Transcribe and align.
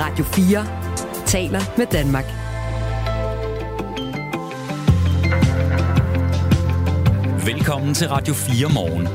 Radio 0.00 0.24
4 0.24 1.26
taler 1.26 1.60
med 1.78 1.86
Danmark. 1.86 2.24
Velkommen 7.46 7.94
til 7.94 8.08
Radio 8.08 8.34
4 8.34 8.68
morgen. 8.74 9.06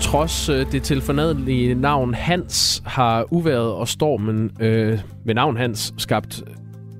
Trods 0.00 0.48
øh, 0.48 0.72
det 0.72 0.82
tilfornadelige 0.82 1.74
navn 1.74 2.14
Hans 2.14 2.82
har 2.86 3.26
uværet 3.32 3.72
og 3.72 3.88
stormen 3.88 4.50
øh, 4.60 4.98
ved 5.24 5.34
navn 5.34 5.56
Hans 5.56 5.94
skabt 5.98 6.42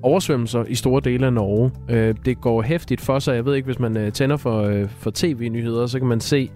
oversvømmelser 0.01 0.63
i 0.63 0.75
store 0.75 1.01
dele 1.03 1.25
af 1.25 1.33
Norge. 1.33 1.71
Øh, 1.89 2.15
det 2.25 2.41
går 2.41 2.61
hæftigt 2.61 3.01
for 3.01 3.19
sig. 3.19 3.35
Jeg 3.35 3.45
ved 3.45 3.55
ikke, 3.55 3.65
hvis 3.65 3.79
man 3.79 3.97
øh, 3.97 4.11
tænder 4.11 4.37
for, 4.37 4.61
øh, 4.61 4.89
for 4.89 5.11
tv-nyheder, 5.15 5.87
så 5.87 5.99
kan 5.99 6.07
man 6.07 6.19
se 6.19 6.49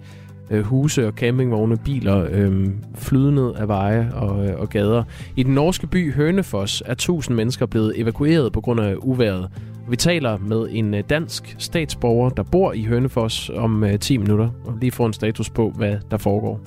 øh, 0.50 0.64
huse 0.64 1.06
og 1.06 1.12
campingvogne, 1.12 1.76
biler 1.76 2.26
øh, 2.30 2.68
flyde 2.94 3.32
ned 3.32 3.52
af 3.56 3.68
veje 3.68 4.10
og, 4.14 4.46
øh, 4.46 4.60
og 4.60 4.68
gader. 4.68 5.02
I 5.36 5.42
den 5.42 5.54
norske 5.54 5.86
by 5.86 6.14
Hønefoss 6.14 6.82
er 6.86 6.92
1000 6.92 7.36
mennesker 7.36 7.66
blevet 7.66 8.00
evakueret 8.00 8.52
på 8.52 8.60
grund 8.60 8.80
af 8.80 8.94
uværet. 8.98 9.48
Vi 9.88 9.96
taler 9.96 10.38
med 10.38 10.66
en 10.70 10.94
øh, 10.94 11.02
dansk 11.10 11.56
statsborger, 11.58 12.30
der 12.30 12.42
bor 12.42 12.72
i 12.72 12.84
Hønefoss 12.84 13.50
om 13.54 13.84
øh, 13.84 13.98
10 13.98 14.16
minutter, 14.16 14.48
og 14.64 14.78
lige 14.80 14.90
får 14.92 15.06
en 15.06 15.12
status 15.12 15.50
på, 15.50 15.72
hvad 15.76 15.96
der 16.10 16.16
foregår. 16.16 16.60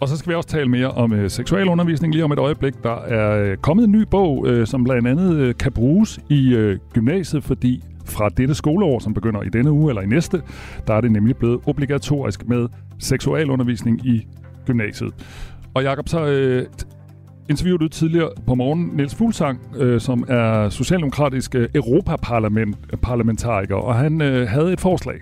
Og 0.00 0.08
så 0.08 0.16
skal 0.16 0.30
vi 0.30 0.34
også 0.34 0.48
tale 0.48 0.68
mere 0.68 0.90
om 0.90 1.12
øh, 1.12 1.30
seksualundervisning 1.30 2.14
lige 2.14 2.24
om 2.24 2.32
et 2.32 2.38
øjeblik. 2.38 2.74
Der 2.82 2.96
er 2.96 3.50
øh, 3.50 3.56
kommet 3.56 3.84
en 3.84 3.92
ny 3.92 4.02
bog, 4.10 4.46
øh, 4.48 4.66
som 4.66 4.84
blandt 4.84 5.08
andet 5.08 5.34
øh, 5.34 5.54
kan 5.54 5.72
bruges 5.72 6.20
i 6.28 6.54
øh, 6.54 6.78
gymnasiet, 6.92 7.44
fordi 7.44 7.82
fra 8.04 8.28
dette 8.28 8.54
skoleår, 8.54 8.98
som 8.98 9.14
begynder 9.14 9.42
i 9.42 9.48
denne 9.48 9.72
uge 9.72 9.90
eller 9.90 10.02
i 10.02 10.06
næste, 10.06 10.42
der 10.86 10.94
er 10.94 11.00
det 11.00 11.12
nemlig 11.12 11.36
blevet 11.36 11.60
obligatorisk 11.66 12.48
med 12.48 12.68
seksualundervisning 12.98 14.06
i 14.06 14.26
gymnasiet. 14.66 15.14
Og 15.74 15.82
Jakob, 15.82 16.08
så 16.08 16.26
øh, 16.26 16.66
interviewede 17.50 17.84
du 17.84 17.88
tidligere 17.88 18.30
på 18.46 18.54
morgen 18.54 18.90
Niels 18.92 19.14
Fuglsang, 19.14 19.60
øh, 19.76 20.00
som 20.00 20.24
er 20.28 20.68
socialdemokratisk 20.68 21.54
øh, 21.54 21.68
europaparlamentariker, 21.74 23.76
og 23.76 23.94
han 23.94 24.22
øh, 24.22 24.48
havde 24.48 24.72
et 24.72 24.80
forslag. 24.80 25.16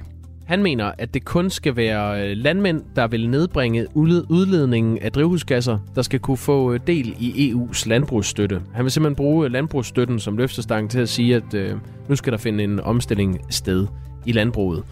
Han 0.51 0.63
mener, 0.63 0.93
at 0.99 1.15
det 1.15 1.25
kun 1.25 1.51
skal 1.51 1.77
være 1.77 2.31
øh, 2.31 2.37
landmænd, 2.37 2.83
der 2.97 3.07
vil 3.07 3.29
nedbringe 3.29 3.87
udledningen 3.97 4.99
af 4.99 5.13
drivhusgasser, 5.13 5.79
der 5.95 6.03
skal 6.03 6.21
kunne 6.21 6.37
få 6.37 6.73
øh, 6.73 6.81
del 6.87 7.17
i 7.19 7.53
EU's 7.53 7.89
landbrugsstøtte. 7.89 8.63
Han 8.75 8.85
vil 8.85 8.93
simpelthen 8.93 9.17
bruge 9.17 9.47
øh, 9.47 9.53
landbrugsstøtten 9.53 10.19
som 10.19 10.37
løftestang 10.37 10.91
til 10.91 10.99
at 11.01 11.09
sige, 11.09 11.37
at 11.37 11.55
øh, 11.55 11.77
nu 12.09 12.17
skal 12.17 12.33
der 12.33 12.39
finde 12.39 12.65
en 12.65 12.81
omstilling 12.81 13.41
sted 13.51 13.87
i 14.27 14.33
landbruget. 14.33 14.85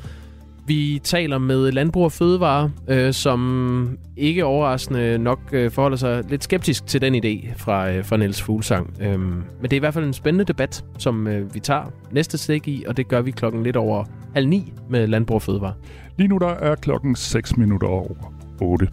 Vi 0.69 1.01
taler 1.05 1.39
med 1.39 1.73
Landbrug 1.73 2.05
og 2.05 2.13
Fødevare, 2.13 2.71
øh, 2.89 3.13
som 3.13 3.99
ikke 4.17 4.45
overraskende 4.45 5.19
nok 5.19 5.39
øh, 5.53 5.71
forholder 5.71 5.97
sig 5.97 6.25
lidt 6.29 6.45
skeptisk 6.45 6.87
til 6.87 7.01
den 7.01 7.15
idé 7.15 7.55
fra, 7.57 7.91
øh, 7.91 8.05
fra 8.05 8.17
Niels 8.17 8.43
Fuglsang. 8.43 8.97
Øh, 9.01 9.21
men 9.21 9.63
det 9.63 9.73
er 9.73 9.77
i 9.77 9.79
hvert 9.79 9.95
fald 9.95 10.05
en 10.05 10.13
spændende 10.13 10.45
debat, 10.45 10.85
som 10.99 11.27
øh, 11.27 11.55
vi 11.55 11.61
tager 11.61 11.93
næste 12.11 12.39
stik 12.39 12.69
i, 12.69 12.85
og 12.87 12.97
det 12.97 13.09
gør 13.09 13.21
vi 13.21 13.31
klokken 13.31 13.63
lidt 13.63 13.77
over 13.77 14.05
halv 14.35 14.49
ni 14.49 14.73
med 14.91 15.07
Landbrug 15.07 15.35
og 15.35 15.43
Fødevare. 15.43 15.75
Lige 16.19 16.29
nu 16.29 16.39
der 16.39 16.49
er 16.49 16.75
klokken 16.75 17.17
6 17.17 17.57
minutter 17.57 17.89
over 17.89 18.33
8. 18.61 18.89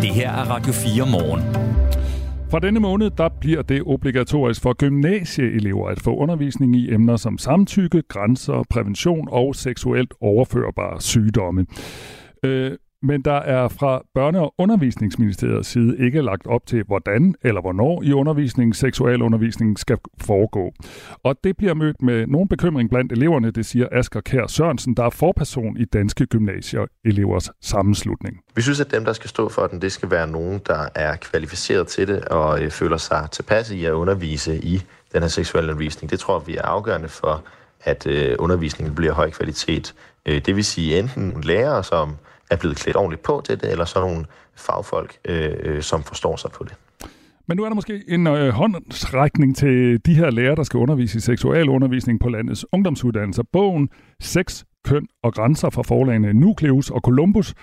Det 0.00 0.10
her 0.10 0.30
er 0.30 0.50
Radio 0.50 0.72
4 0.72 1.06
morgen. 1.06 1.83
Fra 2.54 2.60
denne 2.60 2.80
måned 2.80 3.10
der 3.10 3.28
bliver 3.40 3.62
det 3.62 3.82
obligatorisk 3.86 4.62
for 4.62 4.72
gymnasieelever 4.72 5.88
at 5.88 6.00
få 6.00 6.16
undervisning 6.16 6.76
i 6.76 6.94
emner 6.94 7.16
som 7.16 7.38
samtykke, 7.38 8.02
grænser, 8.08 8.64
prævention 8.70 9.28
og 9.30 9.54
seksuelt 9.54 10.14
overførbare 10.20 11.00
sygdomme. 11.00 11.66
Øh, 12.44 12.72
men 13.04 13.22
der 13.22 13.36
er 13.36 13.68
fra 13.68 14.02
Børne- 14.18 14.38
og 14.38 14.54
Undervisningsministeriets 14.58 15.68
side 15.68 15.98
ikke 15.98 16.22
lagt 16.22 16.46
op 16.46 16.66
til, 16.66 16.84
hvordan 16.86 17.34
eller 17.42 17.60
hvornår 17.60 18.02
i 18.02 18.12
undervisningen 18.12 18.74
seksualundervisningen 18.74 19.76
skal 19.76 19.98
foregå. 20.20 20.72
Og 21.22 21.36
det 21.44 21.56
bliver 21.56 21.74
mødt 21.74 22.02
med 22.02 22.26
nogen 22.26 22.48
bekymring 22.48 22.90
blandt 22.90 23.12
eleverne, 23.12 23.50
det 23.50 23.66
siger 23.66 23.86
Asger 23.92 24.20
Kær 24.20 24.46
Sørensen, 24.46 24.94
der 24.94 25.04
er 25.04 25.10
forperson 25.10 25.76
i 25.76 25.84
Danske 25.84 26.26
Gymnasier 26.26 26.86
Elevers 27.04 27.50
Sammenslutning. 27.60 28.40
Vi 28.54 28.62
synes, 28.62 28.80
at 28.80 28.90
dem, 28.90 29.04
der 29.04 29.12
skal 29.12 29.30
stå 29.30 29.48
for 29.48 29.66
den, 29.66 29.82
det 29.82 29.92
skal 29.92 30.10
være 30.10 30.26
nogen, 30.26 30.60
der 30.66 30.88
er 30.94 31.16
kvalificeret 31.16 31.86
til 31.86 32.08
det 32.08 32.24
og 32.24 32.62
øh, 32.62 32.70
føler 32.70 32.96
sig 32.96 33.28
tilpas 33.32 33.70
i 33.70 33.84
at 33.84 33.92
undervise 33.92 34.56
i 34.56 34.82
den 35.12 35.22
her 35.22 35.28
seksualundervisning. 35.28 36.10
Det 36.10 36.20
tror 36.20 36.38
vi 36.38 36.56
er 36.56 36.62
afgørende 36.62 37.08
for, 37.08 37.44
at 37.84 38.06
øh, 38.06 38.36
undervisningen 38.38 38.94
bliver 38.94 39.12
høj 39.12 39.30
kvalitet. 39.30 39.94
Øh, 40.26 40.40
det 40.46 40.56
vil 40.56 40.64
sige 40.64 40.98
enten 40.98 41.40
lærere, 41.42 41.84
som 41.84 42.16
er 42.50 42.56
blevet 42.56 42.76
klædt 42.76 42.96
ordentligt 42.96 43.22
på 43.22 43.42
til 43.44 43.60
det, 43.60 43.70
eller 43.70 43.84
så 43.84 44.00
nogle 44.00 44.24
fagfolk, 44.56 45.16
øh, 45.24 45.52
øh, 45.60 45.82
som 45.82 46.02
forstår 46.02 46.36
sig 46.36 46.50
på 46.50 46.64
det. 46.64 46.74
Men 47.46 47.56
nu 47.56 47.64
er 47.64 47.68
der 47.68 47.74
måske 47.74 48.02
en 48.08 48.26
øh, 48.26 48.48
håndsrækning 48.48 49.56
til 49.56 50.00
de 50.06 50.14
her 50.14 50.30
lærere, 50.30 50.56
der 50.56 50.62
skal 50.62 50.78
undervise 50.78 51.18
i 51.18 51.20
seksualundervisning 51.20 52.20
på 52.20 52.28
landets 52.28 52.66
ungdomsuddannelser. 52.72 53.42
Bogen 53.52 53.88
Sex, 54.20 54.64
Køn 54.84 55.06
og 55.22 55.34
Grænser 55.34 55.70
fra 55.70 55.82
forlagene 55.82 56.32
Nucleus 56.32 56.90
og 56.90 57.00
Columbus 57.00 57.54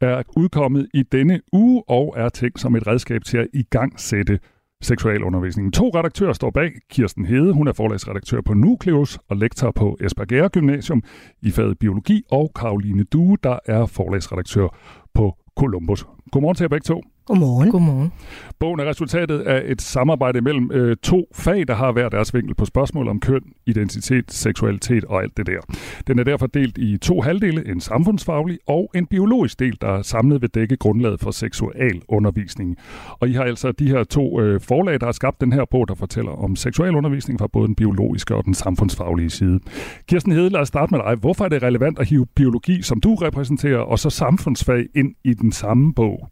er 0.00 0.22
udkommet 0.36 0.88
i 0.94 1.02
denne 1.02 1.40
uge 1.52 1.82
og 1.88 2.14
er 2.16 2.28
tænkt 2.28 2.60
som 2.60 2.76
et 2.76 2.86
redskab 2.86 3.24
til 3.24 3.38
at 3.38 3.46
igangsætte 3.54 4.38
seksualundervisningen. 4.82 5.72
To 5.72 5.88
redaktører 5.88 6.32
står 6.32 6.50
bag. 6.50 6.72
Kirsten 6.90 7.26
Hede, 7.26 7.52
hun 7.52 7.68
er 7.68 7.72
forlagsredaktør 7.72 8.40
på 8.40 8.54
Nucleus 8.54 9.18
og 9.28 9.36
lektor 9.36 9.70
på 9.70 9.96
Esbjerg 10.00 10.50
Gymnasium 10.50 11.02
i 11.42 11.50
faget 11.50 11.78
biologi, 11.78 12.22
og 12.30 12.50
Karoline 12.54 13.04
Due, 13.04 13.36
der 13.42 13.58
er 13.66 13.86
forlagsredaktør 13.86 14.68
på 15.14 15.36
Columbus. 15.56 16.06
Godmorgen 16.32 16.56
til 16.56 16.64
jer 16.64 16.68
begge 16.68 16.84
to. 16.84 17.02
Godmorgen. 17.28 17.70
Godmorgen. 17.70 18.12
Bogen 18.58 18.80
er 18.80 18.84
resultatet 18.84 19.38
af 19.40 19.62
et 19.66 19.82
samarbejde 19.82 20.40
mellem 20.40 20.70
øh, 20.72 20.96
to 21.02 21.28
fag, 21.34 21.68
der 21.68 21.74
har 21.74 21.92
hver 21.92 22.08
deres 22.08 22.34
vinkel 22.34 22.54
på 22.54 22.64
spørgsmål 22.64 23.08
om 23.08 23.20
køn, 23.20 23.42
identitet, 23.66 24.32
seksualitet 24.32 25.04
og 25.04 25.22
alt 25.22 25.36
det 25.36 25.46
der. 25.46 25.60
Den 26.06 26.18
er 26.18 26.24
derfor 26.24 26.46
delt 26.46 26.78
i 26.78 26.96
to 26.96 27.20
halvdele, 27.20 27.68
en 27.68 27.80
samfundsfaglig 27.80 28.58
og 28.66 28.90
en 28.94 29.06
biologisk 29.06 29.58
del, 29.58 29.78
der 29.80 29.88
er 29.88 30.02
samlet 30.02 30.42
ved 30.42 30.48
dække 30.48 30.76
grundlaget 30.76 31.20
for 31.20 31.30
seksualundervisning. 31.30 32.76
Og 33.10 33.28
I 33.28 33.32
har 33.32 33.44
altså 33.44 33.72
de 33.72 33.88
her 33.88 34.04
to 34.04 34.40
øh, 34.40 34.60
forlag, 34.60 35.00
der 35.00 35.06
har 35.06 35.12
skabt 35.12 35.40
den 35.40 35.52
her 35.52 35.64
bog, 35.70 35.88
der 35.88 35.94
fortæller 35.94 36.32
om 36.32 36.56
seksualundervisning 36.56 37.40
fra 37.40 37.46
både 37.46 37.66
den 37.66 37.74
biologiske 37.74 38.34
og 38.34 38.44
den 38.44 38.54
samfundsfaglige 38.54 39.30
side. 39.30 39.60
Kirsten 40.08 40.32
Hede, 40.32 40.48
lad 40.48 40.60
os 40.60 40.68
starte 40.68 40.94
med 40.94 41.00
dig. 41.04 41.16
Hvorfor 41.16 41.44
er 41.44 41.48
det 41.48 41.62
relevant 41.62 41.98
at 41.98 42.08
hive 42.08 42.26
biologi, 42.26 42.82
som 42.82 43.00
du 43.00 43.14
repræsenterer, 43.14 43.78
og 43.78 43.98
så 43.98 44.10
samfundsfag 44.10 44.86
ind 44.94 45.14
i 45.24 45.34
den 45.34 45.52
samme 45.52 45.94
bog? 45.94 46.28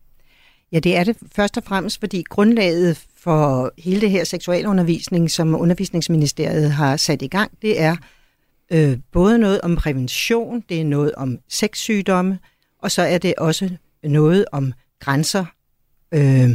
Ja, 0.73 0.79
det 0.79 0.97
er 0.97 1.05
det 1.05 1.17
først 1.33 1.57
og 1.57 1.65
fremmest, 1.65 2.01
fordi 2.01 2.23
grundlaget 2.29 3.05
for 3.17 3.73
hele 3.79 4.01
det 4.01 4.11
her 4.11 4.25
seksualundervisning, 4.25 5.31
som 5.31 5.55
Undervisningsministeriet 5.55 6.73
har 6.73 6.97
sat 6.97 7.23
i 7.23 7.27
gang, 7.27 7.53
det 7.63 7.81
er 7.81 7.97
øh, 8.73 8.99
både 9.13 9.39
noget 9.39 9.61
om 9.61 9.77
prævention, 9.77 10.65
det 10.69 10.81
er 10.81 10.85
noget 10.85 11.15
om 11.15 11.39
sexsygdomme, 11.49 12.39
og 12.83 12.91
så 12.91 13.03
er 13.03 13.19
det 13.19 13.35
også 13.39 13.71
noget 14.05 14.45
om 14.53 14.73
grænser. 15.01 15.45
Øh, 16.15 16.51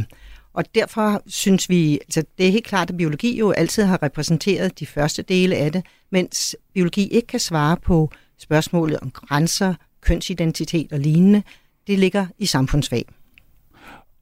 og 0.52 0.74
derfor 0.74 1.22
synes 1.26 1.68
vi, 1.68 1.98
altså 2.02 2.24
det 2.38 2.46
er 2.46 2.50
helt 2.50 2.64
klart, 2.66 2.90
at 2.90 2.96
biologi 2.96 3.38
jo 3.38 3.50
altid 3.50 3.82
har 3.82 4.02
repræsenteret 4.02 4.78
de 4.78 4.86
første 4.86 5.22
dele 5.22 5.56
af 5.56 5.72
det, 5.72 5.86
mens 6.10 6.56
biologi 6.74 7.08
ikke 7.08 7.26
kan 7.26 7.40
svare 7.40 7.76
på 7.76 8.10
spørgsmålet 8.38 9.00
om 9.00 9.10
grænser, 9.10 9.74
kønsidentitet 10.00 10.92
og 10.92 10.98
lignende. 10.98 11.42
Det 11.86 11.98
ligger 11.98 12.26
i 12.38 12.46
samfundsfag. 12.46 13.04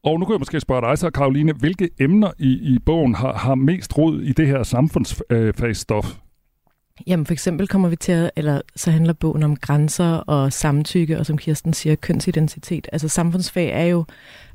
Og 0.03 0.21
nu 0.21 0.27
kan 0.27 0.33
jeg 0.33 0.41
måske 0.41 0.61
spørge 0.61 0.89
dig 0.89 0.99
så, 0.99 1.11
Karoline, 1.11 1.53
hvilke 1.53 1.91
emner 2.01 2.31
i, 2.39 2.49
i 2.49 2.79
bogen 2.79 3.15
har, 3.15 3.33
har 3.33 3.55
mest 3.55 3.99
rod 3.99 4.21
i 4.21 4.33
det 4.33 4.47
her 4.47 4.63
samfundsfagsstof? 4.63 6.07
Jamen 7.07 7.27
for 7.27 7.33
eksempel 7.33 7.69
kommer 7.69 7.89
vi 7.89 7.97
til 7.97 8.13
at, 8.13 8.31
eller 8.37 8.61
så 8.77 8.91
handler 8.91 9.13
bogen 9.13 9.43
om 9.43 9.57
grænser 9.57 10.13
og 10.13 10.53
samtykke, 10.53 11.19
og 11.19 11.27
som 11.27 11.39
Kirsten 11.39 11.73
siger, 11.73 11.97
kønsidentitet. 11.97 12.89
Altså 12.93 13.09
samfundsfag 13.09 13.71
er 13.71 13.85
jo 13.85 14.05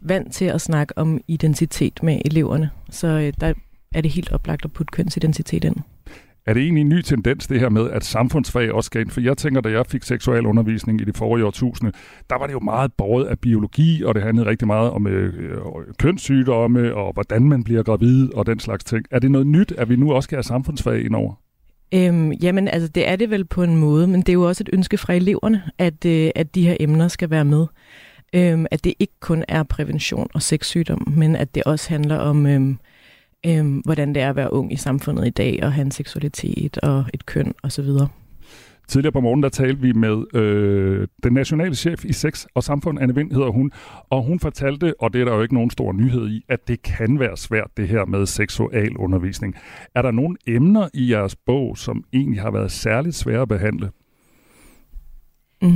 vant 0.02 0.34
til 0.34 0.46
at 0.46 0.62
snakke 0.62 0.98
om 0.98 1.22
identitet 1.28 2.04
med 2.04 2.22
eleverne, 2.26 2.70
så 2.90 3.08
øh, 3.08 3.34
der 3.40 3.54
er 3.96 4.02
det 4.02 4.12
helt 4.12 4.32
oplagt 4.32 4.66
at 4.66 4.74
putte 4.74 4.92
kønsidentitet 4.92 5.64
ind. 5.64 5.76
Er 6.46 6.54
det 6.54 6.64
egentlig 6.64 6.82
en 6.82 6.90
ny 6.90 7.02
tendens, 7.02 7.48
det 7.48 7.60
her 7.60 7.70
med, 7.70 7.90
at 7.90 8.06
samfundsfag 8.06 8.72
også 8.72 8.88
skal 8.88 9.02
ind? 9.02 9.10
For 9.10 9.22
jeg 9.22 9.38
tænker, 9.38 9.62
da 9.62 9.70
jeg 9.70 9.86
fik 9.86 10.04
seksualundervisning 10.04 11.02
i 11.02 11.04
det 11.04 11.18
forrige 11.18 11.46
årtusinde, 11.46 11.92
der 12.30 12.38
var 12.38 12.46
det 12.48 12.54
jo 12.54 12.60
meget 12.60 12.94
båret 12.94 13.26
af 13.26 13.40
biologi, 13.40 14.04
og 14.04 14.16
det 14.16 14.24
handlede 14.24 14.50
rigtig 14.50 14.68
meget 14.68 14.92
om 14.92 15.08
øh, 15.08 15.34
øh, 15.40 15.56
kønssygdomme, 16.00 16.96
og 16.96 17.14
hvordan 17.14 17.44
man 17.44 17.64
bliver 17.64 17.84
gravid, 17.84 18.34
og 18.34 18.46
den 18.46 18.60
slags 18.60 18.84
ting. 18.84 19.06
Er 19.12 19.20
det 19.20 19.32
noget 19.32 19.48
nyt, 19.48 19.72
at 19.78 19.90
vi 19.90 19.96
nu 19.96 20.14
også 20.14 20.28
skal 20.28 20.36
have 20.36 20.44
samfundsfag 20.44 21.06
indover? 21.06 21.34
Øhm, 21.94 22.32
jamen, 22.32 22.68
altså 22.68 22.88
det 22.90 23.10
er 23.10 23.16
det 23.16 23.30
vel 23.30 23.46
på 23.46 23.64
en 23.64 23.78
måde, 23.78 24.08
men 24.08 24.22
det 24.22 24.30
er 24.30 24.34
jo 24.34 24.48
også 24.48 24.64
et 24.64 24.70
ønske 24.74 24.98
fra 24.98 25.14
eleverne, 25.14 25.64
at, 25.78 26.06
øh, 26.06 26.32
at 26.36 26.56
de 26.56 26.68
her 26.68 26.78
emner 26.80 27.08
skal 27.08 27.30
være 27.30 27.46
med. 27.46 27.66
Øhm, 28.34 28.66
at 28.72 28.84
det 28.84 28.94
ikke 29.00 29.14
kun 29.20 29.44
er 29.48 29.64
prævention 29.64 30.28
og 30.34 30.42
sexsygdom, 30.42 31.14
men 31.18 31.36
at 31.36 31.56
det 31.56 31.64
også 31.64 31.90
handler 31.90 32.18
om... 32.18 32.46
Øh, 32.46 32.76
øhm, 33.48 33.78
hvordan 33.78 34.16
det 34.16 34.22
er 34.22 34.30
at 34.30 34.36
være 34.36 34.54
ung 34.54 34.74
i 34.74 34.76
samfundet 34.76 35.28
i 35.28 35.30
dag, 35.30 35.60
og 35.64 35.74
have 35.74 35.86
en 35.86 35.92
seksualitet 35.92 36.78
og 36.78 37.06
et 37.14 37.26
køn 37.26 37.54
osv. 37.64 37.86
Tidligere 38.88 39.12
på 39.12 39.20
morgen, 39.20 39.44
der 39.44 39.50
talte 39.50 39.82
vi 39.82 39.92
med 39.92 40.36
øh, 40.36 41.08
den 41.24 41.34
nationale 41.34 41.76
chef 41.76 42.06
i 42.06 42.14
Sex 42.14 42.46
og 42.56 42.64
Samfund, 42.64 43.00
Anne 43.00 43.16
Vind 43.16 43.32
hedder 43.32 43.50
hun, 43.50 43.72
og 44.10 44.24
hun 44.24 44.40
fortalte, 44.40 44.94
og 45.02 45.14
det 45.14 45.22
er 45.22 45.26
der 45.26 45.36
jo 45.36 45.42
ikke 45.42 45.54
nogen 45.54 45.70
stor 45.70 45.94
nyhed 45.94 46.30
i, 46.30 46.46
at 46.50 46.68
det 46.68 46.82
kan 46.82 47.20
være 47.20 47.38
svært 47.38 47.72
det 47.78 47.88
her 47.88 48.06
med 48.06 48.26
seksualundervisning. 48.26 49.56
Er 49.96 50.02
der 50.02 50.12
nogle 50.12 50.38
emner 50.48 50.88
i 50.94 51.12
jeres 51.12 51.36
bog, 51.36 51.78
som 51.78 52.04
egentlig 52.14 52.42
har 52.42 52.52
været 52.52 52.72
særligt 52.72 53.16
svære 53.16 53.42
at 53.42 53.48
behandle? 53.48 53.90
Mm. 55.62 55.70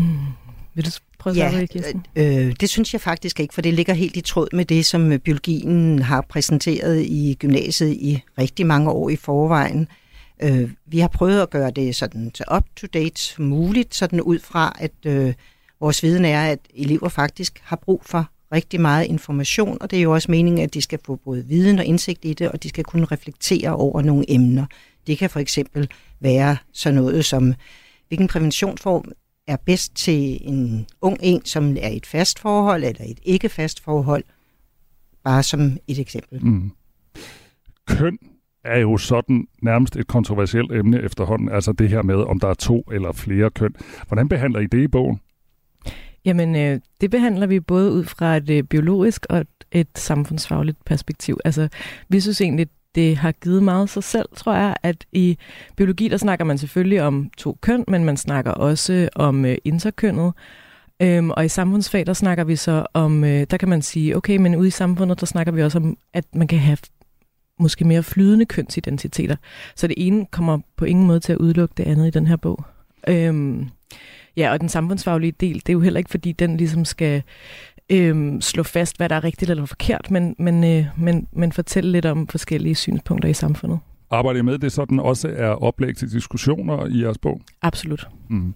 Vil 0.73 0.85
du 0.85 0.91
prøve 1.19 1.35
ja, 1.35 1.65
Kirsten? 1.65 2.05
Øh, 2.15 2.55
det 2.59 2.69
synes 2.69 2.93
jeg 2.93 3.01
faktisk 3.01 3.39
ikke, 3.39 3.53
for 3.53 3.61
det 3.61 3.73
ligger 3.73 3.93
helt 3.93 4.17
i 4.17 4.21
tråd 4.21 4.47
med 4.53 4.65
det, 4.65 4.85
som 4.85 5.11
øh, 5.11 5.19
biologien 5.19 5.99
har 5.99 6.25
præsenteret 6.29 7.01
i 7.01 7.35
gymnasiet 7.39 7.91
i 7.91 8.23
rigtig 8.37 8.65
mange 8.65 8.91
år 8.91 9.09
i 9.09 9.15
forvejen. 9.15 9.87
Øh, 10.43 10.69
vi 10.85 10.99
har 10.99 11.07
prøvet 11.07 11.41
at 11.41 11.49
gøre 11.49 11.71
det 11.71 11.95
sådan 11.95 12.31
så 12.35 12.43
up-to-date 12.55 13.21
som 13.21 13.45
muligt, 13.45 13.95
sådan 13.95 14.21
ud 14.21 14.39
fra, 14.39 14.75
at 14.79 14.91
øh, 15.05 15.33
vores 15.79 16.03
viden 16.03 16.25
er, 16.25 16.43
at 16.43 16.59
elever 16.75 17.09
faktisk 17.09 17.61
har 17.63 17.75
brug 17.75 18.01
for 18.05 18.29
rigtig 18.53 18.81
meget 18.81 19.05
information, 19.05 19.77
og 19.81 19.91
det 19.91 19.99
er 19.99 20.03
jo 20.03 20.13
også 20.13 20.31
meningen, 20.31 20.63
at 20.63 20.73
de 20.73 20.81
skal 20.81 20.99
få 21.05 21.15
både 21.15 21.45
viden 21.45 21.79
og 21.79 21.85
indsigt 21.85 22.25
i 22.25 22.33
det, 22.33 22.51
og 22.51 22.63
de 22.63 22.69
skal 22.69 22.83
kunne 22.83 23.05
reflektere 23.05 23.75
over 23.75 24.01
nogle 24.01 24.25
emner. 24.31 24.65
Det 25.07 25.17
kan 25.17 25.29
for 25.29 25.39
eksempel 25.39 25.89
være 26.19 26.57
sådan 26.73 26.95
noget 26.95 27.25
som, 27.25 27.53
hvilken 28.07 28.27
præventionsform 28.27 29.11
er 29.49 29.57
bedst 29.65 29.95
til 29.95 30.37
en 30.41 30.87
ung 31.01 31.17
en, 31.21 31.45
som 31.45 31.77
er 31.79 31.87
i 31.87 31.95
et 31.95 32.05
fast 32.05 32.39
forhold 32.39 32.83
eller 32.83 33.03
et 33.05 33.19
ikke 33.23 33.49
fast 33.49 33.83
forhold, 33.83 34.23
bare 35.23 35.43
som 35.43 35.77
et 35.87 35.99
eksempel. 35.99 36.45
Mm. 36.45 36.71
Køn 37.87 38.17
er 38.63 38.77
jo 38.77 38.97
sådan 38.97 39.47
nærmest 39.61 39.95
et 39.95 40.07
kontroversielt 40.07 40.71
emne 40.71 41.01
efterhånden, 41.01 41.49
altså 41.49 41.71
det 41.71 41.89
her 41.89 42.01
med, 42.01 42.15
om 42.15 42.39
der 42.39 42.47
er 42.47 42.53
to 42.53 42.83
eller 42.91 43.11
flere 43.11 43.49
køn. 43.49 43.75
Hvordan 44.07 44.29
behandler 44.29 44.59
I 44.59 44.67
det 44.67 44.83
i 44.83 44.87
bogen? 44.87 45.19
Jamen, 46.25 46.55
øh, 46.55 46.79
det 47.01 47.11
behandler 47.11 47.47
vi 47.47 47.59
både 47.59 47.91
ud 47.91 48.03
fra 48.03 48.37
et 48.37 48.49
øh, 48.49 48.63
biologisk 48.63 49.25
og 49.29 49.37
et, 49.37 49.47
et 49.71 49.87
samfundsfagligt 49.95 50.85
perspektiv. 50.85 51.39
Altså, 51.45 51.69
vi 52.09 52.19
synes 52.19 52.41
egentlig, 52.41 52.67
det 52.95 53.17
har 53.17 53.31
givet 53.31 53.63
meget 53.63 53.89
sig 53.89 54.03
selv, 54.03 54.29
tror 54.35 54.55
jeg, 54.55 54.75
at 54.83 55.05
i 55.11 55.37
biologi, 55.75 56.07
der 56.07 56.17
snakker 56.17 56.45
man 56.45 56.57
selvfølgelig 56.57 57.01
om 57.01 57.29
to 57.37 57.57
køn, 57.61 57.83
men 57.87 58.05
man 58.05 58.17
snakker 58.17 58.51
også 58.51 59.09
om 59.15 59.45
øh, 59.45 59.57
interkønnet. 59.63 60.33
Øhm, 61.01 61.29
og 61.29 61.45
i 61.45 61.47
samfundsfag, 61.47 62.05
der 62.05 62.13
snakker 62.13 62.43
vi 62.43 62.55
så 62.55 62.85
om, 62.93 63.23
øh, 63.23 63.47
der 63.51 63.57
kan 63.57 63.69
man 63.69 63.81
sige, 63.81 64.17
okay, 64.17 64.37
men 64.37 64.55
ude 64.55 64.67
i 64.67 64.71
samfundet, 64.71 65.19
der 65.19 65.25
snakker 65.25 65.51
vi 65.53 65.63
også 65.63 65.77
om, 65.77 65.97
at 66.13 66.25
man 66.35 66.47
kan 66.47 66.59
have 66.59 66.77
måske 67.59 67.85
mere 67.85 68.03
flydende 68.03 68.45
kønsidentiteter. 68.45 69.35
Så 69.75 69.87
det 69.87 69.95
ene 69.97 70.25
kommer 70.25 70.59
på 70.77 70.85
ingen 70.85 71.07
måde 71.07 71.19
til 71.19 71.33
at 71.33 71.37
udelukke 71.39 71.73
det 71.77 71.83
andet 71.83 72.07
i 72.07 72.09
den 72.09 72.27
her 72.27 72.35
bog. 72.35 72.65
Øhm, 73.07 73.69
ja, 74.37 74.51
og 74.51 74.61
den 74.61 74.69
samfundsfaglige 74.69 75.31
del, 75.31 75.55
det 75.55 75.69
er 75.69 75.73
jo 75.73 75.79
heller 75.79 75.97
ikke, 75.97 76.09
fordi 76.09 76.31
den 76.31 76.57
ligesom 76.57 76.85
skal 76.85 77.23
øhm, 77.89 78.41
slå 78.41 78.63
fast, 78.63 78.97
hvad 78.97 79.09
der 79.09 79.15
er 79.15 79.23
rigtigt 79.23 79.51
eller 79.51 79.65
forkert, 79.65 80.11
men, 80.11 80.35
men, 80.39 80.63
øh, 80.63 80.85
men, 80.97 81.27
men 81.31 81.51
fortælle 81.51 81.91
lidt 81.91 82.05
om 82.05 82.27
forskellige 82.27 82.75
synspunkter 82.75 83.29
i 83.29 83.33
samfundet. 83.33 83.79
Arbejder 84.11 84.39
I 84.39 84.43
med 84.43 84.57
det 84.57 84.71
sådan 84.71 84.99
også 84.99 85.33
er 85.35 85.49
oplæg 85.49 85.95
til 85.97 86.11
diskussioner 86.11 86.85
i 86.85 87.03
jeres 87.03 87.17
bog? 87.17 87.41
Absolut. 87.61 88.07
Mm. 88.29 88.53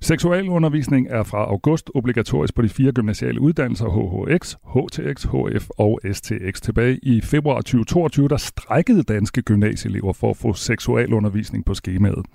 Seksualundervisning 0.00 1.06
er 1.10 1.22
fra 1.22 1.38
august 1.38 1.90
obligatorisk 1.94 2.54
på 2.54 2.62
de 2.62 2.68
fire 2.68 2.92
gymnasiale 2.92 3.40
uddannelser 3.40 3.86
HHX, 3.86 4.54
HTX, 4.74 5.24
HF 5.24 5.68
og 5.78 6.00
STX. 6.12 6.60
Tilbage 6.60 6.98
i 7.02 7.20
februar 7.20 7.56
2022, 7.56 8.28
der 8.28 8.36
strækkede 8.36 9.02
danske 9.02 9.42
gymnasieelever 9.42 10.12
for 10.12 10.30
at 10.30 10.36
få 10.36 10.52
seksualundervisning 10.52 11.64
på 11.64 11.74
skemaet. 11.74 12.26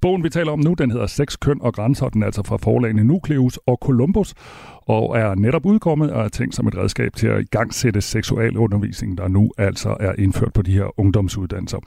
Bogen, 0.00 0.24
vi 0.24 0.28
taler 0.28 0.52
om 0.52 0.58
nu, 0.58 0.74
den 0.74 0.90
hedder 0.90 1.06
Sex, 1.06 1.38
Køn 1.40 1.62
og 1.62 1.74
Grænser. 1.74 2.08
Den 2.08 2.22
er 2.22 2.26
altså 2.26 2.42
fra 2.42 2.56
forlagene 2.56 3.04
Nucleus 3.04 3.58
og 3.66 3.78
Columbus, 3.82 4.34
og 4.86 5.18
er 5.18 5.34
netop 5.34 5.66
udkommet 5.66 6.12
og 6.12 6.24
er 6.24 6.28
tænkt 6.28 6.54
som 6.54 6.66
et 6.66 6.76
redskab 6.76 7.12
til 7.12 7.28
at 7.28 7.40
igangsætte 7.40 8.00
seksualundervisning, 8.00 9.18
der 9.18 9.28
nu 9.28 9.50
altså 9.58 9.96
er 10.00 10.12
indført 10.18 10.52
på 10.52 10.62
de 10.62 10.72
her 10.72 11.00
ungdomsuddannelser. 11.00 11.78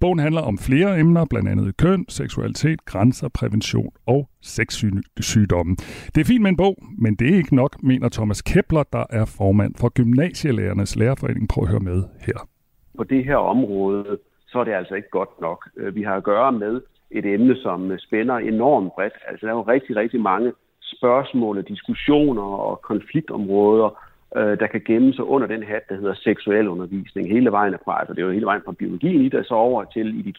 Bogen 0.00 0.18
handler 0.18 0.40
om 0.40 0.58
flere 0.58 1.00
emner, 1.00 1.24
blandt 1.24 1.48
andet 1.48 1.76
køn, 1.76 2.04
seksualitet, 2.08 2.84
grænser, 2.84 3.28
prævention 3.28 3.92
og 4.06 4.28
sexsygdomme. 4.42 5.76
Det 6.14 6.20
er 6.20 6.24
fint 6.24 6.42
med 6.42 6.50
en 6.50 6.56
bog, 6.56 6.76
men 6.98 7.14
det 7.14 7.32
er 7.32 7.36
ikke 7.36 7.56
nok, 7.56 7.82
mener 7.82 8.08
Thomas 8.08 8.42
Kepler, 8.42 8.82
der 8.92 9.04
er 9.10 9.24
formand 9.24 9.74
for 9.80 9.88
Gymnasielærernes 9.88 10.96
Lærerforening. 10.96 11.48
Prøv 11.48 11.64
at 11.64 11.70
høre 11.70 11.80
med 11.80 12.02
her. 12.20 12.48
På 12.96 13.04
det 13.04 13.24
her 13.24 13.36
område, 13.36 14.18
så 14.48 14.58
er 14.58 14.64
det 14.64 14.72
altså 14.72 14.94
ikke 14.94 15.08
godt 15.10 15.40
nok. 15.40 15.68
Vi 15.92 16.02
har 16.02 16.14
at 16.16 16.24
gøre 16.24 16.52
med 16.52 16.80
et 17.10 17.26
emne, 17.26 17.56
som 17.56 17.92
øh, 17.92 17.98
spænder 17.98 18.34
enormt 18.34 18.92
bredt. 18.94 19.14
Altså, 19.28 19.46
der 19.46 19.52
er 19.52 19.56
jo 19.56 19.62
rigtig, 19.62 19.96
rigtig 19.96 20.20
mange 20.20 20.52
spørgsmål 20.82 21.58
og 21.58 21.68
diskussioner 21.68 22.42
og 22.42 22.80
konfliktområder, 22.82 24.06
øh, 24.36 24.58
der 24.60 24.66
kan 24.66 24.82
gemme 24.86 25.12
sig 25.12 25.24
under 25.24 25.46
den 25.46 25.62
hat, 25.62 25.88
der 25.88 25.94
hedder 25.96 26.14
seksuel 26.14 26.68
undervisning. 26.68 27.28
Hele 27.28 27.50
vejen 27.52 27.74
fra, 27.84 27.98
altså 28.00 28.14
det 28.14 28.20
er 28.20 28.26
jo 28.26 28.32
hele 28.32 28.46
vejen 28.46 28.62
fra 28.64 28.72
biologien 28.72 29.20
i 29.20 29.28
det, 29.28 29.46
så 29.46 29.54
over 29.54 29.84
til 29.84 30.34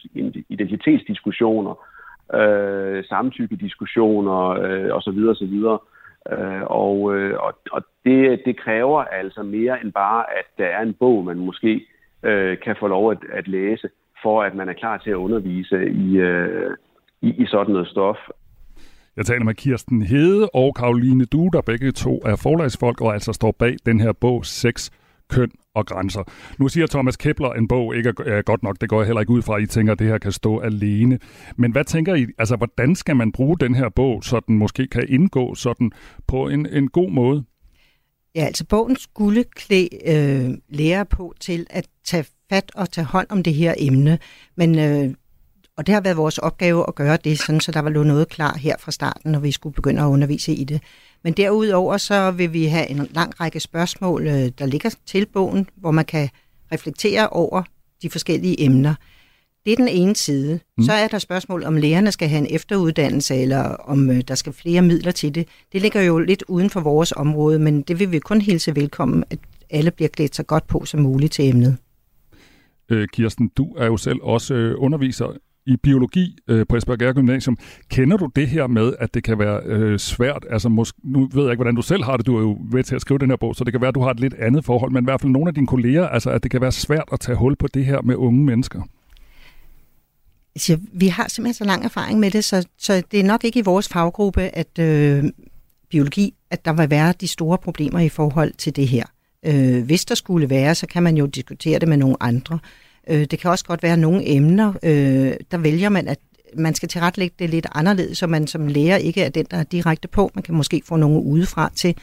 identitetsdiskussioner, 0.48 1.74
øh, 2.34 3.04
samtykkediskussioner 3.04 4.48
øh, 4.48 4.90
osv. 4.96 5.18
osv. 5.28 5.64
Øh, 6.32 6.62
og 6.62 7.16
øh, 7.16 7.38
og, 7.40 7.52
og 7.72 7.82
det, 8.04 8.42
det 8.44 8.60
kræver 8.60 9.00
altså 9.04 9.42
mere 9.42 9.80
end 9.84 9.92
bare, 9.92 10.24
at 10.38 10.46
der 10.58 10.66
er 10.66 10.82
en 10.82 10.94
bog, 10.94 11.24
man 11.24 11.38
måske 11.38 11.86
øh, 12.22 12.58
kan 12.58 12.76
få 12.80 12.88
lov 12.88 13.10
at, 13.10 13.18
at 13.32 13.48
læse, 13.48 13.88
for 14.22 14.42
at 14.42 14.54
man 14.54 14.68
er 14.68 14.72
klar 14.72 14.98
til 14.98 15.10
at 15.10 15.14
undervise 15.14 15.90
i, 15.90 16.16
øh, 16.16 16.70
i, 17.22 17.28
i 17.42 17.46
sådan 17.46 17.72
noget 17.72 17.88
stof. 17.88 18.16
Jeg 19.16 19.26
taler 19.26 19.44
med 19.44 19.54
Kirsten 19.54 20.02
Hede 20.02 20.48
og 20.54 20.74
Karoline 20.74 21.24
Du, 21.24 21.50
der 21.52 21.60
begge 21.60 21.92
to 21.92 22.22
er 22.24 22.36
forlagsfolk 22.36 23.00
og 23.00 23.12
altså 23.14 23.32
står 23.32 23.52
bag 23.58 23.76
den 23.86 24.00
her 24.00 24.12
bog 24.12 24.46
6 24.46 24.90
køn 25.30 25.50
og 25.74 25.86
grænser. 25.86 26.22
Nu 26.58 26.68
siger 26.68 26.86
Thomas 26.86 27.16
Kepler, 27.16 27.52
en 27.52 27.68
bog 27.68 27.96
ikke 27.96 28.12
er 28.26 28.42
godt 28.42 28.62
nok. 28.62 28.76
Det 28.80 28.88
går 28.88 29.00
jeg 29.00 29.06
heller 29.06 29.20
ikke 29.20 29.32
ud 29.32 29.42
fra, 29.42 29.56
at 29.56 29.62
I 29.62 29.66
tænker, 29.66 29.92
at 29.92 29.98
det 29.98 30.06
her 30.06 30.18
kan 30.18 30.32
stå 30.32 30.58
alene. 30.58 31.18
Men 31.56 31.72
hvad 31.72 31.84
tænker 31.84 32.14
I, 32.14 32.26
altså 32.38 32.56
hvordan 32.56 32.94
skal 32.94 33.16
man 33.16 33.32
bruge 33.32 33.58
den 33.58 33.74
her 33.74 33.88
bog, 33.88 34.24
så 34.24 34.40
den 34.40 34.58
måske 34.58 34.86
kan 34.86 35.04
indgå 35.08 35.54
sådan 35.54 35.90
på 36.26 36.48
en, 36.48 36.66
en 36.66 36.88
god 36.88 37.10
måde? 37.10 37.44
Ja, 38.38 38.44
altså 38.44 38.64
bogen 38.64 38.96
skulle 38.96 39.44
klæde 39.44 39.88
øh, 40.06 40.50
lærer 40.68 41.04
på 41.04 41.34
til 41.40 41.66
at 41.70 41.86
tage 42.04 42.24
fat 42.50 42.70
og 42.74 42.90
tage 42.90 43.04
hånd 43.04 43.26
om 43.30 43.42
det 43.42 43.54
her 43.54 43.74
emne. 43.78 44.18
Men 44.56 44.78
øh, 44.78 45.14
og 45.76 45.86
det 45.86 45.94
har 45.94 46.00
været 46.00 46.16
vores 46.16 46.38
opgave 46.38 46.84
at 46.88 46.94
gøre 46.94 47.16
det, 47.24 47.38
sådan, 47.38 47.60
så 47.60 47.72
der 47.72 47.80
var 47.80 47.90
noget 47.90 48.28
klar 48.28 48.56
her 48.58 48.76
fra 48.78 48.92
starten, 48.92 49.32
når 49.32 49.38
vi 49.38 49.52
skulle 49.52 49.74
begynde 49.74 50.02
at 50.02 50.06
undervise 50.06 50.52
i 50.52 50.64
det. 50.64 50.82
Men 51.24 51.32
derudover 51.32 51.96
så 51.96 52.30
vil 52.30 52.52
vi 52.52 52.64
have 52.64 52.90
en 52.90 53.08
lang 53.10 53.40
række 53.40 53.60
spørgsmål, 53.60 54.26
øh, 54.26 54.50
der 54.58 54.66
ligger 54.66 54.94
til 55.06 55.26
bogen, 55.26 55.68
hvor 55.76 55.90
man 55.90 56.04
kan 56.04 56.28
reflektere 56.72 57.28
over 57.28 57.62
de 58.02 58.10
forskellige 58.10 58.62
emner. 58.62 58.94
Det 59.68 59.72
er 59.72 59.76
den 59.76 59.88
ene 59.88 60.16
side. 60.16 60.60
Mm. 60.78 60.84
Så 60.84 60.92
er 60.92 61.08
der 61.08 61.18
spørgsmål, 61.18 61.64
om 61.64 61.76
lærerne 61.76 62.12
skal 62.12 62.28
have 62.28 62.38
en 62.38 62.54
efteruddannelse, 62.54 63.36
eller 63.36 63.62
om 63.62 64.10
øh, 64.10 64.20
der 64.28 64.34
skal 64.34 64.52
flere 64.52 64.82
midler 64.82 65.10
til 65.10 65.34
det. 65.34 65.48
Det 65.72 65.82
ligger 65.82 66.02
jo 66.02 66.18
lidt 66.18 66.44
uden 66.48 66.70
for 66.70 66.80
vores 66.80 67.12
område, 67.16 67.58
men 67.58 67.82
det 67.82 67.98
vil 67.98 68.12
vi 68.12 68.18
kun 68.18 68.40
hilse 68.40 68.76
velkommen, 68.76 69.24
at 69.30 69.38
alle 69.70 69.90
bliver 69.90 70.08
klædt 70.08 70.36
så 70.36 70.42
godt 70.42 70.66
på 70.66 70.84
som 70.84 71.00
muligt 71.00 71.32
til 71.32 71.48
emnet. 71.48 71.76
Øh, 72.90 73.08
Kirsten, 73.12 73.50
du 73.56 73.74
er 73.74 73.86
jo 73.86 73.96
selv 73.96 74.18
også 74.22 74.54
underviser 74.78 75.36
i 75.66 75.76
biologi 75.76 76.36
øh, 76.48 76.66
på 76.68 76.76
Esbjerg 76.76 77.14
Gymnasium. 77.14 77.58
Kender 77.90 78.16
du 78.16 78.30
det 78.36 78.48
her 78.48 78.66
med, 78.66 78.92
at 78.98 79.14
det 79.14 79.24
kan 79.24 79.38
være 79.38 79.60
øh, 79.64 79.98
svært? 79.98 80.46
Altså, 80.50 80.68
måske, 80.68 80.98
nu 81.04 81.28
ved 81.34 81.42
jeg 81.42 81.50
ikke, 81.50 81.58
hvordan 81.58 81.76
du 81.76 81.82
selv 81.82 82.04
har 82.04 82.16
det. 82.16 82.26
Du 82.26 82.36
er 82.36 82.40
jo 82.40 82.58
ved 82.72 82.84
til 82.84 82.94
at 82.94 83.00
skrive 83.00 83.18
den 83.18 83.30
her 83.30 83.36
bog, 83.36 83.54
så 83.54 83.64
det 83.64 83.72
kan 83.72 83.80
være, 83.80 83.88
at 83.88 83.94
du 83.94 84.02
har 84.02 84.10
et 84.10 84.20
lidt 84.20 84.34
andet 84.34 84.64
forhold. 84.64 84.92
Men 84.92 85.04
i 85.04 85.06
hvert 85.06 85.20
fald 85.20 85.32
nogle 85.32 85.48
af 85.48 85.54
dine 85.54 85.66
kolleger, 85.66 86.06
altså, 86.06 86.30
at 86.30 86.42
det 86.42 86.50
kan 86.50 86.60
være 86.60 86.72
svært 86.72 87.08
at 87.12 87.20
tage 87.20 87.36
hul 87.36 87.56
på 87.56 87.66
det 87.74 87.84
her 87.84 88.02
med 88.02 88.16
unge 88.16 88.44
mennesker. 88.44 88.82
Altså, 90.58 90.78
vi 90.92 91.08
har 91.08 91.28
simpelthen 91.28 91.54
så 91.54 91.64
lang 91.64 91.84
erfaring 91.84 92.20
med 92.20 92.30
det, 92.30 92.44
så, 92.44 92.66
så 92.78 93.02
det 93.10 93.20
er 93.20 93.24
nok 93.24 93.44
ikke 93.44 93.58
i 93.58 93.62
vores 93.62 93.88
faggruppe, 93.88 94.42
at 94.42 94.78
øh, 94.78 95.24
biologi, 95.90 96.34
at 96.50 96.64
der 96.64 96.72
vil 96.72 96.90
være 96.90 97.14
de 97.20 97.28
store 97.28 97.58
problemer 97.58 97.98
i 97.98 98.08
forhold 98.08 98.52
til 98.52 98.76
det 98.76 98.88
her. 98.88 99.04
Øh, 99.46 99.84
hvis 99.84 100.04
der 100.04 100.14
skulle 100.14 100.50
være, 100.50 100.74
så 100.74 100.86
kan 100.86 101.02
man 101.02 101.16
jo 101.16 101.26
diskutere 101.26 101.78
det 101.78 101.88
med 101.88 101.96
nogle 101.96 102.16
andre. 102.20 102.58
Øh, 103.08 103.24
det 103.24 103.38
kan 103.38 103.50
også 103.50 103.64
godt 103.64 103.82
være 103.82 103.96
nogle 103.96 104.28
emner, 104.28 104.72
øh, 104.82 105.32
der 105.50 105.58
vælger 105.58 105.88
man, 105.88 106.08
at 106.08 106.18
man 106.56 106.74
skal 106.74 106.88
tilrettelægge 106.88 107.34
det 107.38 107.50
lidt 107.50 107.66
anderledes, 107.72 108.18
så 108.18 108.26
man 108.26 108.46
som 108.46 108.66
lærer 108.66 108.96
ikke 108.96 109.22
er 109.22 109.28
den, 109.28 109.46
der 109.50 109.56
er 109.56 109.64
direkte 109.64 110.08
på. 110.08 110.30
Man 110.34 110.42
kan 110.42 110.54
måske 110.54 110.82
få 110.86 110.96
nogen 110.96 111.18
udefra 111.18 111.70
til 111.76 111.94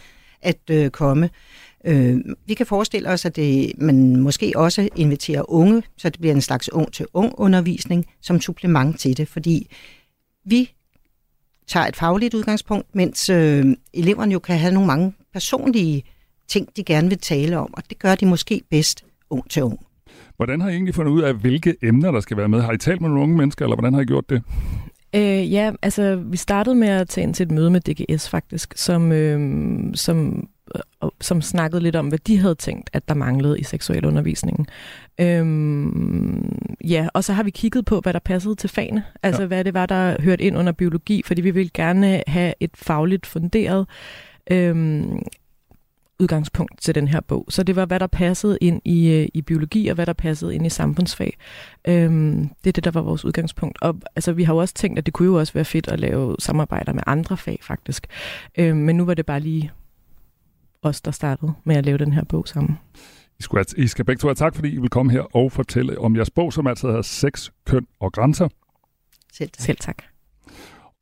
at 0.42 0.70
øh, 0.70 0.90
komme. 0.90 1.30
Øh, 1.86 2.18
vi 2.46 2.54
kan 2.54 2.66
forestille 2.66 3.10
os, 3.10 3.26
at 3.26 3.36
det, 3.36 3.72
man 3.78 4.16
måske 4.16 4.54
også 4.56 4.90
inviterer 4.96 5.52
unge, 5.52 5.84
så 5.98 6.10
det 6.10 6.20
bliver 6.20 6.36
en 6.36 6.42
slags 6.42 6.74
ung-til-ung 6.74 7.34
undervisning 7.38 8.06
som 8.22 8.42
supplement 8.42 9.00
til 9.00 9.18
det, 9.18 9.28
fordi 9.28 9.68
vi 10.46 10.72
tager 11.68 11.86
et 11.86 11.96
fagligt 11.96 12.34
udgangspunkt, 12.34 12.96
mens 12.96 13.30
øh, 13.30 13.66
eleverne 13.94 14.34
jo 14.34 14.40
kan 14.40 14.58
have 14.58 14.74
nogle 14.74 14.88
mange 14.88 15.14
personlige 15.34 16.04
ting, 16.48 16.70
de 16.78 16.84
gerne 16.84 17.10
vil 17.10 17.18
tale 17.18 17.60
om, 17.60 17.74
og 17.74 17.84
det 17.90 18.00
gør 18.00 18.16
de 18.16 18.26
måske 18.26 18.62
bedst 18.70 19.06
ung 19.30 19.50
til 19.50 19.64
ung. 19.64 19.80
Hvordan 20.36 20.62
har 20.62 20.70
I 20.70 20.74
egentlig 20.74 20.96
fundet 20.96 21.12
ud 21.12 21.22
af, 21.22 21.34
hvilke 21.34 21.76
emner, 21.82 22.12
der 22.12 22.20
skal 22.20 22.38
være 22.38 22.48
med? 22.48 22.62
Har 22.62 22.72
I 22.72 22.78
talt 22.78 23.02
med 23.02 23.10
nogle 23.10 23.24
unge 23.24 23.38
mennesker, 23.38 23.66
eller 23.66 23.76
hvordan 23.76 23.94
har 23.94 24.02
I 24.02 24.06
gjort 24.06 24.30
det? 24.30 24.44
Øh, 25.16 25.54
ja, 25.54 25.72
altså 25.82 26.16
vi 26.16 26.38
startede 26.38 26.76
med 26.76 26.88
at 26.88 27.10
tage 27.10 27.24
ind 27.24 27.34
til 27.34 27.44
et 27.44 27.52
møde 27.52 27.72
med 27.72 27.82
DGS 27.82 28.30
faktisk, 28.30 28.74
som, 28.78 29.12
øh, 29.12 29.40
som, 29.94 30.48
øh, 30.76 31.10
som 31.22 31.42
snakkede 31.42 31.82
lidt 31.82 31.96
om, 31.96 32.08
hvad 32.08 32.20
de 32.20 32.38
havde 32.38 32.56
tænkt, 32.56 32.90
at 32.94 33.10
der 33.10 33.16
manglede 33.16 33.60
i 33.60 33.64
seksualundervisningen. 33.64 34.68
Øhm, 35.22 36.58
ja, 36.84 37.08
og 37.14 37.24
så 37.24 37.34
har 37.34 37.44
vi 37.44 37.50
kigget 37.52 37.86
på, 37.86 38.00
hvad 38.00 38.14
der 38.14 38.20
passede 38.20 38.56
til 38.56 38.70
fagene. 38.70 39.04
Altså 39.24 39.42
ja. 39.42 39.48
hvad 39.48 39.64
det 39.64 39.74
var, 39.74 39.86
der 39.86 40.22
hørte 40.22 40.44
ind 40.44 40.58
under 40.58 40.72
biologi, 40.72 41.22
fordi 41.26 41.42
vi 41.42 41.52
vil 41.52 41.74
gerne 41.74 42.24
have 42.28 42.54
et 42.60 42.72
fagligt 42.74 43.26
funderet 43.26 43.88
øhm, 44.52 45.22
udgangspunkt 46.20 46.82
til 46.82 46.96
den 46.96 47.08
her 47.08 47.22
bog. 47.22 47.46
Så 47.50 47.64
det 47.64 47.76
var, 47.76 47.86
hvad 47.86 48.00
der 48.00 48.08
passede 48.08 48.58
ind 48.62 48.82
i, 48.86 49.10
øh, 49.12 49.28
i 49.34 49.42
biologi, 49.42 49.88
og 49.88 49.96
hvad 49.96 50.06
der 50.06 50.14
passede 50.14 50.56
ind 50.56 50.66
i 50.66 50.70
samfundsfag. 50.70 51.38
Øhm, 51.88 52.50
det 52.64 52.68
er 52.68 52.72
det, 52.72 52.84
der 52.84 52.92
var 52.92 53.02
vores 53.02 53.26
udgangspunkt. 53.26 53.78
Og 53.82 53.96
altså, 54.16 54.34
vi 54.34 54.44
har 54.44 54.54
jo 54.54 54.60
også 54.60 54.74
tænkt, 54.74 55.00
at 55.00 55.06
det 55.06 55.14
kunne 55.14 55.26
jo 55.26 55.36
også 55.36 55.54
være 55.54 55.66
fedt 55.66 55.88
at 55.88 56.00
lave 56.00 56.36
samarbejder 56.40 56.94
med 56.94 57.04
andre 57.08 57.38
fag, 57.38 57.60
faktisk. 57.62 58.08
Øhm, 58.58 58.78
men 58.78 58.96
nu 58.96 59.06
var 59.06 59.14
det 59.14 59.26
bare 59.26 59.40
lige 59.40 59.72
os, 60.82 61.02
der 61.02 61.12
startede 61.12 61.54
med 61.64 61.76
at 61.76 61.86
lave 61.86 61.98
den 61.98 62.14
her 62.14 62.24
bog 62.24 62.48
sammen. 62.48 62.78
I, 63.40 63.44
skulle, 63.44 63.66
I 63.78 63.88
skal 63.88 64.06
begge 64.06 64.20
to 64.20 64.28
have 64.28 64.36
tak, 64.36 64.56
fordi 64.56 64.70
I 64.70 64.78
vil 64.78 64.90
komme 64.90 65.12
her 65.12 65.36
og 65.36 65.52
fortælle 65.52 66.00
om 66.00 66.16
jeres 66.16 66.30
bog, 66.30 66.54
som 66.54 66.68
altså 66.68 66.88
hedder 66.88 67.02
Sex, 67.02 67.50
Køn 67.66 67.88
og 68.00 68.14
Grænser. 68.14 68.48
Selv 69.34 69.50
tak. 69.50 69.66
Selv 69.66 69.78
tak. 69.78 70.04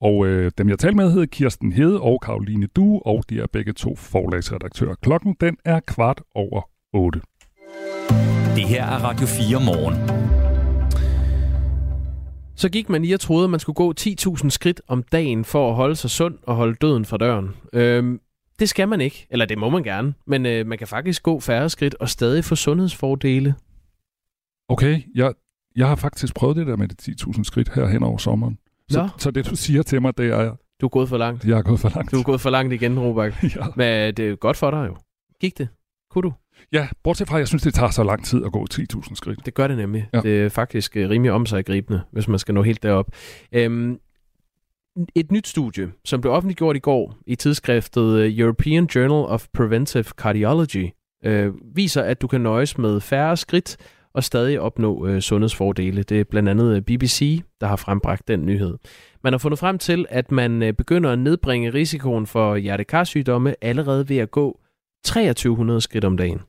Og 0.03 0.25
øh, 0.25 0.51
dem, 0.57 0.69
jeg 0.69 0.79
talte 0.79 0.95
med, 0.95 1.11
hedder 1.11 1.25
Kirsten 1.25 1.71
Hede 1.71 2.01
og 2.01 2.21
Karoline 2.21 2.67
Du, 2.67 3.01
og 3.05 3.23
de 3.29 3.39
er 3.39 3.47
begge 3.47 3.73
to 3.73 3.95
forlagsredaktører. 3.95 4.95
Klokken 4.95 5.35
den 5.41 5.57
er 5.65 5.79
kvart 5.79 6.21
over 6.35 6.61
8. 6.93 7.21
Det 8.55 8.67
her 8.67 8.85
er 8.85 8.97
Radio 8.97 9.27
4 9.27 9.65
morgen. 9.65 9.95
Så 12.55 12.69
gik 12.69 12.89
man 12.89 13.01
lige 13.01 13.13
og 13.13 13.19
troede, 13.19 13.43
at 13.43 13.49
man 13.49 13.59
skulle 13.59 13.75
gå 13.75 13.93
10.000 13.99 14.49
skridt 14.49 14.81
om 14.87 15.03
dagen 15.03 15.45
for 15.45 15.69
at 15.69 15.75
holde 15.75 15.95
sig 15.95 16.09
sund 16.09 16.37
og 16.43 16.55
holde 16.55 16.75
døden 16.75 17.05
fra 17.05 17.17
døren. 17.17 17.49
Øhm, 17.73 18.21
det 18.59 18.69
skal 18.69 18.87
man 18.87 19.01
ikke, 19.01 19.27
eller 19.29 19.45
det 19.45 19.57
må 19.57 19.69
man 19.69 19.83
gerne, 19.83 20.13
men 20.27 20.45
øh, 20.45 20.67
man 20.67 20.77
kan 20.77 20.87
faktisk 20.87 21.23
gå 21.23 21.39
færre 21.39 21.69
skridt 21.69 21.95
og 21.99 22.09
stadig 22.09 22.45
få 22.45 22.55
sundhedsfordele. 22.55 23.55
Okay, 24.69 25.01
jeg, 25.15 25.33
jeg 25.75 25.87
har 25.87 25.95
faktisk 25.95 26.35
prøvet 26.35 26.55
det 26.55 26.67
der 26.67 26.75
med 26.75 26.87
de 26.87 27.11
10.000 27.11 27.43
skridt 27.43 27.73
her 27.73 27.87
hen 27.87 28.03
over 28.03 28.17
sommeren. 28.17 28.57
Så, 28.93 29.09
så 29.17 29.31
det, 29.31 29.49
du 29.49 29.55
siger 29.55 29.83
til 29.83 30.01
mig, 30.01 30.17
det 30.17 30.29
er... 30.29 30.55
Du 30.81 30.85
er 30.85 30.89
gået 30.89 31.09
for 31.09 31.17
langt. 31.17 31.45
Jeg 31.45 31.57
er 31.57 31.61
gået 31.61 31.79
for 31.79 31.91
langt. 31.95 32.11
Du 32.11 32.19
er 32.19 32.23
gået 32.23 32.41
for 32.41 32.49
langt 32.49 32.73
igen, 32.73 32.99
Robert. 32.99 33.33
ja. 33.55 33.65
Men 33.75 34.13
det 34.13 34.29
er 34.29 34.35
godt 34.35 34.57
for 34.57 34.71
dig 34.71 34.87
jo. 34.87 34.95
Gik 35.41 35.57
det? 35.57 35.67
Kunne 36.11 36.21
du? 36.21 36.33
Ja, 36.73 36.87
bortset 37.03 37.27
fra, 37.27 37.35
at 37.35 37.39
jeg 37.39 37.47
synes, 37.47 37.63
det 37.63 37.73
tager 37.73 37.91
så 37.91 38.03
lang 38.03 38.25
tid 38.25 38.45
at 38.45 38.51
gå 38.51 38.65
10.000 38.73 39.15
skridt. 39.15 39.45
Det 39.45 39.53
gør 39.53 39.67
det 39.67 39.77
nemlig. 39.77 40.09
Ja. 40.13 40.21
Det 40.21 40.41
er 40.41 40.49
faktisk 40.49 40.97
øh, 40.97 41.09
rimelig 41.09 41.31
omsaggribende, 41.31 42.01
hvis 42.11 42.27
man 42.27 42.39
skal 42.39 42.53
nå 42.53 42.61
helt 42.61 42.83
derop. 42.83 43.07
Øhm, 43.51 43.99
et 45.15 45.31
nyt 45.31 45.47
studie, 45.47 45.91
som 46.05 46.21
blev 46.21 46.33
offentliggjort 46.33 46.75
i 46.75 46.79
går 46.79 47.17
i 47.27 47.35
tidsskriftet 47.35 48.19
øh, 48.19 48.39
European 48.39 48.85
Journal 48.85 49.31
of 49.31 49.47
Preventive 49.53 50.03
Cardiology, 50.03 50.89
øh, 51.25 51.53
viser, 51.75 52.01
at 52.01 52.21
du 52.21 52.27
kan 52.27 52.41
nøjes 52.41 52.77
med 52.77 53.01
færre 53.01 53.37
skridt 53.37 53.77
og 54.15 54.23
stadig 54.23 54.59
opnå 54.59 55.07
øh, 55.07 55.21
sundhedsfordele. 55.21 56.03
Det 56.03 56.19
er 56.19 56.23
blandt 56.23 56.49
andet 56.49 56.75
øh, 56.75 56.81
BBC, 56.81 57.41
der 57.61 57.67
har 57.67 57.75
frembragt 57.75 58.27
den 58.27 58.45
nyhed. 58.45 58.77
Man 59.23 59.33
har 59.33 59.37
fundet 59.37 59.59
frem 59.59 59.77
til, 59.77 60.05
at 60.09 60.31
man 60.31 60.63
øh, 60.63 60.73
begynder 60.73 61.11
at 61.11 61.19
nedbringe 61.19 61.69
risikoen 61.69 62.27
for 62.27 62.55
hjertekarsygdomme 62.55 63.55
allerede 63.61 64.09
ved 64.09 64.17
at 64.17 64.31
gå 64.31 64.59
2300 65.05 65.81
skridt 65.81 66.05
om 66.05 66.17
dagen. 66.17 66.41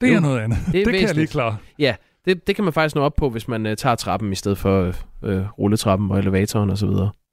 Det 0.00 0.12
er 0.12 0.20
noget 0.20 0.40
andet. 0.40 0.58
Det, 0.66 0.86
det 0.86 0.94
kan 0.94 1.02
jeg 1.02 1.14
lige 1.14 1.26
klare. 1.26 1.56
Ja, 1.78 1.96
det, 2.24 2.46
det 2.46 2.56
kan 2.56 2.64
man 2.64 2.72
faktisk 2.72 2.94
nå 2.94 3.02
op 3.02 3.14
på, 3.16 3.30
hvis 3.30 3.48
man 3.48 3.66
øh, 3.66 3.76
tager 3.76 3.96
trappen 3.96 4.32
i 4.32 4.34
stedet 4.34 4.58
for 4.58 4.94
øh, 5.24 5.50
rulletrappen 5.58 6.10
og 6.10 6.18
elevatoren 6.18 6.70
osv. 6.70 6.88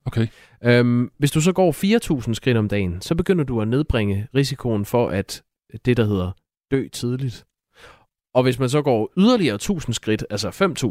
Okay. 0.06 0.28
Øhm, 0.64 1.12
hvis 1.18 1.32
du 1.32 1.42
så 1.42 1.54
går 1.54 1.72
4.000 2.28 2.34
skridt 2.34 2.58
om 2.58 2.68
dagen, 2.68 3.02
så 3.02 3.16
begynder 3.16 3.44
du 3.44 3.62
at 3.62 3.68
nedbringe 3.68 4.28
risikoen 4.36 4.86
for, 4.86 5.10
at 5.10 5.44
det, 5.86 5.98
der 5.98 6.06
hedder 6.06 6.32
dø 6.72 6.88
tidligt. 6.88 7.46
Og 8.38 8.44
hvis 8.44 8.60
man 8.60 8.70
så 8.70 8.82
går 8.82 9.12
yderligere 9.18 9.56
1000 9.56 9.94
skridt, 9.94 10.26
altså 10.30 10.50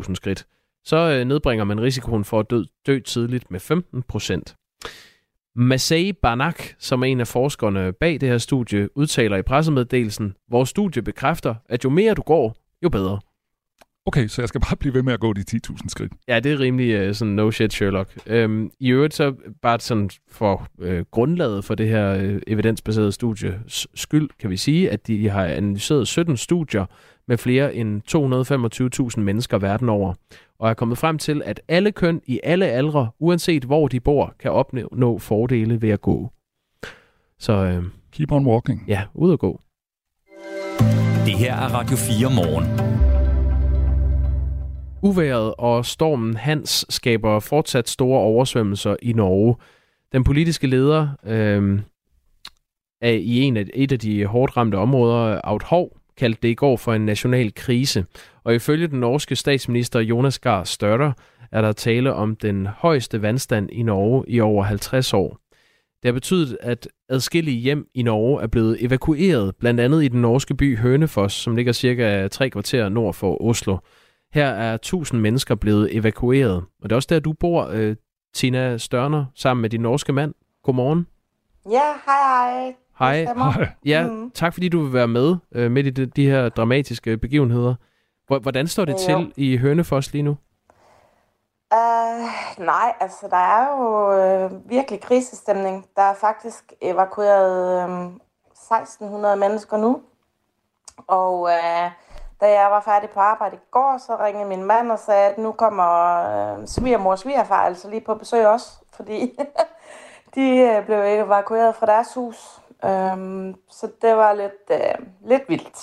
5.000 0.09 0.15
skridt, 0.15 0.47
så 0.85 0.97
øh, 0.97 1.25
nedbringer 1.25 1.65
man 1.65 1.81
risikoen 1.81 2.25
for 2.25 2.41
at 2.41 2.51
dø, 2.51 2.63
dø 2.87 2.99
tidligt 2.99 3.51
med 3.51 3.61
15 3.61 4.03
procent. 4.03 4.57
Masai 5.57 6.13
Banak, 6.13 6.63
som 6.79 7.03
er 7.03 7.07
en 7.07 7.21
af 7.21 7.27
forskerne 7.27 7.93
bag 7.93 8.21
det 8.21 8.29
her 8.29 8.39
studie, 8.39 8.97
udtaler 8.97 9.37
i 9.37 9.43
pressemeddelelsen, 9.43 10.35
vores 10.51 10.69
studie 10.69 11.03
bekræfter, 11.03 11.55
at 11.69 11.85
jo 11.85 11.91
mere 11.91 12.15
du 12.15 12.23
går, 12.23 12.57
jo 12.83 12.89
bedre. 12.89 13.21
Okay, 14.07 14.27
så 14.27 14.43
jeg 14.43 14.49
skal 14.49 14.61
bare 14.61 14.77
blive 14.77 14.95
ved 14.95 15.03
med 15.03 15.13
at 15.13 15.21
gå 15.21 15.33
de 15.33 15.45
10.000 15.51 15.89
skridt. 15.89 16.13
Ja, 16.29 16.41
det 16.41 16.53
er 16.53 16.61
rimelig 16.61 17.09
uh, 17.09 17.15
sådan 17.15 17.35
no 17.35 17.51
shit 17.51 17.73
Sherlock. 17.73 18.19
Øhm, 18.27 18.71
I 18.81 18.91
øvrigt 18.91 19.15
så 19.15 19.35
bare 19.63 19.81
sådan 19.81 20.11
for 20.31 20.69
uh, 20.79 20.99
grundlaget 21.11 21.65
for 21.65 21.75
det 21.75 21.89
her 21.89 22.35
uh, 22.35 22.41
evidensbaserede 22.47 23.13
studie 23.13 23.61
skyld, 23.95 24.29
kan 24.41 24.51
vi 24.51 24.57
sige, 24.57 24.91
at 24.91 25.07
de 25.07 25.29
har 25.29 25.45
analyseret 25.45 26.09
17 26.09 26.37
studier 26.37 26.87
med 27.29 27.39
flere 27.39 27.75
end 27.75 28.03
225.000 29.17 29.21
mennesker 29.21 29.59
verden 29.59 29.89
over, 29.89 30.15
og 30.59 30.71
er 30.71 30.75
kommet 30.75 30.99
frem 30.99 31.19
til, 31.19 31.43
at 31.45 31.61
alle 31.69 31.93
køn 31.93 32.21
i 32.27 32.41
alle 32.43 32.67
aldre, 32.67 33.11
uanset 33.19 33.65
hvor 33.65 33.89
de 33.89 34.01
bor, 34.01 34.35
kan 34.39 34.51
opnå 34.51 35.19
fordele 35.19 35.83
ved 35.83 35.91
at 35.91 36.01
gå. 36.01 36.31
Så 37.39 37.79
uh, 37.79 37.85
keep 38.13 38.33
on 38.33 38.47
walking. 38.47 38.85
Ja, 38.89 39.03
ud 39.15 39.31
og 39.31 39.39
gå. 39.39 39.61
Det 41.27 41.35
her 41.35 41.55
er 41.55 41.69
Radio 41.75 41.97
4 41.97 42.31
morgen. 42.35 42.97
Uværet 45.03 45.55
og 45.59 45.87
stormen 45.87 46.37
Hans 46.37 46.87
skaber 46.89 47.41
fortsat 47.41 47.89
store 47.89 48.21
oversvømmelser 48.21 48.97
i 49.03 49.13
Norge. 49.13 49.57
Den 50.13 50.25
politiske 50.25 50.67
leder 50.67 51.09
øh, 51.25 51.81
er 53.01 53.11
i 53.11 53.41
en 53.41 53.57
af, 53.57 53.65
et 53.75 53.93
af 53.93 53.99
de 53.99 54.27
hårdt 54.27 54.57
ramte 54.57 54.77
områder, 54.77 55.41
Authov, 55.45 55.91
kaldte 56.17 56.43
det 56.43 56.49
i 56.49 56.55
går 56.55 56.77
for 56.77 56.95
en 56.95 57.07
national 57.07 57.55
krise. 57.55 58.05
Og 58.45 58.55
ifølge 58.55 58.87
den 58.87 59.01
norske 59.01 59.37
statsminister 59.37 60.01
Jonas 60.01 60.39
Gahr 60.39 60.65
Støre 60.65 61.13
er 61.53 61.61
der 61.61 61.73
tale 61.73 62.15
om 62.15 62.37
den 62.37 62.67
højeste 62.67 63.23
vandstand 63.23 63.71
i 63.73 63.83
Norge 63.83 64.25
i 64.29 64.41
over 64.41 64.63
50 64.65 65.15
år. 65.15 65.39
Det 66.03 66.09
har 66.09 66.13
betydet, 66.13 66.59
at 66.61 66.89
adskillige 67.09 67.61
hjem 67.61 67.87
i 67.95 68.03
Norge 68.03 68.43
er 68.43 68.47
blevet 68.47 68.85
evakueret, 68.85 69.57
blandt 69.57 69.81
andet 69.81 70.05
i 70.05 70.09
den 70.09 70.23
norske 70.23 70.55
by 70.55 70.79
Hønefoss, 70.79 71.35
som 71.35 71.57
ligger 71.57 71.73
cirka 71.73 72.29
tre 72.29 72.51
kvarter 72.51 72.89
nord 72.89 73.15
for 73.15 73.43
Oslo. 73.43 73.77
Her 74.33 74.47
er 74.47 74.75
1000 74.75 75.21
mennesker 75.21 75.55
blevet 75.55 75.97
evakueret. 75.97 76.57
Og 76.57 76.83
det 76.83 76.93
er 76.93 76.97
også 76.97 77.09
der, 77.11 77.21
du 77.21 77.33
bor, 77.33 77.71
øh, 77.73 77.97
Tina 78.35 78.79
Størner, 78.79 79.25
sammen 79.35 79.63
med 79.63 79.71
din 79.71 79.81
norske 79.81 80.13
mand. 80.13 80.35
Godmorgen. 80.63 81.07
Ja, 81.71 81.93
hej 82.07 82.63
hej. 82.63 82.86
Hej. 82.99 83.25
hej. 83.25 83.69
Ja, 83.85 84.07
mm. 84.07 84.31
tak 84.31 84.53
fordi 84.53 84.69
du 84.69 84.83
vil 84.83 84.93
være 84.93 85.09
med 85.09 85.37
øh, 85.53 85.71
midt 85.71 85.87
i 85.87 85.91
de, 85.91 86.07
de 86.07 86.31
her 86.31 86.49
dramatiske 86.49 87.17
begivenheder. 87.17 87.75
Hvordan 88.27 88.67
står 88.67 88.85
det 88.85 88.93
ja. 88.93 88.99
til 88.99 89.33
i 89.37 89.57
Hønefoss 89.57 90.13
lige 90.13 90.23
nu? 90.23 90.37
Uh, 91.75 92.59
nej, 92.59 92.93
altså 93.01 93.29
der 93.31 93.37
er 93.37 93.77
jo 93.77 94.13
øh, 94.13 94.71
virkelig 94.71 95.01
krisestemning. 95.01 95.87
Der 95.97 96.03
er 96.03 96.15
faktisk 96.15 96.73
evakueret 96.81 97.89
øh, 97.89 98.07
1600 98.51 99.37
mennesker 99.37 99.77
nu. 99.77 100.01
Og 101.07 101.49
øh, 101.51 101.91
da 102.41 102.51
jeg 102.51 102.71
var 102.71 102.81
færdig 102.81 103.11
på 103.11 103.21
arbejde 103.21 103.57
i 103.57 103.59
går, 103.71 103.99
så 103.99 104.17
ringede 104.25 104.49
min 104.49 104.65
mand 104.65 104.93
og 104.93 104.99
sagde, 104.99 105.31
at 105.31 105.39
nu 105.39 105.53
kommer 105.53 106.15
øh, 106.59 106.67
svigermor 106.67 107.11
og 107.11 107.19
svigerfar 107.19 107.61
altså 107.65 107.91
lige 107.91 108.01
på 108.01 108.15
besøg 108.15 108.47
også, 108.47 108.73
fordi 108.93 109.39
de 110.35 110.59
øh, 110.59 110.85
blev 110.87 110.99
evakueret 110.99 111.75
fra 111.75 111.87
deres 111.87 112.15
hus. 112.15 112.61
Øhm, 112.85 113.55
så 113.71 113.89
det 114.03 114.17
var 114.17 114.33
lidt, 114.33 114.71
øh, 114.71 115.07
lidt 115.25 115.43
vildt. 115.49 115.79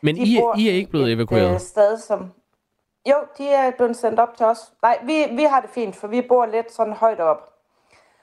Men 0.00 0.16
I, 0.16 0.40
I 0.56 0.68
er 0.68 0.72
ikke 0.72 0.90
blevet 0.90 1.08
et, 1.08 1.12
evakueret? 1.12 1.48
Et 1.48 1.54
øh, 1.54 1.60
sted, 1.60 1.98
som... 1.98 2.32
Jo, 3.10 3.14
de 3.38 3.48
er 3.48 3.70
blevet 3.70 3.96
sendt 3.96 4.20
op 4.20 4.36
til 4.36 4.46
os. 4.46 4.72
Nej, 4.82 4.98
vi, 5.04 5.24
vi 5.36 5.42
har 5.42 5.60
det 5.60 5.70
fint, 5.70 5.96
for 5.96 6.08
vi 6.08 6.22
bor 6.22 6.46
lidt 6.46 6.72
sådan 6.72 6.92
højt 6.92 7.20
op. 7.20 7.52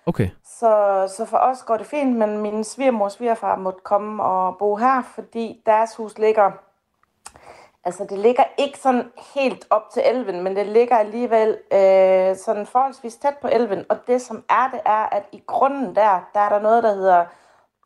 Okay. 0.06 0.30
Så, 0.44 1.06
så 1.18 1.26
for 1.26 1.38
os 1.38 1.64
går 1.64 1.78
det 1.78 1.86
fint, 1.86 2.16
men 2.16 2.38
min 2.38 2.64
svigermor 2.64 3.06
og 3.06 3.12
svigerfar 3.12 3.56
måtte 3.56 3.80
komme 3.84 4.24
og 4.24 4.58
bo 4.58 4.76
her, 4.76 5.02
fordi 5.16 5.62
deres 5.66 5.96
hus 5.96 6.18
ligger 6.18 6.52
Altså, 7.84 8.06
det 8.10 8.20
ligger 8.20 8.44
ikke 8.58 8.80
sådan 8.80 9.12
helt 9.36 9.68
op 9.70 9.90
til 9.90 10.02
elven, 10.06 10.44
men 10.44 10.56
det 10.56 10.66
ligger 10.66 10.98
alligevel 10.98 11.58
øh, 11.72 12.36
sådan 12.36 12.66
forholdsvis 12.66 13.16
tæt 13.16 13.38
på 13.42 13.48
elven. 13.52 13.86
Og 13.90 13.98
det, 14.08 14.22
som 14.22 14.44
er 14.50 14.70
det, 14.72 14.80
er, 14.86 15.10
at 15.12 15.24
i 15.32 15.44
grunden 15.48 15.96
der, 15.96 16.30
der 16.34 16.40
er 16.40 16.50
der 16.50 16.60
noget, 16.60 16.84
der 16.84 16.94
hedder 16.94 17.26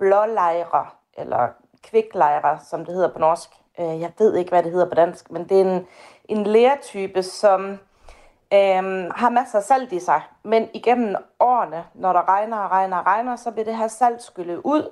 blålejre, 0.03 0.85
eller 1.17 1.47
kviklejre, 1.83 2.59
som 2.69 2.85
det 2.85 2.93
hedder 2.93 3.13
på 3.13 3.19
norsk. 3.19 3.49
Øh, 3.79 4.01
jeg 4.01 4.11
ved 4.19 4.35
ikke, 4.35 4.49
hvad 4.49 4.63
det 4.63 4.71
hedder 4.71 4.89
på 4.89 4.95
dansk, 4.95 5.31
men 5.31 5.49
det 5.49 5.61
er 5.61 5.65
en, 5.65 5.87
en 6.25 6.43
lærtype, 6.43 7.23
som 7.23 7.69
øh, 8.53 8.83
har 9.15 9.29
masser 9.29 9.57
af 9.57 9.63
salt 9.63 9.91
i 9.91 9.99
sig. 9.99 10.21
Men 10.43 10.69
igennem 10.73 11.15
årene, 11.39 11.83
når 11.93 12.13
der 12.13 12.29
regner 12.29 12.57
og 12.57 12.71
regner 12.71 12.97
og 12.97 13.05
regner, 13.05 13.35
så 13.35 13.51
bliver 13.51 13.65
det 13.65 13.77
her 13.77 13.87
salt 13.87 14.21
skyllet 14.23 14.61
ud, 14.63 14.89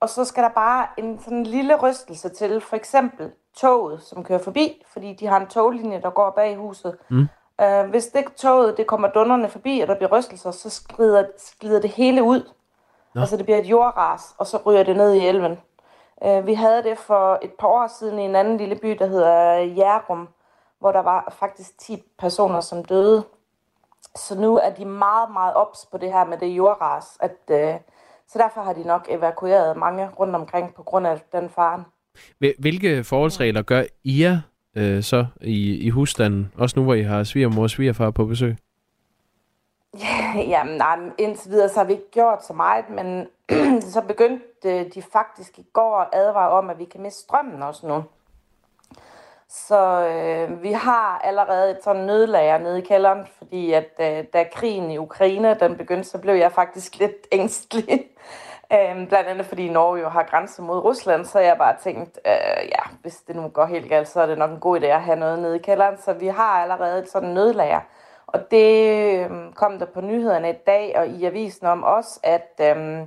og 0.00 0.08
så 0.08 0.24
skal 0.24 0.42
der 0.42 0.48
bare 0.48 0.86
en 0.96 1.20
sådan 1.24 1.44
lille 1.44 1.76
rystelse 1.76 2.28
til, 2.28 2.60
for 2.60 2.76
eksempel 2.76 3.30
toget, 3.56 4.02
som 4.02 4.24
kører 4.24 4.38
forbi, 4.38 4.82
fordi 4.92 5.12
de 5.12 5.26
har 5.26 5.40
en 5.40 5.46
toglinje, 5.46 6.00
der 6.00 6.10
går 6.10 6.30
bag 6.30 6.56
huset. 6.56 6.96
Mm. 7.10 7.28
Uh, 7.62 7.90
hvis 7.90 8.06
det 8.06 8.24
toget 8.36 8.76
det 8.76 8.86
kommer 8.86 9.08
dunderne 9.08 9.48
forbi, 9.48 9.80
og 9.80 9.88
der 9.88 9.94
bliver 9.94 10.18
rystelser, 10.18 10.50
så 10.50 10.70
skrider, 10.70 11.24
skrider 11.38 11.80
det 11.80 11.90
hele 11.90 12.22
ud. 12.22 12.50
Nå. 13.14 13.20
Altså 13.20 13.36
det 13.36 13.44
bliver 13.44 13.58
et 13.58 13.66
jordras, 13.66 14.34
og 14.38 14.46
så 14.46 14.58
ryger 14.66 14.82
det 14.82 14.96
ned 14.96 15.14
i 15.14 15.26
elven. 15.26 15.58
Uh, 16.26 16.46
vi 16.46 16.54
havde 16.54 16.82
det 16.82 16.98
for 16.98 17.38
et 17.42 17.50
par 17.58 17.68
år 17.68 17.86
siden 17.98 18.18
i 18.18 18.22
en 18.22 18.36
anden 18.36 18.56
lille 18.56 18.76
by, 18.76 18.96
der 18.98 19.06
hedder 19.06 19.58
Jærum, 19.58 20.28
hvor 20.80 20.92
der 20.92 21.02
var 21.02 21.34
faktisk 21.38 21.78
10 21.78 22.02
personer, 22.18 22.60
som 22.60 22.84
døde. 22.84 23.24
Så 24.16 24.40
nu 24.40 24.58
er 24.58 24.70
de 24.70 24.84
meget, 24.84 25.30
meget 25.32 25.54
ops 25.54 25.86
på 25.92 25.98
det 25.98 26.12
her 26.12 26.24
med 26.24 26.38
det 26.38 26.46
jordras. 26.46 27.04
At, 27.20 27.36
uh, 27.48 27.80
så 28.28 28.38
derfor 28.38 28.62
har 28.62 28.72
de 28.72 28.86
nok 28.86 29.06
evakueret 29.10 29.76
mange 29.76 30.08
rundt 30.18 30.36
omkring 30.36 30.74
på 30.74 30.82
grund 30.82 31.06
af 31.06 31.20
den 31.32 31.50
faren. 31.50 31.84
Hvilke 32.58 33.04
forholdsregler 33.04 33.62
gør 33.62 33.82
IA 34.04 34.40
øh, 34.76 35.02
så 35.02 35.26
i, 35.40 35.76
i 35.76 35.90
husstanden? 35.90 36.52
Også 36.58 36.78
nu, 36.78 36.84
hvor 36.84 36.94
I 36.94 37.02
har 37.02 37.24
svigermor 37.24 37.62
og 37.62 37.70
svigerfar 37.70 38.10
på 38.10 38.24
besøg? 38.24 38.56
Ja, 40.00 40.40
jamen, 40.40 40.76
nej, 40.76 40.98
indtil 41.18 41.50
videre 41.50 41.68
så 41.68 41.78
har 41.78 41.84
vi 41.84 41.92
ikke 41.92 42.10
gjort 42.10 42.44
så 42.44 42.52
meget, 42.52 42.90
men 42.90 43.28
så 43.92 44.00
begyndte 44.00 44.78
øh, 44.78 44.94
de 44.94 45.02
faktisk 45.02 45.58
i 45.58 45.66
går 45.72 45.96
at 45.96 46.08
advare 46.12 46.50
om, 46.50 46.70
at 46.70 46.78
vi 46.78 46.84
kan 46.84 47.02
miste 47.02 47.20
strømmen 47.20 47.62
også 47.62 47.86
nu. 47.86 48.04
Så 49.48 50.06
øh, 50.06 50.62
vi 50.62 50.72
har 50.72 51.20
allerede 51.24 51.70
et 51.70 51.84
sådan 51.84 52.02
nødlager 52.02 52.58
nede 52.58 52.78
i 52.78 52.84
kælderen, 52.84 53.26
fordi 53.38 53.72
at 53.72 53.90
øh, 54.00 54.24
da 54.32 54.44
krigen 54.52 54.90
i 54.90 54.98
Ukraine 54.98 55.56
den 55.60 55.76
begyndte, 55.76 56.08
så 56.08 56.18
blev 56.18 56.34
jeg 56.34 56.52
faktisk 56.52 56.96
lidt 57.00 57.26
ængstelig. 57.32 58.06
Øhm, 58.72 59.06
blandt 59.06 59.28
andet 59.28 59.46
fordi 59.46 59.68
Norge 59.68 60.00
jo 60.00 60.08
har 60.08 60.22
grænse 60.22 60.62
mod 60.62 60.78
Rusland, 60.78 61.24
så 61.24 61.38
jeg 61.38 61.58
bare 61.58 61.76
tænkt, 61.82 62.18
øh, 62.26 62.68
ja, 62.68 62.90
hvis 63.02 63.16
det 63.16 63.36
nu 63.36 63.48
går 63.48 63.66
helt 63.66 63.88
galt, 63.88 64.08
så 64.08 64.20
er 64.20 64.26
det 64.26 64.38
nok 64.38 64.50
en 64.50 64.60
god 64.60 64.80
idé 64.80 64.86
at 64.86 65.02
have 65.02 65.18
noget 65.18 65.38
nede 65.38 65.56
i 65.56 65.62
kælderen. 65.62 65.98
Så 65.98 66.12
vi 66.12 66.26
har 66.26 66.62
allerede 66.62 67.02
et 67.02 67.10
sådan 67.10 67.28
nødlager. 67.28 67.80
Og 68.34 68.50
det 68.50 69.18
øh, 69.18 69.52
kom 69.54 69.78
der 69.78 69.86
på 69.86 70.00
nyhederne 70.00 70.50
i 70.50 70.56
dag 70.66 70.94
og 70.96 71.06
i 71.06 71.24
avisen 71.24 71.66
om 71.66 71.82
også, 71.82 72.20
at 72.22 72.60
øh, 72.60 73.06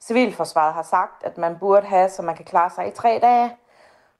Civilforsvaret 0.00 0.74
har 0.74 0.82
sagt, 0.82 1.24
at 1.24 1.38
man 1.38 1.56
burde 1.58 1.86
have, 1.86 2.08
så 2.08 2.22
man 2.22 2.36
kan 2.36 2.44
klare 2.44 2.70
sig 2.70 2.88
i 2.88 2.90
tre 2.90 3.18
dage. 3.22 3.56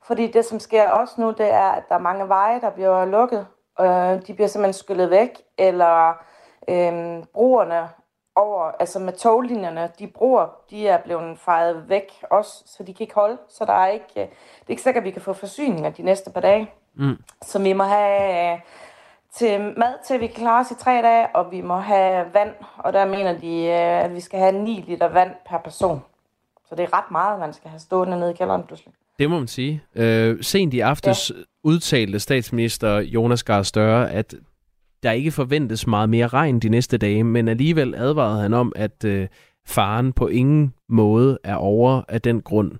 Fordi 0.02 0.26
det, 0.26 0.44
som 0.44 0.60
sker 0.60 0.88
også 0.88 1.14
nu, 1.20 1.30
det 1.30 1.52
er, 1.52 1.68
at 1.68 1.82
der 1.88 1.94
er 1.94 1.98
mange 1.98 2.28
veje, 2.28 2.60
der 2.60 2.70
bliver 2.70 3.04
lukket. 3.04 3.46
Øh, 3.80 4.26
de 4.26 4.34
bliver 4.34 4.46
simpelthen 4.46 4.72
skyllet 4.72 5.10
væk, 5.10 5.30
eller 5.58 6.08
øh, 6.68 7.24
brugerne 7.34 7.88
over, 8.36 8.72
altså 8.80 8.98
med 8.98 9.12
toglinjerne, 9.12 9.90
de 9.98 10.06
bruger, 10.06 10.46
de 10.70 10.88
er 10.88 10.98
blevet 11.02 11.38
fejret 11.38 11.88
væk 11.88 12.24
også, 12.30 12.62
så 12.66 12.82
de 12.82 12.94
kan 12.94 13.04
ikke 13.04 13.14
holde. 13.14 13.38
Så 13.48 13.64
der 13.64 13.72
er 13.72 13.86
ikke, 13.86 14.12
øh, 14.16 14.22
det 14.22 14.66
er 14.66 14.70
ikke 14.70 14.82
sikkert, 14.82 15.02
at 15.02 15.06
vi 15.06 15.10
kan 15.10 15.22
få 15.22 15.32
forsyninger 15.32 15.90
de 15.90 16.02
næste 16.02 16.30
par 16.30 16.40
dage. 16.40 16.70
Mm. 16.94 17.16
Så 17.42 17.58
vi 17.58 17.72
må 17.72 17.84
have 17.84 18.60
til 19.34 19.60
mad 19.60 20.06
til, 20.06 20.14
at 20.14 20.20
vi 20.20 20.26
kan 20.26 20.34
klare 20.34 20.60
os 20.60 20.70
i 20.70 20.74
tre 20.74 21.02
dage, 21.02 21.26
og 21.36 21.52
vi 21.52 21.60
må 21.60 21.76
have 21.76 22.26
vand, 22.34 22.50
og 22.78 22.92
der 22.92 23.06
mener 23.06 23.38
de, 23.38 23.56
øh, 23.56 24.04
at 24.04 24.14
vi 24.14 24.20
skal 24.20 24.40
have 24.40 24.52
9 24.52 24.84
liter 24.88 25.08
vand 25.08 25.30
per 25.48 25.58
person. 25.58 26.02
Så 26.68 26.74
det 26.74 26.82
er 26.82 26.98
ret 26.98 27.10
meget, 27.10 27.40
man 27.40 27.52
skal 27.52 27.70
have 27.70 27.80
stående 27.80 28.18
nede 28.18 28.30
i 28.30 28.34
kælderen 28.34 28.62
pludselig. 28.62 28.94
Det 29.18 29.30
må 29.30 29.38
man 29.38 29.48
sige. 29.48 29.82
Øh, 29.94 30.42
sent 30.42 30.74
i 30.74 30.80
aftes 30.80 31.30
ja. 31.30 31.34
udtalte 31.62 32.20
statsminister 32.20 32.98
Jonas 32.98 33.42
Gahr 33.42 33.62
Støre, 33.62 34.10
at 34.12 34.34
der 35.02 35.12
ikke 35.12 35.30
forventes 35.30 35.86
meget 35.86 36.08
mere 36.08 36.26
regn 36.26 36.60
de 36.60 36.68
næste 36.68 36.98
dage, 36.98 37.24
men 37.24 37.48
alligevel 37.48 37.94
advarede 37.94 38.42
han 38.42 38.54
om, 38.54 38.72
at 38.76 39.04
øh, 39.04 39.28
faren 39.66 40.12
på 40.12 40.26
ingen 40.26 40.74
måde 40.88 41.38
er 41.44 41.54
over 41.54 42.02
af 42.08 42.22
den 42.22 42.42
grund. 42.42 42.72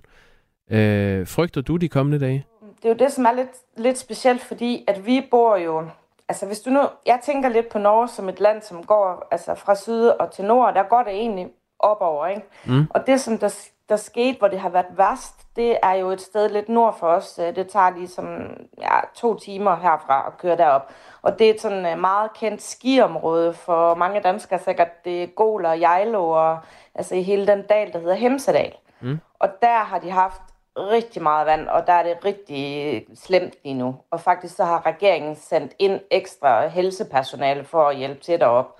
Øh, 0.71 1.27
frygter 1.27 1.61
du 1.61 1.77
de 1.77 1.89
kommende 1.89 2.19
dage? 2.19 2.45
Det 2.77 2.85
er 2.85 2.89
jo 2.89 2.95
det, 2.99 3.11
som 3.11 3.25
er 3.25 3.31
lidt, 3.31 3.49
lidt 3.77 3.97
specielt, 3.97 4.41
fordi 4.41 4.83
at 4.87 5.05
vi 5.05 5.27
bor 5.31 5.57
jo... 5.57 5.87
Altså 6.29 6.45
hvis 6.45 6.59
du 6.59 6.69
nu... 6.69 6.81
Jeg 7.05 7.19
tænker 7.23 7.49
lidt 7.49 7.69
på 7.69 7.77
Norge 7.77 8.07
som 8.07 8.29
et 8.29 8.39
land, 8.39 8.61
som 8.61 8.83
går 8.83 9.27
altså 9.31 9.55
fra 9.55 9.75
syd 9.75 10.07
og 10.07 10.31
til 10.31 10.45
nord, 10.45 10.73
der 10.73 10.83
går 10.83 11.03
det 11.03 11.13
egentlig 11.13 11.47
opover, 11.79 12.27
ikke? 12.27 12.41
Mm. 12.65 12.87
Og 12.89 13.07
det, 13.07 13.21
som 13.21 13.37
der, 13.37 13.55
der 13.89 13.95
skete, 13.95 14.39
hvor 14.39 14.47
det 14.47 14.59
har 14.59 14.69
været 14.69 14.85
værst, 14.97 15.35
det 15.55 15.77
er 15.83 15.93
jo 15.93 16.09
et 16.09 16.21
sted 16.21 16.49
lidt 16.49 16.69
nord 16.69 16.99
for 16.99 17.07
os. 17.07 17.33
Det 17.33 17.67
tager 17.67 17.89
ligesom 17.89 18.57
ja, 18.81 18.99
to 19.15 19.35
timer 19.35 19.75
herfra 19.75 20.27
at 20.27 20.37
køre 20.37 20.57
derop. 20.57 20.91
Og 21.21 21.39
det 21.39 21.49
er 21.49 21.53
et 21.53 21.61
sådan 21.61 21.85
øh, 21.85 21.99
meget 21.99 22.33
kendt 22.33 22.61
skiområde 22.61 23.53
for 23.53 23.95
mange 23.95 24.21
danskere, 24.21 24.59
sikkert 24.59 25.05
det 25.05 25.23
er 25.23 25.27
Gol 25.27 25.65
og 25.65 25.79
Jejlo, 25.79 26.29
og 26.29 26.59
altså 26.95 27.15
i 27.15 27.21
hele 27.21 27.47
den 27.47 27.61
dal, 27.61 27.93
der 27.93 27.99
hedder 27.99 28.15
Hemsedal. 28.15 28.73
Mm. 29.01 29.19
Og 29.39 29.49
der 29.61 29.79
har 29.79 29.99
de 29.99 30.11
haft 30.11 30.41
rigtig 30.77 31.21
meget 31.21 31.45
vand, 31.45 31.67
og 31.67 31.87
der 31.87 31.93
er 31.93 32.03
det 32.03 32.25
rigtig 32.25 33.05
slemt 33.15 33.53
lige 33.63 33.73
nu. 33.73 33.95
Og 34.11 34.21
faktisk 34.21 34.55
så 34.55 34.63
har 34.63 34.85
regeringen 34.85 35.35
sendt 35.35 35.73
ind 35.79 35.99
ekstra 36.11 36.67
helsepersonale 36.67 37.63
for 37.63 37.87
at 37.87 37.97
hjælpe 37.97 38.21
til 38.21 38.39
derop. 38.39 38.79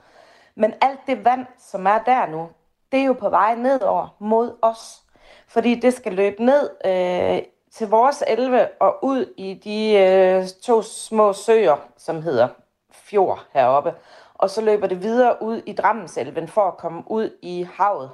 Men 0.56 0.74
alt 0.82 1.00
det 1.08 1.26
vand, 1.26 1.46
som 1.58 1.88
er 1.88 2.00
der 2.06 2.26
nu, 2.26 2.50
det 2.92 3.00
er 3.00 3.06
jo 3.06 3.14
på 3.14 3.30
vej 3.30 3.56
nedover 3.56 4.16
mod 4.20 4.58
os. 4.62 5.02
Fordi 5.48 5.76
det 5.76 5.94
skal 5.94 6.14
løbe 6.14 6.44
ned 6.44 6.70
øh, 6.86 7.42
til 7.72 7.90
vores 7.90 8.24
elve 8.28 8.68
og 8.80 9.00
ud 9.02 9.34
i 9.38 9.54
de 9.54 9.94
øh, 9.94 10.48
to 10.64 10.82
små 10.82 11.34
søer, 11.34 11.78
som 11.98 12.22
hedder 12.22 12.48
Fjord 12.92 13.46
heroppe. 13.54 13.94
Og 14.34 14.50
så 14.50 14.62
løber 14.62 14.88
det 14.88 15.04
videre 15.04 15.42
ud 15.42 15.62
i 15.66 15.74
Drammenselven 15.74 16.48
for 16.48 16.62
at 16.62 16.78
komme 16.78 17.04
ud 17.08 17.38
i 17.42 17.68
havet. 17.74 18.12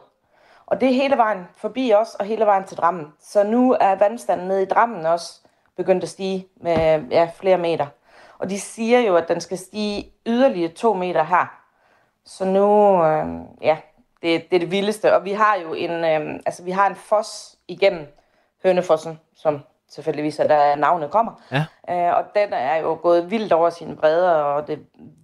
Og 0.68 0.82
det 0.82 0.90
er 0.90 0.94
hele 0.94 1.18
vejen 1.18 1.48
forbi 1.56 1.94
os 1.94 2.16
og 2.16 2.26
hele 2.26 2.46
vejen 2.46 2.64
til 2.64 2.78
Drammen. 2.78 3.14
Så 3.20 3.44
nu 3.44 3.78
er 3.80 3.96
vandstanden 3.96 4.48
nede 4.48 4.64
i 4.64 4.66
Drammen 4.66 5.06
også 5.06 5.42
begyndt 5.76 6.04
at 6.04 6.10
stige 6.10 6.48
med 6.56 7.04
ja, 7.12 7.30
flere 7.36 7.58
meter. 7.58 7.88
Og 8.40 8.50
de 8.50 8.60
siger 8.60 9.00
jo, 9.00 9.16
at 9.16 9.28
den 9.28 9.42
skal 9.42 9.58
stige 9.58 10.12
yderligere 10.26 10.72
to 10.72 10.94
meter 10.94 11.24
her. 11.24 11.62
Så 12.26 12.46
nu, 12.46 13.04
øh, 13.04 13.26
ja, 13.62 13.78
det, 14.22 14.50
det 14.50 14.56
er 14.56 14.60
det 14.60 14.72
vildeste. 14.72 15.16
Og 15.16 15.26
vi 15.26 15.32
har 15.32 15.56
jo 15.56 15.74
en, 15.74 15.92
øh, 15.92 16.40
altså 16.46 16.64
vi 16.64 16.72
har 16.72 16.88
en 16.88 16.96
fos 16.96 17.56
igennem 17.68 18.08
Hønefossen, 18.64 19.20
som 19.36 19.60
selvfølgelig 19.96 20.40
at 20.40 20.50
der 20.50 20.76
navnet 20.76 21.12
kommer. 21.12 21.32
Ja. 21.52 21.66
Øh, 21.90 22.18
og 22.18 22.24
den 22.36 22.54
er 22.54 22.78
jo 22.78 23.00
gået 23.02 23.32
vildt 23.32 23.54
over 23.54 23.70
sine 23.70 23.96
bredder, 23.96 24.32
og 24.32 24.68
det 24.68 24.80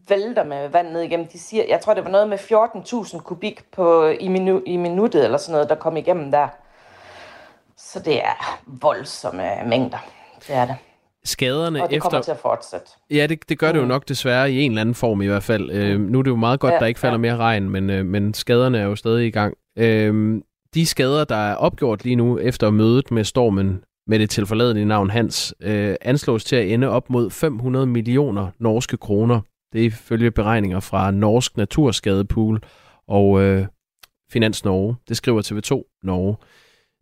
vælter 0.07 0.43
med 0.43 0.69
vand 0.69 0.91
ned 0.91 1.01
igennem. 1.01 1.27
De 1.27 1.39
siger, 1.39 1.63
jeg 1.69 1.81
tror, 1.81 1.93
det 1.93 2.03
var 2.03 2.11
noget 2.11 2.29
med 2.29 2.37
14.000 2.37 3.21
kubik 3.21 3.63
på, 3.71 4.07
i, 4.07 4.27
minu, 4.27 4.61
i 4.65 4.77
minuttet, 4.77 5.23
eller 5.23 5.37
sådan 5.37 5.53
noget, 5.53 5.69
der 5.69 5.75
kom 5.75 5.97
igennem 5.97 6.31
der. 6.31 6.47
Så 7.77 7.99
det 7.99 8.23
er 8.23 8.59
voldsomme 8.65 9.49
mængder. 9.65 9.97
Det 10.47 10.55
er 10.55 10.65
det. 10.65 10.75
Skaderne 11.23 11.83
og 11.83 11.89
det 11.89 11.95
efter... 11.95 12.09
kommer 12.09 12.23
til 12.23 12.31
at 12.31 12.37
fortsætte. 12.37 12.85
Ja, 13.09 13.27
det, 13.27 13.49
det 13.49 13.59
gør 13.59 13.71
det 13.71 13.77
jo 13.77 13.83
mm. 13.83 13.87
nok 13.87 14.07
desværre 14.07 14.51
i 14.51 14.61
en 14.61 14.71
eller 14.71 14.81
anden 14.81 14.95
form 14.95 15.21
i 15.21 15.27
hvert 15.27 15.43
fald. 15.43 15.71
Øh, 15.71 15.99
nu 15.99 16.19
er 16.19 16.23
det 16.23 16.31
jo 16.31 16.35
meget 16.35 16.59
godt, 16.59 16.73
ja, 16.73 16.79
der 16.79 16.85
ikke 16.85 16.99
falder 16.99 17.17
ja. 17.17 17.21
mere 17.21 17.37
regn, 17.37 17.69
men, 17.69 17.89
øh, 17.89 18.05
men 18.05 18.33
skaderne 18.33 18.79
er 18.79 18.83
jo 18.83 18.95
stadig 18.95 19.27
i 19.27 19.31
gang. 19.31 19.53
Øh, 19.77 20.41
de 20.73 20.85
skader, 20.85 21.23
der 21.23 21.35
er 21.35 21.55
opgjort 21.55 22.03
lige 22.03 22.15
nu 22.15 22.39
efter 22.39 22.69
mødet 22.69 23.11
med 23.11 23.23
stormen 23.23 23.83
med 24.07 24.19
det 24.19 24.29
tilforladelige 24.29 24.85
navn 24.85 25.09
Hans, 25.09 25.53
øh, 25.61 25.95
anslås 26.01 26.43
til 26.43 26.55
at 26.55 26.67
ende 26.67 26.87
op 26.87 27.09
mod 27.09 27.29
500 27.29 27.85
millioner 27.85 28.47
norske 28.59 28.97
kroner. 28.97 29.41
Det 29.73 29.81
er 29.81 29.85
ifølge 29.85 30.31
beregninger 30.31 30.79
fra 30.79 31.11
Norsk 31.11 31.57
Naturskadepool 31.57 32.63
og 33.07 33.41
øh, 33.41 33.65
Finans 34.31 34.65
Norge. 34.65 34.95
Det 35.09 35.17
skriver 35.17 35.41
TV2 35.41 35.99
Norge. 36.03 36.35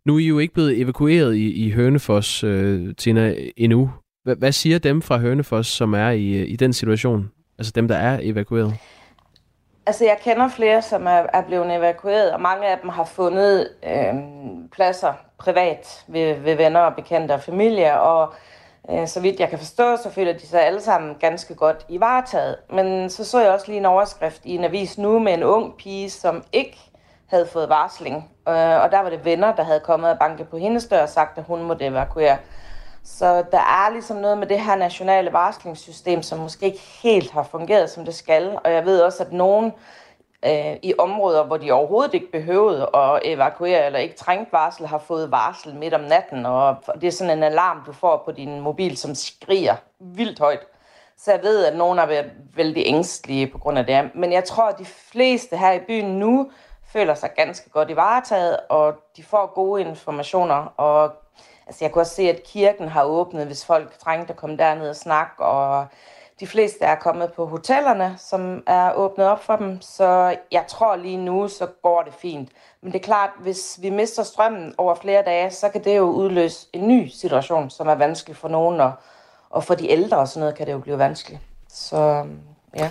Nu 0.06 0.14
er 0.14 0.18
I 0.18 0.26
jo 0.26 0.38
ikke 0.38 0.54
blevet 0.54 0.80
evakueret 0.80 1.36
i, 1.36 1.66
i 1.66 1.70
Hønefoss, 1.70 2.44
øh, 2.44 2.94
Tina, 2.94 3.34
endnu. 3.56 3.90
H- 4.26 4.38
hvad 4.38 4.52
siger 4.52 4.78
dem 4.78 5.02
fra 5.02 5.18
Hønefoss, 5.18 5.70
som 5.70 5.92
er 5.92 6.10
i, 6.10 6.32
øh, 6.32 6.48
i 6.48 6.56
den 6.56 6.72
situation? 6.72 7.30
Altså 7.58 7.72
dem, 7.74 7.88
der 7.88 7.96
er 7.96 8.20
evakueret? 8.22 8.74
Altså, 9.90 10.04
jeg 10.04 10.18
kender 10.20 10.48
flere, 10.48 10.82
som 10.82 11.06
er, 11.06 11.26
er 11.32 11.42
blevet 11.42 11.76
evakueret, 11.76 12.32
og 12.32 12.40
mange 12.40 12.66
af 12.66 12.78
dem 12.78 12.90
har 12.90 13.04
fundet 13.04 13.68
øh, 13.82 14.14
pladser 14.72 15.12
privat 15.38 16.04
ved, 16.08 16.34
ved 16.34 16.54
venner 16.54 16.80
og 16.80 16.94
bekendte 16.94 17.32
og 17.32 17.40
familie, 17.40 18.00
og 18.00 18.34
øh, 18.90 19.06
så 19.08 19.20
vidt 19.20 19.40
jeg 19.40 19.48
kan 19.48 19.58
forstå, 19.58 19.96
så 19.96 20.10
føler 20.10 20.32
de 20.32 20.46
sig 20.46 20.66
alle 20.66 20.80
sammen 20.80 21.14
ganske 21.20 21.54
godt 21.54 21.86
i 21.88 22.00
varetaget. 22.00 22.56
Men 22.72 23.10
så 23.10 23.24
så 23.24 23.40
jeg 23.40 23.50
også 23.50 23.66
lige 23.66 23.78
en 23.78 23.86
overskrift 23.86 24.44
i 24.44 24.54
en 24.54 24.64
avis 24.64 24.98
nu 24.98 25.18
med 25.18 25.34
en 25.34 25.42
ung 25.42 25.76
pige, 25.76 26.10
som 26.10 26.44
ikke 26.52 26.78
havde 27.26 27.46
fået 27.46 27.68
varsling, 27.68 28.30
øh, 28.48 28.54
og 28.54 28.90
der 28.92 29.00
var 29.02 29.10
det 29.10 29.24
venner, 29.24 29.54
der 29.54 29.62
havde 29.62 29.80
kommet 29.80 30.10
og 30.10 30.18
banket 30.18 30.48
på 30.48 30.56
hendes 30.56 30.86
dør 30.86 31.02
og 31.02 31.08
sagt, 31.08 31.38
at 31.38 31.44
hun 31.44 31.62
måtte 31.62 31.84
evakuere. 31.84 32.36
Så 33.18 33.44
der 33.52 33.58
er 33.58 33.90
ligesom 33.90 34.16
noget 34.16 34.38
med 34.38 34.46
det 34.46 34.60
her 34.60 34.76
nationale 34.76 35.32
varslingssystem, 35.32 36.22
som 36.22 36.38
måske 36.38 36.66
ikke 36.66 36.78
helt 37.02 37.30
har 37.30 37.42
fungeret, 37.42 37.90
som 37.90 38.04
det 38.04 38.14
skal. 38.14 38.58
Og 38.64 38.72
jeg 38.72 38.84
ved 38.84 39.00
også, 39.00 39.22
at 39.22 39.32
nogen 39.32 39.72
øh, 40.44 40.76
i 40.82 40.94
områder, 40.98 41.44
hvor 41.44 41.56
de 41.56 41.72
overhovedet 41.72 42.14
ikke 42.14 42.32
behøvede 42.32 42.90
at 42.94 43.20
evakuere 43.24 43.86
eller 43.86 43.98
ikke 43.98 44.16
trængt 44.16 44.52
varsel, 44.52 44.86
har 44.86 44.98
fået 44.98 45.30
varsel 45.30 45.74
midt 45.74 45.94
om 45.94 46.00
natten. 46.00 46.46
Og 46.46 46.76
det 47.00 47.06
er 47.06 47.10
sådan 47.10 47.38
en 47.38 47.42
alarm, 47.42 47.82
du 47.86 47.92
får 47.92 48.22
på 48.24 48.32
din 48.32 48.60
mobil, 48.60 48.96
som 48.96 49.14
skriger 49.14 49.74
vildt 50.00 50.38
højt. 50.38 50.66
Så 51.18 51.30
jeg 51.32 51.42
ved, 51.42 51.64
at 51.64 51.76
nogen 51.76 51.98
er 51.98 52.06
været 52.06 52.30
vældig 52.54 52.82
ængstlige 52.86 53.46
på 53.46 53.58
grund 53.58 53.78
af 53.78 53.86
det. 53.86 54.10
Men 54.14 54.32
jeg 54.32 54.44
tror, 54.44 54.64
at 54.64 54.78
de 54.78 54.84
fleste 54.84 55.56
her 55.56 55.72
i 55.72 55.80
byen 55.80 56.18
nu 56.18 56.50
føler 56.92 57.14
sig 57.14 57.30
ganske 57.36 57.70
godt 57.70 57.90
i 57.90 57.96
varetaget, 57.96 58.56
og 58.68 58.94
de 59.16 59.22
får 59.22 59.52
gode 59.54 59.80
informationer, 59.80 60.74
og 60.76 61.12
Altså 61.70 61.84
jeg 61.84 61.92
kunne 61.92 62.02
også 62.02 62.14
se, 62.14 62.22
at 62.22 62.42
kirken 62.42 62.88
har 62.88 63.04
åbnet, 63.04 63.46
hvis 63.46 63.64
folk 63.64 63.98
trængte 63.98 64.32
at 64.32 64.36
komme 64.36 64.56
derned 64.56 64.90
og 64.90 64.96
snakke, 64.96 65.44
og 65.44 65.86
de 66.40 66.46
fleste 66.46 66.84
er 66.84 66.94
kommet 66.94 67.32
på 67.32 67.46
hotellerne, 67.46 68.14
som 68.18 68.62
er 68.66 68.92
åbnet 68.92 69.26
op 69.26 69.44
for 69.44 69.56
dem, 69.56 69.80
så 69.80 70.36
jeg 70.52 70.64
tror 70.68 70.96
lige 70.96 71.16
nu, 71.16 71.48
så 71.48 71.66
går 71.66 72.02
det 72.02 72.14
fint. 72.14 72.48
Men 72.80 72.92
det 72.92 72.98
er 72.98 73.02
klart, 73.04 73.30
hvis 73.40 73.78
vi 73.82 73.90
mister 73.90 74.22
strømmen 74.22 74.74
over 74.78 74.94
flere 74.94 75.22
dage, 75.22 75.50
så 75.50 75.68
kan 75.68 75.84
det 75.84 75.96
jo 75.96 76.02
udløse 76.02 76.66
en 76.72 76.88
ny 76.88 77.08
situation, 77.08 77.70
som 77.70 77.88
er 77.88 77.94
vanskelig 77.94 78.36
for 78.36 78.48
nogen, 78.48 78.80
og, 78.80 78.92
og 79.50 79.64
for 79.64 79.74
de 79.74 79.90
ældre 79.90 80.18
og 80.18 80.28
sådan 80.28 80.40
noget 80.40 80.54
kan 80.54 80.66
det 80.66 80.72
jo 80.72 80.78
blive 80.78 80.98
vanskeligt. 80.98 81.40
Så 81.68 82.26
ja, 82.76 82.90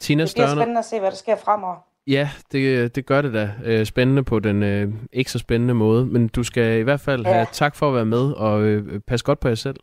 Tina 0.00 0.24
det 0.24 0.34
bliver 0.34 0.46
Størner, 0.46 0.62
spændende 0.62 0.78
at 0.78 0.84
se, 0.84 1.00
hvad 1.00 1.10
der 1.10 1.16
sker 1.16 1.36
fremover. 1.36 1.76
Ja, 2.06 2.30
det, 2.52 2.94
det 2.94 3.06
gør 3.06 3.22
det 3.22 3.32
da 3.32 3.50
øh, 3.64 3.86
spændende 3.86 4.24
på 4.24 4.40
den 4.40 4.62
øh, 4.62 4.92
ikke 5.12 5.30
så 5.30 5.38
spændende 5.38 5.74
måde, 5.74 6.06
men 6.06 6.28
du 6.28 6.42
skal 6.44 6.78
i 6.78 6.82
hvert 6.82 7.00
fald 7.00 7.26
Ja. 7.26 7.32
have 7.32 7.46
tak 7.52 7.76
for 7.76 7.88
at 7.88 7.94
være 7.94 8.04
med, 8.06 8.32
og 8.32 8.62
øh, 8.62 9.00
pas 9.00 9.22
godt 9.22 9.40
på 9.40 9.48
jer 9.48 9.54
selv. 9.54 9.76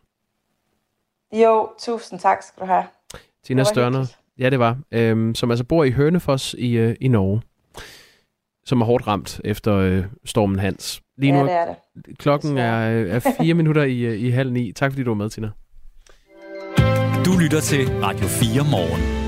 Jo, 1.32 1.68
tusind 1.80 2.20
tak 2.20 2.42
skal 2.42 2.60
du 2.60 2.66
have. 2.66 2.84
Tina 3.44 3.64
Størner, 3.64 3.98
hyggeligt. 3.98 4.18
ja 4.38 4.50
det 4.50 4.58
var, 4.58 4.78
øhm, 4.92 5.34
som 5.34 5.50
altså 5.50 5.64
bor 5.64 5.84
i 5.84 5.90
Hørnefors 5.90 6.54
i, 6.54 6.72
øh, 6.72 6.96
i 7.00 7.08
Norge, 7.08 7.40
som 8.64 8.80
er 8.80 8.84
hårdt 8.84 9.06
ramt 9.06 9.40
efter 9.44 9.74
øh, 9.74 10.04
stormen 10.24 10.58
Hans. 10.58 11.02
Lige 11.18 11.34
ja, 11.34 11.40
nu 11.42 11.46
det 11.46 11.54
er 11.54 11.64
det. 12.04 12.18
klokken 12.18 12.58
er, 12.58 12.90
øh, 13.00 13.08
er 13.10 13.34
fire 13.40 13.54
minutter 13.60 13.82
i, 13.82 14.00
øh, 14.00 14.20
i 14.20 14.30
halv 14.30 14.52
ni. 14.52 14.72
Tak 14.72 14.92
fordi 14.92 15.02
du 15.02 15.10
var 15.10 15.14
med, 15.14 15.30
Tina. 15.30 15.50
Du 17.24 17.38
lytter 17.38 17.60
til 17.60 17.88
Radio 18.02 18.26
4 18.26 18.64
morgen. 18.70 19.21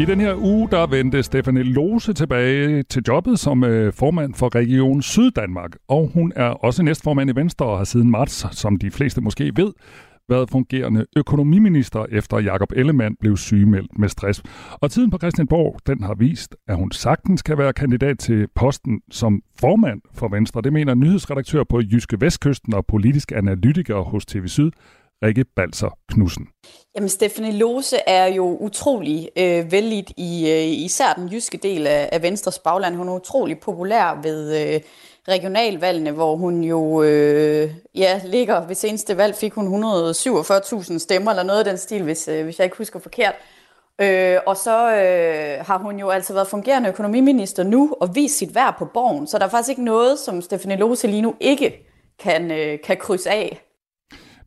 I 0.00 0.04
den 0.04 0.20
her 0.20 0.34
uge, 0.34 0.68
der 0.70 0.86
vendte 0.86 1.22
Stefanie 1.22 1.62
Lose 1.62 2.12
tilbage 2.12 2.82
til 2.82 3.02
jobbet 3.08 3.38
som 3.38 3.64
øh, 3.64 3.92
formand 3.92 4.34
for 4.34 4.54
Region 4.54 5.02
Syddanmark. 5.02 5.76
Og 5.88 6.10
hun 6.14 6.32
er 6.36 6.48
også 6.48 6.82
næstformand 6.82 7.30
i 7.30 7.34
Venstre 7.34 7.66
og 7.66 7.76
har 7.76 7.84
siden 7.84 8.10
marts, 8.10 8.46
som 8.58 8.76
de 8.76 8.90
fleste 8.90 9.20
måske 9.20 9.52
ved, 9.56 9.72
været 10.28 10.50
fungerende 10.50 11.06
økonomiminister 11.16 12.06
efter 12.10 12.38
Jakob 12.38 12.72
Ellemann 12.76 13.16
blev 13.20 13.36
sygemeldt 13.36 13.98
med 13.98 14.08
stress. 14.08 14.42
Og 14.72 14.90
tiden 14.90 15.10
på 15.10 15.18
Christianborg, 15.18 15.80
den 15.86 16.02
har 16.02 16.14
vist, 16.14 16.56
at 16.68 16.76
hun 16.76 16.90
sagtens 16.92 17.42
kan 17.42 17.58
være 17.58 17.72
kandidat 17.72 18.18
til 18.18 18.46
posten 18.54 19.00
som 19.10 19.42
formand 19.60 20.00
for 20.14 20.28
Venstre. 20.28 20.62
Det 20.62 20.72
mener 20.72 20.94
nyhedsredaktør 20.94 21.64
på 21.64 21.80
Jyske 21.80 22.20
Vestkysten 22.20 22.74
og 22.74 22.86
politisk 22.86 23.32
analytiker 23.32 24.00
hos 24.00 24.26
TV 24.26 24.46
Syd, 24.46 24.70
Rikke 25.22 25.44
Balser 25.56 25.98
Knudsen. 26.08 26.48
Jamen, 26.94 27.08
Stephanie 27.08 27.52
Lose 27.52 27.96
er 28.06 28.26
jo 28.26 28.56
utrolig 28.60 29.28
øh, 29.36 29.72
vældig 29.72 30.04
i 30.16 30.50
øh, 30.50 30.84
især 30.84 31.12
den 31.12 31.28
jyske 31.28 31.58
del 31.58 31.86
af, 31.86 32.08
af 32.12 32.22
Venstres 32.22 32.58
bagland. 32.58 32.96
Hun 32.96 33.08
er 33.08 33.14
utrolig 33.14 33.60
populær 33.60 34.20
ved 34.22 34.74
øh, 34.74 34.80
regionalvalgene, 35.28 36.10
hvor 36.10 36.36
hun 36.36 36.64
jo 36.64 37.02
øh, 37.02 37.70
ja, 37.94 38.20
ligger 38.24 38.66
ved 38.66 38.74
seneste 38.74 39.16
valg, 39.16 39.34
fik 39.34 39.52
hun 39.52 39.84
147.000 39.84 40.98
stemmer 40.98 41.30
eller 41.30 41.42
noget 41.42 41.58
af 41.58 41.64
den 41.64 41.78
stil, 41.78 42.02
hvis, 42.02 42.28
øh, 42.28 42.44
hvis 42.44 42.58
jeg 42.58 42.64
ikke 42.64 42.76
husker 42.76 42.98
forkert. 42.98 43.34
Øh, 44.00 44.38
og 44.46 44.56
så 44.56 44.94
øh, 44.94 45.66
har 45.66 45.78
hun 45.78 45.98
jo 45.98 46.08
altså 46.08 46.34
været 46.34 46.48
fungerende 46.48 46.88
økonomiminister 46.88 47.62
nu 47.62 47.96
og 48.00 48.14
vist 48.14 48.38
sit 48.38 48.54
værd 48.54 48.74
på 48.78 48.84
borgen, 48.84 49.26
så 49.26 49.38
der 49.38 49.44
er 49.44 49.48
faktisk 49.48 49.70
ikke 49.70 49.84
noget, 49.84 50.18
som 50.18 50.42
Stephanie 50.42 50.76
Lose 50.76 51.06
lige 51.06 51.22
nu 51.22 51.34
ikke 51.40 51.86
kan, 52.18 52.50
øh, 52.50 52.78
kan 52.84 52.96
krydse 52.96 53.30
af. 53.30 53.69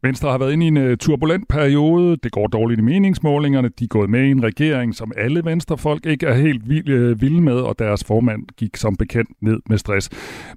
Venstre 0.03 0.31
har 0.31 0.37
været 0.37 0.53
inde 0.53 0.65
i 0.65 0.67
en 0.67 0.77
øh, 0.77 0.97
turbulent 0.97 1.47
periode. 1.47 2.17
Det 2.17 2.31
går 2.31 2.47
dårligt 2.47 2.79
i 2.79 2.83
meningsmålingerne. 2.83 3.69
De 3.79 3.83
er 3.83 3.87
gået 3.87 4.09
med 4.09 4.23
i 4.23 4.31
en 4.31 4.43
regering, 4.43 4.95
som 4.95 5.11
alle 5.17 5.45
venstrefolk 5.45 6.05
ikke 6.05 6.25
er 6.25 6.33
helt 6.33 6.89
øh, 6.89 7.21
vilde 7.21 7.41
med, 7.41 7.55
og 7.55 7.79
deres 7.79 8.03
formand 8.03 8.41
gik 8.57 8.77
som 8.77 8.95
bekendt 8.95 9.29
ned 9.41 9.59
med 9.69 9.77
stress. 9.77 10.09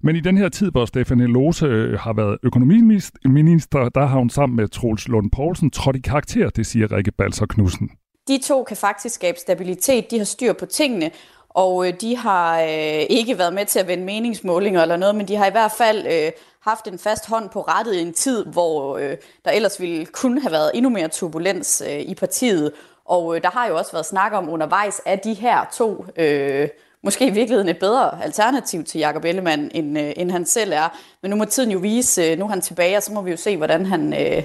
Men 0.03 0.17
i 0.17 0.21
den 0.21 0.37
her 0.37 0.49
tid, 0.49 0.71
hvor 0.71 0.85
Stefan 0.85 1.19
Lose 1.19 1.67
øh, 1.67 1.99
har 1.99 2.13
været 2.13 2.39
økonomiminister, 2.43 3.89
der 3.89 4.07
har 4.07 4.19
hun 4.19 4.31
sammen 4.31 4.57
med 4.57 4.69
Troels 4.69 5.09
Lund 5.09 5.31
Poulsen 5.31 5.71
trådt 5.71 5.97
i 5.97 6.01
karakter, 6.01 6.51
det 6.51 6.67
siger 6.67 6.93
Rikke 6.93 7.13
Balser 7.13 7.47
Knudsen. 7.47 7.91
De 8.29 8.39
to 8.39 8.65
kan 8.65 8.77
faktisk 8.77 9.15
skabe 9.15 9.39
stabilitet, 9.39 10.11
de 10.11 10.19
har 10.19 10.25
styr 10.25 10.53
på 10.53 10.67
tingene, 10.67 11.11
og 11.51 11.87
de 12.01 12.17
har 12.17 12.61
øh, 12.61 13.03
ikke 13.11 13.39
været 13.39 13.55
med 13.55 13.67
til 13.67 13.79
at 13.79 13.89
vende 13.89 14.05
meningsmålinger 14.05 14.83
eller 14.83 14.97
noget, 14.97 15.15
men 15.15 15.29
de 15.29 15.37
har 15.37 15.47
i 15.47 15.51
hvert 15.51 15.73
fald 15.79 16.07
øh, 16.07 16.33
haft 16.67 16.89
en 16.89 16.99
fast 16.99 17.27
hånd 17.27 17.51
på 17.51 17.61
rettet 17.61 17.95
i 17.95 18.01
en 18.01 18.13
tid, 18.13 18.45
hvor 18.45 18.99
øh, 18.99 19.17
der 19.45 19.51
ellers 19.51 19.81
ville 19.81 20.07
kunne 20.07 20.41
have 20.41 20.53
været 20.53 20.71
endnu 20.75 20.91
mere 20.91 21.09
turbulens 21.09 21.83
øh, 21.87 22.01
i 22.01 22.15
partiet. 22.15 22.73
Og 23.05 23.37
øh, 23.37 23.43
der 23.43 23.51
har 23.51 23.67
jo 23.67 23.77
også 23.77 23.93
været 23.93 24.07
snak 24.07 24.33
om 24.33 24.49
undervejs, 24.49 25.01
at 25.07 25.25
de 25.25 25.35
her 25.35 25.65
to 25.73 26.05
øh, 26.17 26.69
måske 27.03 27.27
i 27.27 27.31
virkeligheden 27.31 27.69
et 27.69 27.79
bedre 27.79 28.25
alternativ 28.25 28.85
til 28.85 28.99
Jakob 28.99 29.25
Ellemann, 29.25 29.71
end, 29.75 29.99
øh, 29.99 30.13
end 30.17 30.31
han 30.31 30.47
selv 30.47 30.73
er. 30.73 30.99
Men 31.23 31.31
nu 31.31 31.37
må 31.37 31.45
tiden 31.45 31.71
jo 31.71 31.79
vise, 31.79 32.23
øh, 32.23 32.39
nu 32.39 32.45
er 32.45 32.49
han 32.49 32.61
tilbage, 32.61 32.97
og 32.97 33.03
så 33.03 33.13
må 33.13 33.23
vi 33.23 33.31
jo 33.31 33.37
se, 33.37 33.57
hvordan 33.57 33.87
han... 33.87 34.15
Øh, 34.15 34.43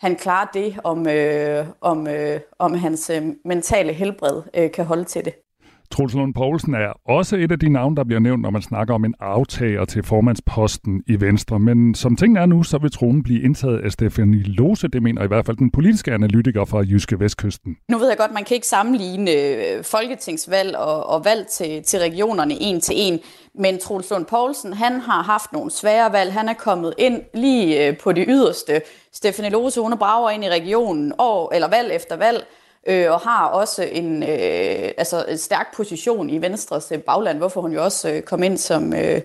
han 0.00 0.16
klarer 0.16 0.46
det, 0.54 0.76
om, 0.84 1.08
øh, 1.08 1.66
om, 1.80 2.06
øh, 2.06 2.40
om 2.58 2.74
hans 2.74 3.10
øh, 3.10 3.22
mentale 3.44 3.92
helbred 3.92 4.42
øh, 4.54 4.70
kan 4.72 4.84
holde 4.84 5.04
til 5.04 5.24
det. 5.24 5.47
Troels 5.90 6.14
Lund 6.14 6.34
Poulsen 6.34 6.74
er 6.74 6.92
også 7.04 7.36
et 7.36 7.52
af 7.52 7.58
de 7.58 7.68
navne, 7.68 7.96
der 7.96 8.04
bliver 8.04 8.20
nævnt, 8.20 8.42
når 8.42 8.50
man 8.50 8.62
snakker 8.62 8.94
om 8.94 9.04
en 9.04 9.14
aftager 9.20 9.84
til 9.84 10.02
formandsposten 10.02 11.02
i 11.06 11.20
Venstre. 11.20 11.58
Men 11.58 11.94
som 11.94 12.16
tingene 12.16 12.40
er 12.40 12.46
nu, 12.46 12.62
så 12.62 12.78
vil 12.78 12.90
tronen 12.90 13.22
blive 13.22 13.42
indtaget 13.42 13.78
af 13.84 13.92
Stefanie 13.92 14.42
Lose. 14.42 14.88
Det 14.88 15.02
mener 15.02 15.24
i 15.24 15.26
hvert 15.26 15.46
fald 15.46 15.56
den 15.56 15.70
politiske 15.70 16.12
analytiker 16.12 16.64
fra 16.64 16.78
Jyske 16.78 17.20
Vestkysten. 17.20 17.76
Nu 17.90 17.98
ved 17.98 18.08
jeg 18.08 18.18
godt, 18.18 18.34
man 18.34 18.44
kan 18.44 18.54
ikke 18.54 18.66
sammenligne 18.66 19.30
øh, 19.30 19.84
folketingsvalg 19.84 20.76
og, 20.76 21.06
og 21.06 21.24
valg 21.24 21.46
til, 21.46 21.82
til 21.82 21.98
regionerne 21.98 22.54
en 22.60 22.80
til 22.80 22.94
en, 22.98 23.18
men 23.54 23.78
Troels 23.78 24.10
Lund 24.10 24.26
Poulsen, 24.26 24.72
han 24.72 25.00
har 25.00 25.22
haft 25.22 25.52
nogle 25.52 25.70
svære 25.70 26.12
valg. 26.12 26.32
Han 26.32 26.48
er 26.48 26.54
kommet 26.54 26.94
ind 26.98 27.22
lige 27.34 27.86
øh, 27.86 27.98
på 27.98 28.12
det 28.12 28.24
yderste. 28.28 28.80
Stefanie 29.12 29.50
Lose, 29.50 29.80
hun 29.80 29.92
er 29.92 29.96
brager 29.96 30.30
ind 30.30 30.44
i 30.44 30.48
regionen 30.48 31.12
år, 31.18 31.54
eller 31.54 31.68
valg 31.68 31.92
efter 31.92 32.16
valg, 32.16 32.46
øh, 32.86 33.12
og 33.12 33.20
har 33.20 33.46
også 33.46 33.82
en, 33.82 34.22
øh, 34.22 34.90
altså 34.98 35.24
en 35.28 35.38
stærk 35.38 35.76
position 35.76 36.30
i 36.30 36.42
Venstres 36.42 36.92
øh, 36.92 36.98
bagland, 36.98 37.38
hvorfor 37.38 37.60
hun 37.60 37.72
jo 37.72 37.84
også 37.84 38.10
øh, 38.10 38.22
kom 38.22 38.42
ind 38.42 38.58
som, 38.58 38.94
øh, 38.94 39.20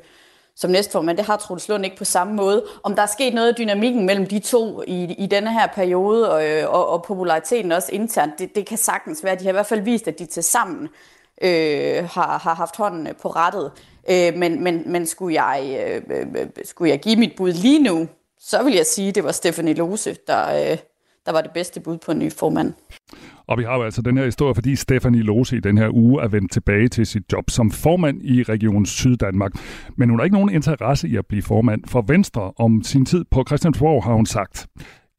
som 0.55 0.69
næstformand. 0.71 1.17
Det 1.17 1.25
har 1.25 1.37
Troels 1.37 1.69
Lund 1.69 1.85
ikke 1.85 1.97
på 1.97 2.05
samme 2.05 2.33
måde. 2.33 2.65
Om 2.83 2.95
der 2.95 3.01
er 3.01 3.07
sket 3.07 3.33
noget 3.33 3.47
af 3.47 3.55
dynamikken 3.55 4.05
mellem 4.05 4.25
de 4.25 4.39
to 4.39 4.81
i, 4.87 5.03
i 5.03 5.25
denne 5.25 5.53
her 5.53 5.67
periode, 5.67 6.31
og, 6.31 6.49
øh, 6.49 6.69
og, 6.69 6.87
og 6.87 7.03
populariteten 7.03 7.71
også 7.71 7.89
internt, 7.91 8.39
det, 8.39 8.55
det 8.55 8.65
kan 8.65 8.77
sagtens 8.77 9.23
være. 9.23 9.35
De 9.35 9.43
har 9.43 9.51
i 9.51 9.51
hvert 9.51 9.65
fald 9.65 9.81
vist, 9.81 10.07
at 10.07 10.19
de 10.19 10.25
til 10.25 10.43
sammen 10.43 10.89
øh, 11.41 12.09
har, 12.09 12.37
har 12.37 12.55
haft 12.55 12.77
hånden 12.77 13.07
på 13.21 13.29
rettet. 13.29 13.71
Øh, 14.09 14.37
men, 14.37 14.63
men, 14.63 14.83
men 14.85 15.05
skulle, 15.07 15.43
jeg, 15.43 15.77
øh, 16.09 16.17
øh, 16.17 16.47
skulle 16.65 16.91
jeg 16.91 16.99
give 16.99 17.15
mit 17.15 17.33
bud 17.37 17.51
lige 17.51 17.83
nu, 17.83 18.07
så 18.39 18.63
vil 18.63 18.73
jeg 18.73 18.85
sige, 18.85 19.09
at 19.09 19.15
det 19.15 19.23
var 19.23 19.31
Stephanie 19.31 19.73
Lose, 19.73 20.17
der, 20.27 20.71
øh, 20.71 20.77
der 21.25 21.31
var 21.31 21.41
det 21.41 21.51
bedste 21.51 21.79
bud 21.79 21.97
på 21.97 22.11
en 22.11 22.19
ny 22.19 22.31
formand. 22.31 22.73
Og 23.47 23.57
vi 23.57 23.63
har 23.63 23.75
jo 23.75 23.83
altså 23.83 24.01
den 24.01 24.17
her 24.17 24.25
historie, 24.25 24.55
fordi 24.55 24.75
Stefanie 24.75 25.21
Lose 25.21 25.57
i 25.57 25.59
den 25.59 25.77
her 25.77 25.89
uge 25.89 26.21
er 26.21 26.27
vendt 26.27 26.51
tilbage 26.51 26.87
til 26.87 27.05
sit 27.05 27.23
job 27.33 27.49
som 27.49 27.71
formand 27.71 28.21
i 28.23 28.43
Region 28.43 28.85
Syddanmark. 28.85 29.51
Men 29.97 30.09
hun 30.09 30.19
har 30.19 30.23
ikke 30.23 30.35
nogen 30.35 30.49
interesse 30.49 31.07
i 31.09 31.15
at 31.15 31.25
blive 31.25 31.41
formand 31.41 31.83
for 31.87 32.01
Venstre. 32.07 32.51
Om 32.59 32.83
sin 32.83 33.05
tid 33.05 33.25
på 33.31 33.43
Christiansborg 33.47 34.03
har 34.03 34.13
hun 34.13 34.25
sagt, 34.25 34.67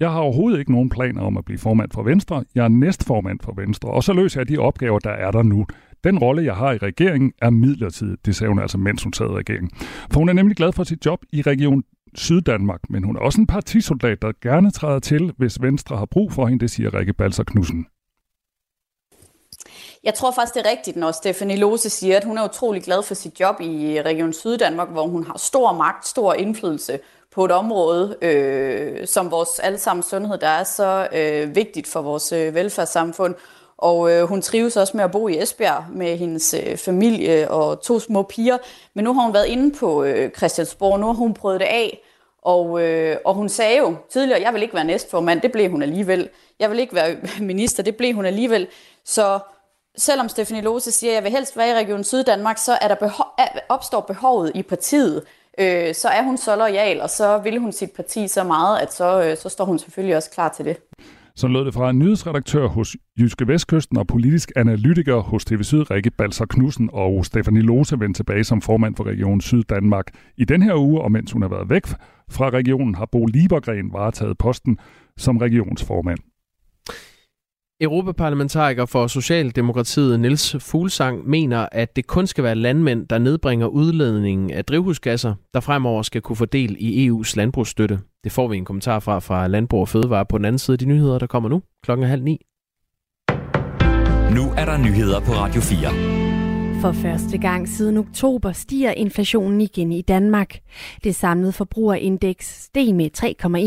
jeg 0.01 0.11
har 0.11 0.19
overhovedet 0.19 0.59
ikke 0.59 0.73
nogen 0.73 0.89
planer 0.89 1.23
om 1.23 1.37
at 1.37 1.45
blive 1.45 1.59
formand 1.59 1.91
for 1.95 2.03
Venstre. 2.03 2.45
Jeg 2.55 2.65
er 2.65 2.69
næstformand 2.69 3.39
for 3.43 3.55
Venstre, 3.57 3.91
og 3.91 4.05
så 4.05 4.13
løser 4.13 4.41
jeg 4.41 4.49
de 4.49 4.59
opgaver, 4.59 4.99
der 4.99 5.11
er 5.11 5.31
der 5.31 5.43
nu. 5.43 5.67
Den 6.05 6.19
rolle, 6.19 6.45
jeg 6.45 6.55
har 6.55 6.73
i 6.73 6.77
regeringen, 6.77 7.33
er 7.43 7.51
midlertidig. 7.51 8.17
Det 8.27 8.37
sagde 8.37 8.49
hun 8.49 8.59
altså, 8.59 8.79
mens 8.79 9.03
hun 9.03 9.13
sad 9.13 9.27
i 9.27 9.29
regeringen. 9.29 9.71
For 10.13 10.19
hun 10.19 10.29
er 10.29 10.33
nemlig 10.33 10.57
glad 10.57 10.73
for 10.73 10.85
sit 10.85 11.07
job 11.07 11.19
i 11.33 11.43
Region 11.43 11.83
Syddanmark, 12.15 12.81
men 12.91 13.05
hun 13.05 13.17
er 13.17 13.21
også 13.21 13.41
en 13.41 13.47
partisoldat, 13.47 14.23
der 14.23 14.33
gerne 14.43 14.71
træder 14.71 14.99
til, 14.99 15.33
hvis 15.37 15.63
Venstre 15.63 15.97
har 15.97 16.07
brug 16.11 16.33
for 16.33 16.47
hende, 16.47 16.61
det 16.61 16.71
siger 16.71 16.95
Rikke 16.95 17.13
Balser 17.13 17.45
Knudsen. 17.45 17.87
Jeg 20.05 20.15
tror 20.15 20.31
faktisk, 20.31 20.55
det 20.55 20.67
er 20.67 20.71
rigtigt, 20.71 20.97
når 20.97 21.13
Stephanie 21.13 21.57
Lose 21.57 21.91
siger, 21.91 22.17
at 22.17 22.25
hun 22.25 22.39
er 22.39 22.45
utrolig 22.45 22.83
glad 22.83 23.03
for 23.03 23.15
sit 23.15 23.41
job 23.41 23.61
i 23.61 23.99
øh, 23.99 24.05
Region 24.05 24.33
Syddanmark, 24.33 24.89
hvor 24.89 25.07
hun 25.07 25.27
har 25.27 25.39
stor 25.39 25.73
magt, 25.73 26.07
stor 26.07 26.35
indflydelse 26.35 26.99
på 27.35 27.45
et 27.45 27.51
område, 27.51 28.17
øh, 28.23 29.07
som 29.07 29.31
vores 29.31 29.59
allesammens 29.59 30.07
sundhed, 30.07 30.39
der 30.39 30.49
er 30.49 30.65
så 30.65 31.09
øh, 31.13 31.55
vigtigt 31.57 31.87
for 31.87 32.03
vores 32.03 32.33
øh, 32.33 32.55
velfærdssamfund. 32.55 33.35
Og 33.79 34.11
øh, 34.11 34.23
hun 34.23 34.43
trives 34.43 34.77
også 34.77 34.97
med 34.97 35.05
at 35.05 35.11
bo 35.11 35.29
i 35.29 35.39
Esbjerg 35.43 35.85
med 35.91 36.17
hendes 36.17 36.55
øh, 36.55 36.77
familie 36.77 37.51
og 37.51 37.83
to 37.83 38.01
små 38.01 38.23
piger. 38.23 38.59
Men 38.95 39.05
nu 39.05 39.15
har 39.15 39.23
hun 39.23 39.35
været 39.35 39.47
inde 39.47 39.75
på 39.79 40.05
øh, 40.05 40.31
Christiansborg, 40.31 41.01
nu 41.01 41.07
har 41.07 41.13
hun 41.13 41.35
prøvet 41.35 41.61
det 41.61 41.67
af. 41.67 42.01
Og, 42.43 42.83
øh, 42.83 43.17
og 43.25 43.35
hun 43.35 43.49
sagde 43.49 43.79
jo 43.79 43.97
tidligere, 44.11 44.41
jeg 44.43 44.55
vil 44.55 44.63
ikke 44.63 44.75
være 44.75 44.85
næstformand, 44.85 45.41
det 45.41 45.53
blev 45.53 45.71
hun 45.71 45.83
alligevel. 45.83 46.29
Jeg 46.61 46.71
vil 46.71 46.79
ikke 46.79 46.95
være 46.95 47.17
minister, 47.41 47.83
det 47.83 47.97
blev 47.97 48.15
hun 48.15 48.27
alligevel. 48.27 48.67
Så 49.05 49.39
selvom 49.97 50.29
Stefanie 50.29 50.63
Lose 50.63 50.91
siger, 50.91 51.11
at 51.11 51.15
jeg 51.15 51.25
vil 51.25 51.33
helst 51.33 51.57
være 51.57 51.71
i 51.71 51.85
Region 51.85 52.05
Syddanmark, 52.05 52.59
så 52.59 52.79
er 52.81 52.89
der 52.89 52.95
behov, 52.95 53.27
opstår 53.69 54.01
behovet 54.01 54.53
i 54.55 54.63
partiet. 54.63 55.23
Øh, 55.61 55.95
så 55.95 56.09
er 56.09 56.23
hun 56.23 56.37
så 56.37 56.57
lojal, 56.57 57.01
og 57.01 57.11
så 57.11 57.39
vil 57.39 57.59
hun 57.59 57.73
sit 57.73 57.91
parti 57.97 58.29
så 58.29 58.45
meget, 58.45 58.79
at 58.79 58.93
så, 58.93 59.25
øh, 59.25 59.37
så 59.37 59.49
står 59.49 59.65
hun 59.65 59.79
selvfølgelig 59.79 60.17
også 60.17 60.31
klar 60.31 60.49
til 60.49 60.65
det. 60.65 60.77
Så 61.37 61.49
lød 61.49 61.65
det 61.65 61.75
fra 61.75 61.91
en 61.91 61.99
nyhedsredaktør 61.99 62.67
hos 62.67 62.97
Jyske 63.21 63.49
Vestkysten 63.49 63.97
og 63.97 64.07
politisk 64.07 64.53
analytiker 64.57 65.21
hos 65.21 65.45
TV 65.45 65.63
Syd, 65.63 65.91
Rikke 65.91 66.11
Balser 66.11 66.47
Knudsen 66.47 66.91
og 66.93 67.25
Stefanie 67.27 67.63
Lose 67.63 68.01
vendte 68.01 68.19
tilbage 68.19 68.45
som 68.45 68.63
formand 68.63 68.97
for 68.97 69.05
Region 69.05 69.41
Syddanmark 69.41 70.07
i 70.37 70.45
den 70.45 70.63
her 70.63 70.75
uge, 70.75 71.01
og 71.01 71.13
mens 71.13 71.33
hun 71.33 71.43
har 71.43 71.49
været 71.49 71.71
væk 71.71 71.87
fra 72.31 72.51
regionen, 72.51 72.95
har 72.95 73.09
Bo 73.13 73.27
Liebergren 73.27 73.93
varetaget 73.93 74.39
posten 74.39 74.79
som 75.17 75.37
regionsformand. 75.37 76.19
Europaparlamentariker 77.85 78.87
for 78.87 79.07
Socialdemokratiet 79.07 80.21
Niels 80.21 80.57
Fuglsang 80.61 81.29
mener, 81.29 81.69
at 81.73 81.97
det 81.97 82.07
kun 82.07 82.27
skal 82.27 82.45
være 82.45 82.55
landmænd, 82.55 83.09
der 83.09 83.19
nedbringer 83.19 83.67
udledningen 83.67 84.51
af 84.51 84.65
drivhusgasser, 84.65 85.35
der 85.55 85.61
fremover 85.61 86.03
skal 86.03 86.21
kunne 86.21 86.37
få 86.37 86.45
del 86.45 86.77
i 86.79 87.11
EU's 87.11 87.33
landbrugsstøtte. 87.37 87.99
Det 88.25 88.33
får 88.33 88.49
vi 88.49 88.57
en 88.57 88.65
kommentar 88.65 88.99
fra 88.99 89.19
fra 89.19 89.47
Landbrug 89.47 89.81
og 89.81 89.89
Fødevare 89.89 90.27
på 90.27 90.39
den 90.39 90.45
anden 90.45 90.59
side 90.59 90.75
af 90.75 90.79
de 90.79 90.87
nyheder, 90.87 91.19
der 91.19 91.27
kommer 91.27 91.49
nu 91.49 91.63
klokken 91.83 92.07
halv 92.07 92.23
ni. 92.23 92.39
Nu 94.35 94.43
er 94.57 94.65
der 94.65 94.79
nyheder 94.79 95.21
på 95.21 95.33
Radio 95.33 95.61
4. 95.61 96.14
For 96.85 96.93
første 96.93 97.39
gang 97.39 97.69
siden 97.69 97.97
oktober 97.97 98.53
stiger 98.53 98.91
inflationen 98.91 99.61
igen 99.61 99.93
i 99.93 100.03
Danmark. 100.03 100.59
Det 101.05 101.15
samlede 101.15 101.53
forbrugerindeks 101.53 102.65
steg 102.65 102.95
med 102.95 103.11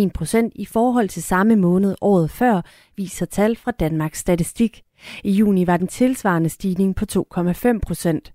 3,1 0.07 0.11
procent 0.13 0.53
i 0.55 0.65
forhold 0.65 1.09
til 1.09 1.23
samme 1.23 1.55
måned 1.55 1.95
året 2.01 2.31
før, 2.31 2.61
viser 2.97 3.25
tal 3.25 3.55
fra 3.55 3.71
Danmarks 3.71 4.19
Statistik. 4.19 4.81
I 5.23 5.31
juni 5.31 5.67
var 5.67 5.77
den 5.77 5.87
tilsvarende 5.87 6.49
stigning 6.49 6.95
på 6.95 7.05
2,5 7.35 7.79
procent. 7.79 8.33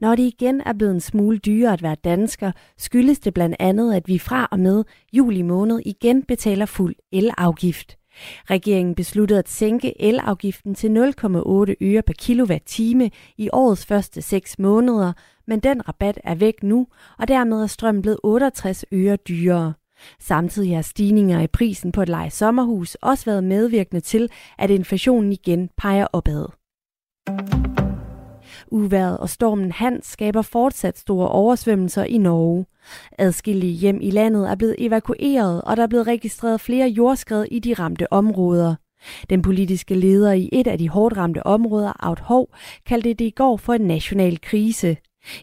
Når 0.00 0.14
det 0.14 0.22
igen 0.22 0.60
er 0.60 0.72
blevet 0.72 0.94
en 0.94 1.00
smule 1.00 1.38
dyrere 1.38 1.72
at 1.72 1.82
være 1.82 1.96
dansker, 2.04 2.52
skyldes 2.78 3.18
det 3.18 3.34
blandt 3.34 3.56
andet, 3.58 3.94
at 3.94 4.08
vi 4.08 4.18
fra 4.18 4.48
og 4.50 4.60
med 4.60 4.84
juli 5.12 5.42
måned 5.42 5.80
igen 5.84 6.22
betaler 6.22 6.66
fuld 6.66 6.94
elafgift. 7.12 8.01
Regeringen 8.50 8.94
besluttede 8.94 9.38
at 9.38 9.48
sænke 9.48 10.02
elafgiften 10.02 10.74
til 10.74 10.88
0,8 10.88 10.94
øre 11.82 12.02
per 12.02 12.14
kilowatt-time 12.18 13.10
i 13.36 13.48
årets 13.52 13.86
første 13.86 14.22
6 14.22 14.58
måneder, 14.58 15.12
men 15.46 15.60
den 15.60 15.88
rabat 15.88 16.20
er 16.24 16.34
væk 16.34 16.62
nu, 16.62 16.86
og 17.18 17.28
dermed 17.28 17.62
er 17.62 17.66
strømmen 17.66 18.02
blevet 18.02 18.20
68 18.22 18.84
øre 18.92 19.16
dyrere. 19.16 19.72
Samtidig 20.20 20.74
har 20.74 20.82
stigninger 20.82 21.40
i 21.40 21.46
prisen 21.46 21.92
på 21.92 22.02
et 22.02 22.08
leje 22.08 22.30
sommerhus 22.30 22.94
også 22.94 23.24
været 23.24 23.44
medvirkende 23.44 24.00
til, 24.00 24.30
at 24.58 24.70
inflationen 24.70 25.32
igen 25.32 25.70
peger 25.76 26.06
opad. 26.12 26.46
Uværet 28.70 29.18
og 29.18 29.28
stormen 29.28 29.72
Hans 29.72 30.06
skaber 30.06 30.42
fortsat 30.42 30.98
store 30.98 31.28
oversvømmelser 31.28 32.04
i 32.04 32.18
Norge. 32.18 32.66
Adskillige 33.18 33.72
hjem 33.72 33.98
i 34.00 34.10
landet 34.10 34.50
er 34.50 34.54
blevet 34.54 34.74
evakueret, 34.78 35.62
og 35.62 35.76
der 35.76 35.82
er 35.82 35.86
blevet 35.86 36.06
registreret 36.06 36.60
flere 36.60 36.88
jordskred 36.88 37.44
i 37.50 37.58
de 37.58 37.74
ramte 37.74 38.12
områder. 38.12 38.74
Den 39.30 39.42
politiske 39.42 39.94
leder 39.94 40.32
i 40.32 40.48
et 40.52 40.66
af 40.66 40.78
de 40.78 40.88
hårdt 40.88 41.16
ramte 41.16 41.46
områder, 41.46 41.92
Aut 42.06 42.20
Hov, 42.20 42.54
kaldte 42.86 43.14
det 43.14 43.24
i 43.24 43.30
går 43.30 43.56
for 43.56 43.72
en 43.72 43.80
national 43.80 44.40
krise. 44.40 44.96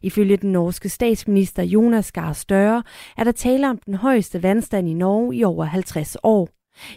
Ifølge 0.04 0.38
den 0.38 0.52
norske 0.52 0.90
statsminister 0.90 1.64
Jonas 1.64 2.12
Gahr 2.12 2.34
Støre 2.34 2.84
er 3.18 3.24
der 3.24 3.32
tale 3.32 3.70
om 3.70 3.78
den 3.78 3.96
højeste 3.96 4.44
vandstand 4.44 4.90
i 4.90 4.94
Norge 4.94 5.36
i 5.36 5.44
over 5.44 5.66
50 5.66 6.18
år. 6.24 6.50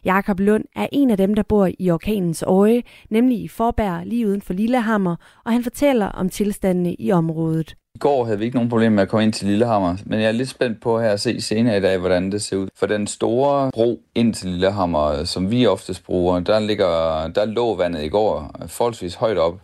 Jakob 0.04 0.40
Lund 0.40 0.64
er 0.76 0.86
en 0.92 1.10
af 1.10 1.16
dem, 1.16 1.34
der 1.34 1.42
bor 1.42 1.68
i 1.78 1.90
orkanens 1.90 2.44
øje, 2.46 2.82
nemlig 3.10 3.42
i 3.42 3.48
Forberg 3.48 4.06
lige 4.06 4.28
uden 4.28 4.42
for 4.42 4.52
Lillehammer, 4.52 5.16
og 5.44 5.52
han 5.52 5.62
fortæller 5.62 6.06
om 6.06 6.28
tilstandene 6.28 6.94
i 6.94 7.12
området. 7.12 7.76
I 8.02 8.04
går 8.04 8.24
havde 8.24 8.38
vi 8.38 8.44
ikke 8.44 8.56
nogen 8.56 8.70
problemer 8.70 8.94
med 8.94 9.02
at 9.02 9.08
komme 9.08 9.24
ind 9.24 9.32
til 9.32 9.46
Lillehammer, 9.46 9.96
men 10.04 10.20
jeg 10.20 10.28
er 10.28 10.32
lidt 10.32 10.48
spændt 10.48 10.80
på 10.80 11.00
her 11.00 11.10
at 11.10 11.20
se 11.20 11.40
senere 11.40 11.76
i 11.76 11.80
dag, 11.80 11.98
hvordan 11.98 12.32
det 12.32 12.42
ser 12.42 12.56
ud. 12.56 12.68
For 12.74 12.86
den 12.86 13.06
store 13.06 13.70
bro 13.70 14.00
ind 14.14 14.34
til 14.34 14.48
Lillehammer, 14.48 15.24
som 15.24 15.50
vi 15.50 15.66
oftest 15.66 16.04
bruger, 16.04 16.40
der, 16.40 16.58
ligger, 16.58 17.28
der 17.28 17.44
lå 17.44 17.76
vandet 17.76 18.02
i 18.02 18.08
går 18.08 18.54
forholdsvis 18.66 19.14
højt 19.14 19.38
op. 19.38 19.60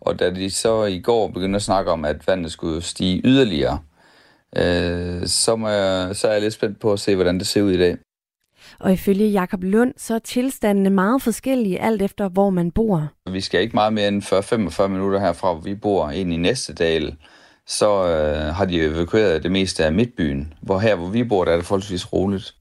Og 0.00 0.18
da 0.18 0.30
de 0.30 0.50
så 0.50 0.84
i 0.84 1.00
går 1.00 1.28
begyndte 1.28 1.56
at 1.56 1.62
snakke 1.62 1.90
om, 1.90 2.04
at 2.04 2.28
vandet 2.28 2.52
skulle 2.52 2.82
stige 2.82 3.20
yderligere, 3.24 3.78
øh, 4.56 5.26
så, 5.26 5.56
må 5.56 5.68
jeg, 5.68 6.16
så 6.16 6.28
er 6.28 6.32
jeg 6.32 6.42
lidt 6.42 6.54
spændt 6.54 6.80
på 6.80 6.92
at 6.92 7.00
se, 7.00 7.14
hvordan 7.14 7.38
det 7.38 7.46
ser 7.46 7.62
ud 7.62 7.72
i 7.72 7.78
dag. 7.78 7.96
Og 8.80 8.92
ifølge 8.92 9.26
Jakob 9.26 9.62
Lund, 9.62 9.94
så 9.96 10.14
er 10.14 10.18
tilstandene 10.18 10.90
meget 10.90 11.22
forskellige 11.22 11.80
alt 11.80 12.02
efter, 12.02 12.28
hvor 12.28 12.50
man 12.50 12.70
bor. 12.70 13.08
Vi 13.30 13.40
skal 13.40 13.60
ikke 13.60 13.76
meget 13.76 13.92
mere 13.92 14.08
end 14.08 14.22
40-45 14.82 14.86
minutter 14.86 15.20
herfra, 15.20 15.52
hvor 15.52 15.62
vi 15.62 15.74
bor, 15.74 16.10
ind 16.10 16.32
i 16.32 16.36
næste 16.36 16.74
dal. 16.74 17.16
Så 17.78 18.06
øh, 18.06 18.54
har 18.54 18.64
de 18.64 18.80
evakueret 18.80 19.42
det 19.42 19.52
meste 19.52 19.84
af 19.84 19.92
midtbyen, 19.92 20.52
hvor 20.60 20.78
her, 20.78 20.94
hvor 20.94 21.08
vi 21.08 21.24
bor, 21.24 21.44
der 21.44 21.52
er 21.52 21.56
det 21.56 21.64
forholdsvis 21.64 22.12
roligt. 22.12 22.54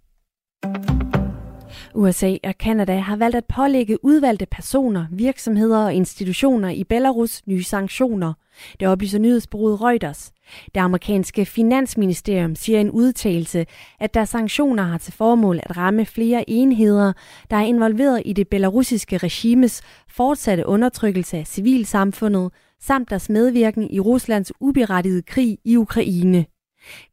USA 1.93 2.37
og 2.43 2.57
Kanada 2.59 2.97
har 2.97 3.15
valgt 3.15 3.35
at 3.35 3.45
pålægge 3.45 4.05
udvalgte 4.05 4.45
personer, 4.45 5.05
virksomheder 5.11 5.85
og 5.85 5.93
institutioner 5.93 6.69
i 6.69 6.83
Belarus 6.83 7.41
nye 7.47 7.63
sanktioner. 7.63 8.33
Det 8.79 8.87
oplyser 8.87 9.19
nyhedsbureauet 9.19 9.81
Reuters. 9.81 10.31
Det 10.75 10.81
amerikanske 10.81 11.45
finansministerium 11.45 12.55
siger 12.55 12.77
i 12.77 12.81
en 12.81 12.91
udtalelse, 12.91 13.65
at 13.99 14.13
der 14.13 14.25
sanktioner 14.25 14.83
har 14.83 14.97
til 14.97 15.13
formål 15.13 15.59
at 15.63 15.77
ramme 15.77 16.05
flere 16.05 16.49
enheder, 16.49 17.13
der 17.49 17.57
er 17.57 17.65
involveret 17.65 18.21
i 18.25 18.33
det 18.33 18.47
belarusiske 18.47 19.17
regimes 19.17 19.81
fortsatte 20.09 20.67
undertrykkelse 20.67 21.37
af 21.37 21.47
civilsamfundet, 21.47 22.51
samt 22.81 23.09
deres 23.09 23.29
medvirken 23.29 23.91
i 23.91 23.99
Ruslands 23.99 24.51
uberettigede 24.59 25.21
krig 25.21 25.57
i 25.65 25.77
Ukraine. 25.77 26.45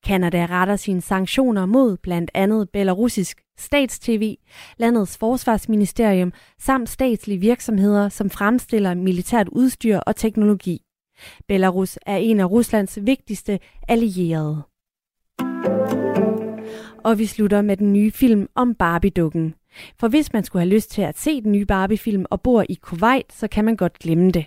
Kanada 0.05 0.47
retter 0.47 0.77
sine 0.77 1.01
sanktioner 1.01 1.67
mod 1.67 1.97
blandt 1.97 2.31
andet 2.35 2.71
belarusisk 2.71 3.43
statstv, 3.59 4.35
landets 4.77 5.19
forsvarsministerium 5.19 6.33
samt 6.59 6.89
statslige 6.89 7.41
virksomheder, 7.41 8.09
som 8.09 8.31
fremstiller 8.31 8.95
militært 8.95 9.49
udstyr 9.49 9.99
og 9.99 10.17
teknologi. 10.17 10.81
Belarus 11.49 11.99
er 12.07 12.17
en 12.17 12.41
af 12.41 12.51
Ruslands 12.51 12.99
vigtigste 13.03 13.59
allierede. 13.89 14.63
Og 17.05 17.19
vi 17.19 17.27
slutter 17.27 17.63
med 17.63 17.77
den 17.77 17.93
nye 17.93 18.11
film 18.11 18.49
om 18.55 18.75
Barbie-dukken. 18.75 19.55
For 20.01 20.09
hvis 20.09 20.33
man 20.33 20.45
skulle 20.45 20.63
have 20.63 20.75
lyst 20.75 20.91
til 20.91 21.03
at 21.03 21.19
se 21.19 21.41
den 21.41 21.53
nye 21.53 21.67
Barbie-film 21.67 22.25
og 22.31 22.41
bor 22.43 22.65
i 22.69 22.75
Kuwait, 22.75 23.33
så 23.33 23.49
kan 23.49 23.65
man 23.65 23.77
godt 23.77 23.99
glemme 23.99 24.31
det. 24.31 24.45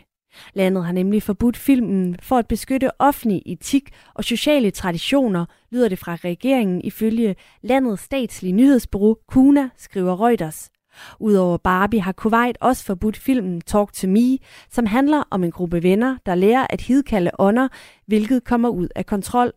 Landet 0.54 0.86
har 0.86 0.92
nemlig 0.92 1.24
forbudt 1.24 1.58
filmen 1.58 2.16
for 2.22 2.38
at 2.38 2.48
beskytte 2.48 3.02
offentlig 3.02 3.42
etik 3.46 3.90
og 4.14 4.24
sociale 4.24 4.72
traditioner, 4.72 5.46
lyder 5.72 5.90
det 5.90 6.00
fra 6.00 6.16
regeringen 6.16 6.82
ifølge 6.84 7.36
landets 7.62 8.02
statslige 8.02 8.52
nyhedsbureau 8.52 9.18
Kuna, 9.28 9.70
skriver 9.78 10.28
Reuters. 10.28 10.72
Udover 11.20 11.58
Barbie 11.58 12.02
har 12.02 12.12
Kuwait 12.12 12.58
også 12.62 12.86
forbudt 12.86 13.18
filmen 13.18 13.62
Talk 13.62 13.94
to 13.94 14.08
Me, 14.08 14.38
som 14.70 14.86
handler 14.86 15.24
om 15.30 15.44
en 15.44 15.52
gruppe 15.52 15.84
venner, 15.84 16.18
der 16.26 16.36
lærer 16.36 16.68
at 16.70 16.82
hidkalde 16.82 17.32
ånder, 17.40 17.68
hvilket 18.08 18.44
kommer 18.44 18.70
ud 18.70 18.88
af 18.96 19.06
kontrol. 19.06 19.52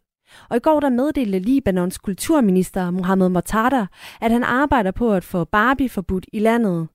Og 0.51 0.57
i 0.57 0.61
går 0.61 0.81
der 0.81 0.89
meddelte 0.89 1.39
Libanons 1.39 1.99
kulturminister 1.99 2.91
Mohammed 2.91 3.29
Mortada, 3.29 3.87
at 4.21 4.31
han 4.31 4.43
arbejder 4.43 4.91
på 4.91 5.13
at 5.13 5.25
få 5.25 5.45
Barbie 5.45 5.89
forbudt 5.89 6.27
i 6.33 6.39
landet. 6.39 6.89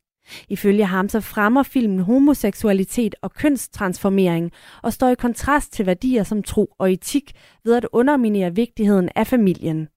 Ifølge 0.50 0.86
ham 0.86 1.10
så 1.10 1.22
fremmer 1.22 1.64
filmen 1.64 2.00
homoseksualitet 2.00 3.16
og 3.22 3.34
kønstransformering 3.34 4.52
og 4.84 4.94
står 4.94 5.10
i 5.10 5.16
kontrast 5.16 5.74
til 5.74 5.86
værdier 5.86 6.24
som 6.24 6.44
tro 6.44 6.74
og 6.80 6.94
etik 6.94 7.32
ved 7.66 7.76
at 7.76 7.88
underminere 7.92 8.56
vigtigheden 8.56 9.10
af 9.16 9.28
familien. 9.28 9.88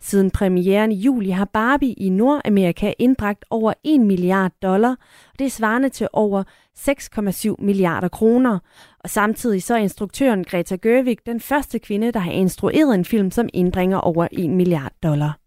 Siden 0.00 0.30
premieren 0.30 0.92
i 0.92 0.94
juli 0.94 1.30
har 1.30 1.44
Barbie 1.44 1.92
i 1.92 2.08
Nordamerika 2.08 2.92
indbragt 2.98 3.44
over 3.50 3.72
1 3.84 4.00
milliard 4.00 4.52
dollar, 4.62 4.90
og 5.32 5.38
det 5.38 5.44
er 5.44 5.50
svarende 5.50 5.88
til 5.88 6.08
over 6.12 6.42
6,7 6.78 7.54
milliarder 7.64 8.08
kroner. 8.08 8.58
Og 9.00 9.10
samtidig 9.10 9.62
så 9.62 9.74
er 9.74 9.78
instruktøren 9.78 10.44
Greta 10.44 10.76
Gerwig 10.82 11.18
den 11.26 11.40
første 11.40 11.78
kvinde, 11.78 12.12
der 12.12 12.20
har 12.20 12.32
instrueret 12.32 12.94
en 12.94 13.04
film, 13.04 13.30
som 13.30 13.48
indbringer 13.54 13.98
over 13.98 14.28
1 14.32 14.50
milliard 14.50 14.92
dollar. 15.02 15.38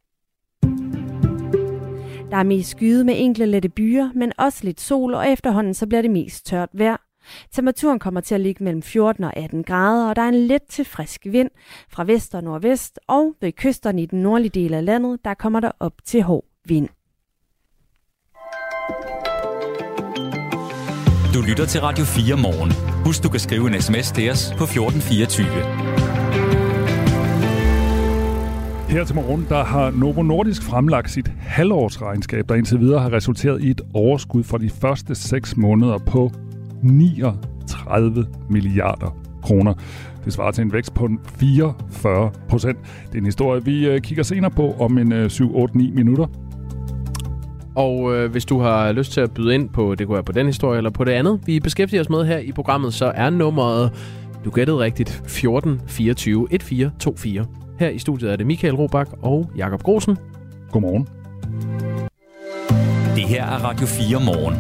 Der 2.31 2.37
er 2.37 2.43
mest 2.43 2.69
skyde 2.69 3.03
med 3.03 3.13
enkle 3.17 3.45
lette 3.45 3.69
byer, 3.69 4.09
men 4.15 4.31
også 4.37 4.59
lidt 4.63 4.81
sol, 4.81 5.13
og 5.13 5.29
efterhånden 5.29 5.73
så 5.73 5.87
bliver 5.87 6.01
det 6.01 6.11
mest 6.11 6.45
tørt 6.45 6.69
vejr. 6.73 6.97
Temperaturen 7.51 7.99
kommer 7.99 8.21
til 8.21 8.35
at 8.35 8.41
ligge 8.41 8.63
mellem 8.63 8.81
14 8.81 9.23
og 9.23 9.37
18 9.37 9.63
grader, 9.63 10.09
og 10.09 10.15
der 10.15 10.21
er 10.21 10.29
en 10.29 10.47
let 10.47 10.61
til 10.69 10.85
frisk 10.85 11.21
vind 11.25 11.49
fra 11.89 12.03
vest 12.03 12.35
og 12.35 12.43
nordvest, 12.43 12.99
og 13.07 13.33
ved 13.41 13.51
kysterne 13.51 14.01
i 14.01 14.05
den 14.05 14.21
nordlige 14.21 14.61
del 14.61 14.73
af 14.73 14.85
landet, 14.85 15.19
der 15.25 15.33
kommer 15.33 15.59
der 15.59 15.71
op 15.79 15.93
til 16.05 16.21
hård 16.21 16.45
vind. 16.65 16.89
Du 21.33 21.41
lytter 21.49 21.65
til 21.65 21.81
Radio 21.81 22.05
4 22.05 22.37
morgen. 22.37 22.71
Husk, 23.05 23.23
du 23.23 23.29
kan 23.29 23.39
skrive 23.39 23.67
en 23.67 23.81
sms 23.81 24.11
til 24.11 24.31
os 24.31 24.53
på 24.57 24.63
1424. 24.63 26.00
Her 28.91 29.03
til 29.03 29.15
morgen, 29.15 29.45
der 29.49 29.63
har 29.63 29.91
Novo 29.91 30.23
Nordisk 30.23 30.63
fremlagt 30.63 31.11
sit 31.11 31.31
halvårsregnskab, 31.39 32.49
der 32.49 32.55
indtil 32.55 32.79
videre 32.79 32.99
har 32.99 33.13
resulteret 33.13 33.63
i 33.63 33.69
et 33.69 33.81
overskud 33.93 34.43
for 34.43 34.57
de 34.57 34.69
første 34.69 35.15
6 35.15 35.57
måneder 35.57 35.97
på 35.97 36.31
39 36.83 38.25
milliarder 38.49 39.17
kroner. 39.43 39.73
Det 40.25 40.33
svarer 40.33 40.51
til 40.51 40.61
en 40.61 40.73
vækst 40.73 40.93
på 40.93 41.09
44 41.39 42.31
procent. 42.49 42.77
Det 43.07 43.13
er 43.13 43.19
en 43.19 43.25
historie, 43.25 43.65
vi 43.65 43.87
øh, 43.87 44.01
kigger 44.01 44.23
senere 44.23 44.51
på 44.51 44.75
om 44.79 44.97
en 44.97 45.11
øh, 45.11 45.25
7-8-9 45.25 45.77
minutter. 45.77 46.27
Og 47.75 48.15
øh, 48.15 48.31
hvis 48.31 48.45
du 48.45 48.59
har 48.59 48.91
lyst 48.91 49.11
til 49.11 49.21
at 49.21 49.31
byde 49.31 49.53
ind 49.53 49.69
på, 49.69 49.95
det 49.95 50.07
kunne 50.07 50.15
være 50.15 50.23
på 50.23 50.31
den 50.31 50.45
historie 50.45 50.77
eller 50.77 50.91
på 50.91 51.03
det 51.03 51.11
andet, 51.11 51.39
vi 51.45 51.59
beskæftiger 51.59 52.01
os 52.01 52.09
med 52.09 52.25
her 52.25 52.37
i 52.37 52.51
programmet, 52.51 52.93
så 52.93 53.11
er 53.15 53.29
nummeret, 53.29 53.91
du 54.45 54.49
gættede 54.49 54.77
rigtigt, 54.79 55.09
1424 55.09 56.47
1424. 56.51 57.60
Her 57.81 57.89
i 57.89 57.99
studiet 57.99 58.31
er 58.31 58.35
det 58.35 58.47
Michael 58.47 58.75
Robach 58.75 59.11
og 59.21 59.51
Jakob 59.57 59.83
Grosen. 59.83 60.17
Godmorgen. 60.71 61.07
Det 63.15 63.23
her 63.23 63.43
er 63.43 63.57
Radio 63.63 63.87
4 63.87 64.25
morgen. 64.25 64.55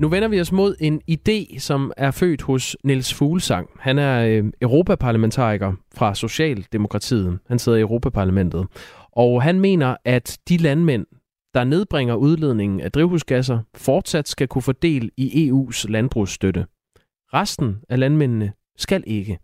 Nu 0.00 0.08
vender 0.08 0.28
vi 0.28 0.40
os 0.40 0.52
mod 0.52 0.76
en 0.80 1.00
idé, 1.10 1.58
som 1.58 1.92
er 1.96 2.10
født 2.10 2.42
hos 2.42 2.76
Niels 2.84 3.14
Fuglsang. 3.14 3.68
Han 3.80 3.98
er 3.98 4.26
øh, 4.26 4.44
europaparlamentariker 4.62 5.72
fra 5.94 6.14
Socialdemokratiet. 6.14 7.38
Han 7.48 7.58
sidder 7.58 7.78
i 7.78 7.80
Europaparlamentet. 7.80 8.66
Og 9.12 9.42
han 9.42 9.60
mener, 9.60 9.96
at 10.04 10.38
de 10.48 10.56
landmænd, 10.56 11.06
der 11.54 11.64
nedbringer 11.64 12.14
udledningen 12.14 12.80
af 12.80 12.92
drivhusgasser, 12.92 13.58
fortsat 13.74 14.28
skal 14.28 14.48
kunne 14.48 14.62
få 14.62 14.72
del 14.72 15.10
i 15.16 15.50
EU's 15.50 15.84
landbrugsstøtte. 15.88 16.66
Resten 17.34 17.76
af 17.88 17.98
landmændene 17.98 18.52
skal 18.76 19.04
ikke. 19.06 19.38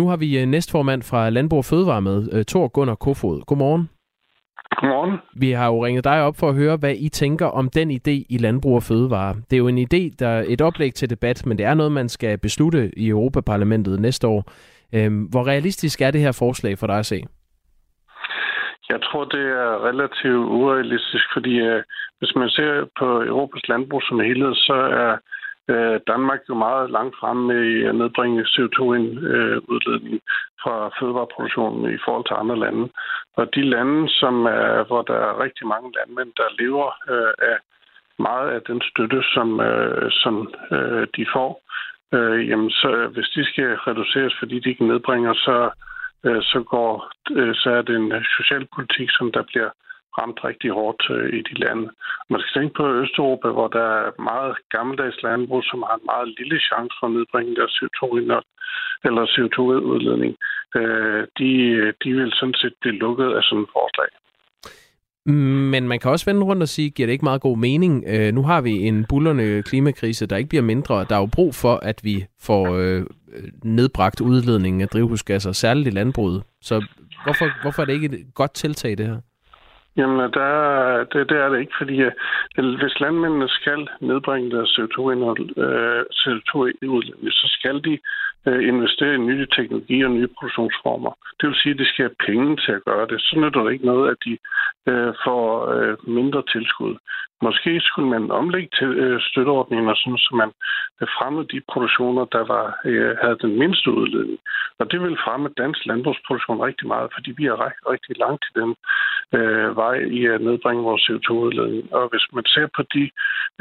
Nu 0.00 0.08
har 0.08 0.16
vi 0.16 0.40
øh, 0.40 0.46
næstformand 0.46 1.02
fra 1.02 1.30
Landbrug 1.30 1.58
og 1.58 1.64
Fødevare 1.64 2.02
med, 2.02 2.18
øh, 2.34 2.44
Thor 2.44 2.68
Gunnar 2.68 2.94
Kofod. 2.94 3.40
Godmorgen. 3.46 3.84
Godmorgen. 4.76 5.18
Vi 5.42 5.50
har 5.50 5.66
jo 5.66 5.84
ringet 5.84 6.04
dig 6.04 6.22
op 6.22 6.36
for 6.40 6.48
at 6.48 6.54
høre, 6.54 6.76
hvad 6.76 6.94
I 7.06 7.08
tænker 7.08 7.46
om 7.46 7.68
den 7.78 7.90
idé 7.90 8.16
i 8.34 8.36
Landbrug 8.40 8.74
og 8.74 8.82
Fødevare. 8.82 9.34
Det 9.34 9.52
er 9.56 9.62
jo 9.64 9.68
en 9.68 9.78
idé, 9.78 10.02
der 10.18 10.28
er 10.28 10.44
et 10.48 10.60
oplæg 10.60 10.94
til 10.94 11.10
debat, 11.10 11.46
men 11.46 11.58
det 11.58 11.66
er 11.66 11.74
noget, 11.74 11.92
man 11.92 12.08
skal 12.08 12.38
beslutte 12.38 12.90
i 12.96 13.08
Europaparlamentet 13.08 14.00
næste 14.00 14.26
år. 14.26 14.42
Øhm, 14.94 15.22
hvor 15.32 15.46
realistisk 15.46 16.00
er 16.00 16.10
det 16.10 16.20
her 16.20 16.32
forslag 16.44 16.78
for 16.78 16.86
dig 16.86 16.98
at 16.98 17.06
se? 17.06 17.18
Jeg 18.88 19.00
tror, 19.02 19.24
det 19.24 19.44
er 19.64 19.84
relativt 19.88 20.46
urealistisk, 20.58 21.26
fordi 21.34 21.54
øh, 21.58 21.82
hvis 22.18 22.32
man 22.36 22.48
ser 22.48 22.72
på 22.98 23.06
Europas 23.32 23.68
landbrug 23.68 24.02
som 24.02 24.20
helhed, 24.20 24.54
så 24.54 24.76
er 25.02 25.12
øh, 25.12 25.18
Øh, 25.72 26.00
Danmark 26.06 26.40
jo 26.48 26.54
meget 26.54 26.90
langt 26.90 27.16
fremme 27.20 27.42
med 27.52 27.84
at 27.88 27.94
nedbringe 27.94 28.42
CO2-udledning 28.54 30.20
fra 30.62 30.74
fødevareproduktionen 30.98 31.94
i 31.94 31.98
forhold 32.04 32.24
til 32.26 32.40
andre 32.42 32.58
lande. 32.58 32.88
Og 33.36 33.54
de 33.54 33.62
lande, 33.62 34.08
som 34.20 34.34
er, 34.46 34.84
hvor 34.88 35.02
der 35.02 35.14
er 35.14 35.42
rigtig 35.44 35.66
mange 35.66 35.92
landmænd, 35.96 36.32
der 36.36 36.56
lever 36.58 36.88
øh, 37.12 37.32
af 37.50 37.56
meget 38.18 38.48
af 38.50 38.62
den 38.62 38.80
støtte, 38.90 39.22
som, 39.34 39.60
øh, 39.60 40.10
som 40.10 40.54
øh, 40.72 41.06
de 41.16 41.26
får, 41.34 41.50
øh, 42.14 42.48
jamen 42.48 42.70
så 42.70 43.08
hvis 43.14 43.28
de 43.34 43.44
skal 43.44 43.70
reduceres, 43.88 44.34
fordi 44.38 44.60
de 44.60 44.68
ikke 44.68 44.86
nedbringer, 44.86 45.34
så, 45.34 45.70
øh, 46.24 46.42
så, 46.42 46.62
går, 46.62 47.12
øh, 47.30 47.54
så 47.54 47.70
er 47.70 47.82
det 47.82 47.96
en 47.96 48.12
socialpolitik, 48.38 49.08
som 49.18 49.32
der 49.32 49.42
bliver 49.42 49.70
ramt 50.18 50.40
rigtig 50.48 50.70
hårdt 50.78 51.02
øh, 51.10 51.28
i 51.38 51.40
de 51.48 51.54
lande. 51.64 51.86
Man 52.30 52.40
skal 52.40 52.52
tænke 52.54 52.74
på 52.76 52.84
Østeuropa, 53.02 53.48
hvor 53.56 53.68
der 53.68 53.86
er 54.00 54.22
meget 54.30 54.54
gammeldags 54.74 55.22
landbrug, 55.22 55.62
som 55.70 55.78
har 55.88 55.96
en 55.96 56.10
meget 56.12 56.28
lille 56.38 56.58
chance 56.68 56.94
for 56.98 57.06
at 57.06 57.12
nedbringe 57.12 57.56
deres 57.58 57.72
CO2 57.78 58.02
eller 59.08 59.24
CO2-udledning. 59.34 60.32
Øh, 60.78 61.22
de, 61.38 61.50
de 62.02 62.08
vil 62.18 62.32
sådan 62.32 62.58
set 62.62 62.74
blive 62.80 62.96
lukket 63.04 63.28
af 63.38 63.42
sådan 63.42 63.64
et 63.64 63.74
forslag. 63.78 64.10
Men 65.72 65.88
man 65.88 65.98
kan 65.98 66.10
også 66.10 66.30
vende 66.30 66.42
rundt 66.42 66.62
og 66.62 66.68
sige, 66.68 66.90
giver 66.90 67.06
det 67.06 67.12
ikke 67.12 67.24
meget 67.24 67.40
god 67.40 67.56
mening? 67.58 68.04
Øh, 68.06 68.34
nu 68.34 68.42
har 68.42 68.60
vi 68.60 68.70
en 68.70 69.06
bullerne 69.08 69.62
klimakrise, 69.62 70.26
der 70.26 70.36
ikke 70.36 70.48
bliver 70.48 70.62
mindre. 70.62 71.04
Der 71.08 71.16
er 71.16 71.20
jo 71.20 71.28
brug 71.32 71.54
for, 71.54 71.74
at 71.76 72.00
vi 72.04 72.24
får 72.40 72.76
øh, 72.76 73.06
nedbragt 73.64 74.20
udledningen 74.20 74.80
af 74.80 74.88
drivhusgasser, 74.88 75.52
særligt 75.52 75.86
i 75.86 75.90
landbruget. 75.90 76.42
Så 76.60 76.84
hvorfor, 77.24 77.62
hvorfor 77.62 77.82
er 77.82 77.86
det 77.86 77.92
ikke 77.92 78.06
et 78.06 78.34
godt 78.34 78.54
tiltag, 78.54 78.98
det 78.98 79.06
her? 79.06 79.20
Jamen, 79.96 80.18
der, 80.18 81.04
det, 81.12 81.28
det 81.28 81.38
er 81.38 81.48
det 81.48 81.60
ikke, 81.60 81.72
fordi 81.78 81.96
øh, 82.00 82.12
hvis 82.80 83.00
landmændene 83.00 83.48
skal 83.48 83.88
nedbringe 84.00 84.50
deres 84.50 84.78
CO2-indhold, 84.78 85.58
øh, 85.64 86.04
CO2-udledning, 86.20 87.32
så 87.32 87.46
skal 87.56 87.84
de 87.84 87.98
øh, 88.46 88.68
investere 88.68 89.14
i 89.14 89.26
nye 89.30 89.46
teknologier 89.56 90.06
og 90.06 90.12
nye 90.12 90.28
produktionsformer. 90.38 91.12
Det 91.40 91.48
vil 91.48 91.56
sige, 91.56 91.72
at 91.72 91.78
de 91.78 91.86
skal 91.88 92.04
have 92.04 92.22
penge 92.26 92.56
til 92.56 92.72
at 92.72 92.84
gøre 92.84 93.06
det. 93.06 93.20
Så 93.20 93.32
nytter 93.38 93.62
det 93.62 93.72
ikke 93.72 93.86
noget, 93.86 94.10
at 94.10 94.16
de 94.24 94.38
øh, 94.90 95.12
får 95.24 95.70
øh, 95.74 95.96
mindre 96.08 96.42
tilskud. 96.52 96.96
Måske 97.42 97.80
skulle 97.80 98.08
man 98.08 98.30
omlægge 98.30 98.68
til 98.78 98.88
øh, 99.04 99.20
støtteordninger, 99.20 99.94
sådan, 99.94 100.18
så 100.18 100.30
man 100.42 100.50
fremmede 101.16 101.48
de 101.52 101.60
produktioner, 101.72 102.24
der 102.24 102.44
var, 102.54 102.66
øh, 102.84 103.16
havde 103.22 103.38
den 103.44 103.58
mindste 103.58 103.90
udledning. 103.90 104.38
Og 104.78 104.90
det 104.90 105.02
vil 105.02 105.22
fremme 105.24 105.48
dansk 105.62 105.86
landbrugsproduktion 105.86 106.60
rigtig 106.68 106.86
meget, 106.88 107.10
fordi 107.14 107.30
vi 107.30 107.44
er 107.46 107.64
rigtig, 107.64 107.84
rigtig 107.94 108.18
langt 108.18 108.44
til 108.44 108.62
den 108.62 108.70
øh, 109.36 109.76
vej 109.76 109.96
i 110.18 110.20
at 110.26 110.40
nedbringe 110.40 110.82
vores 110.82 111.02
CO2-udledning. 111.08 111.94
Og 111.94 112.08
hvis 112.08 112.26
man 112.32 112.44
ser 112.54 112.66
på 112.76 112.82
de 112.94 113.10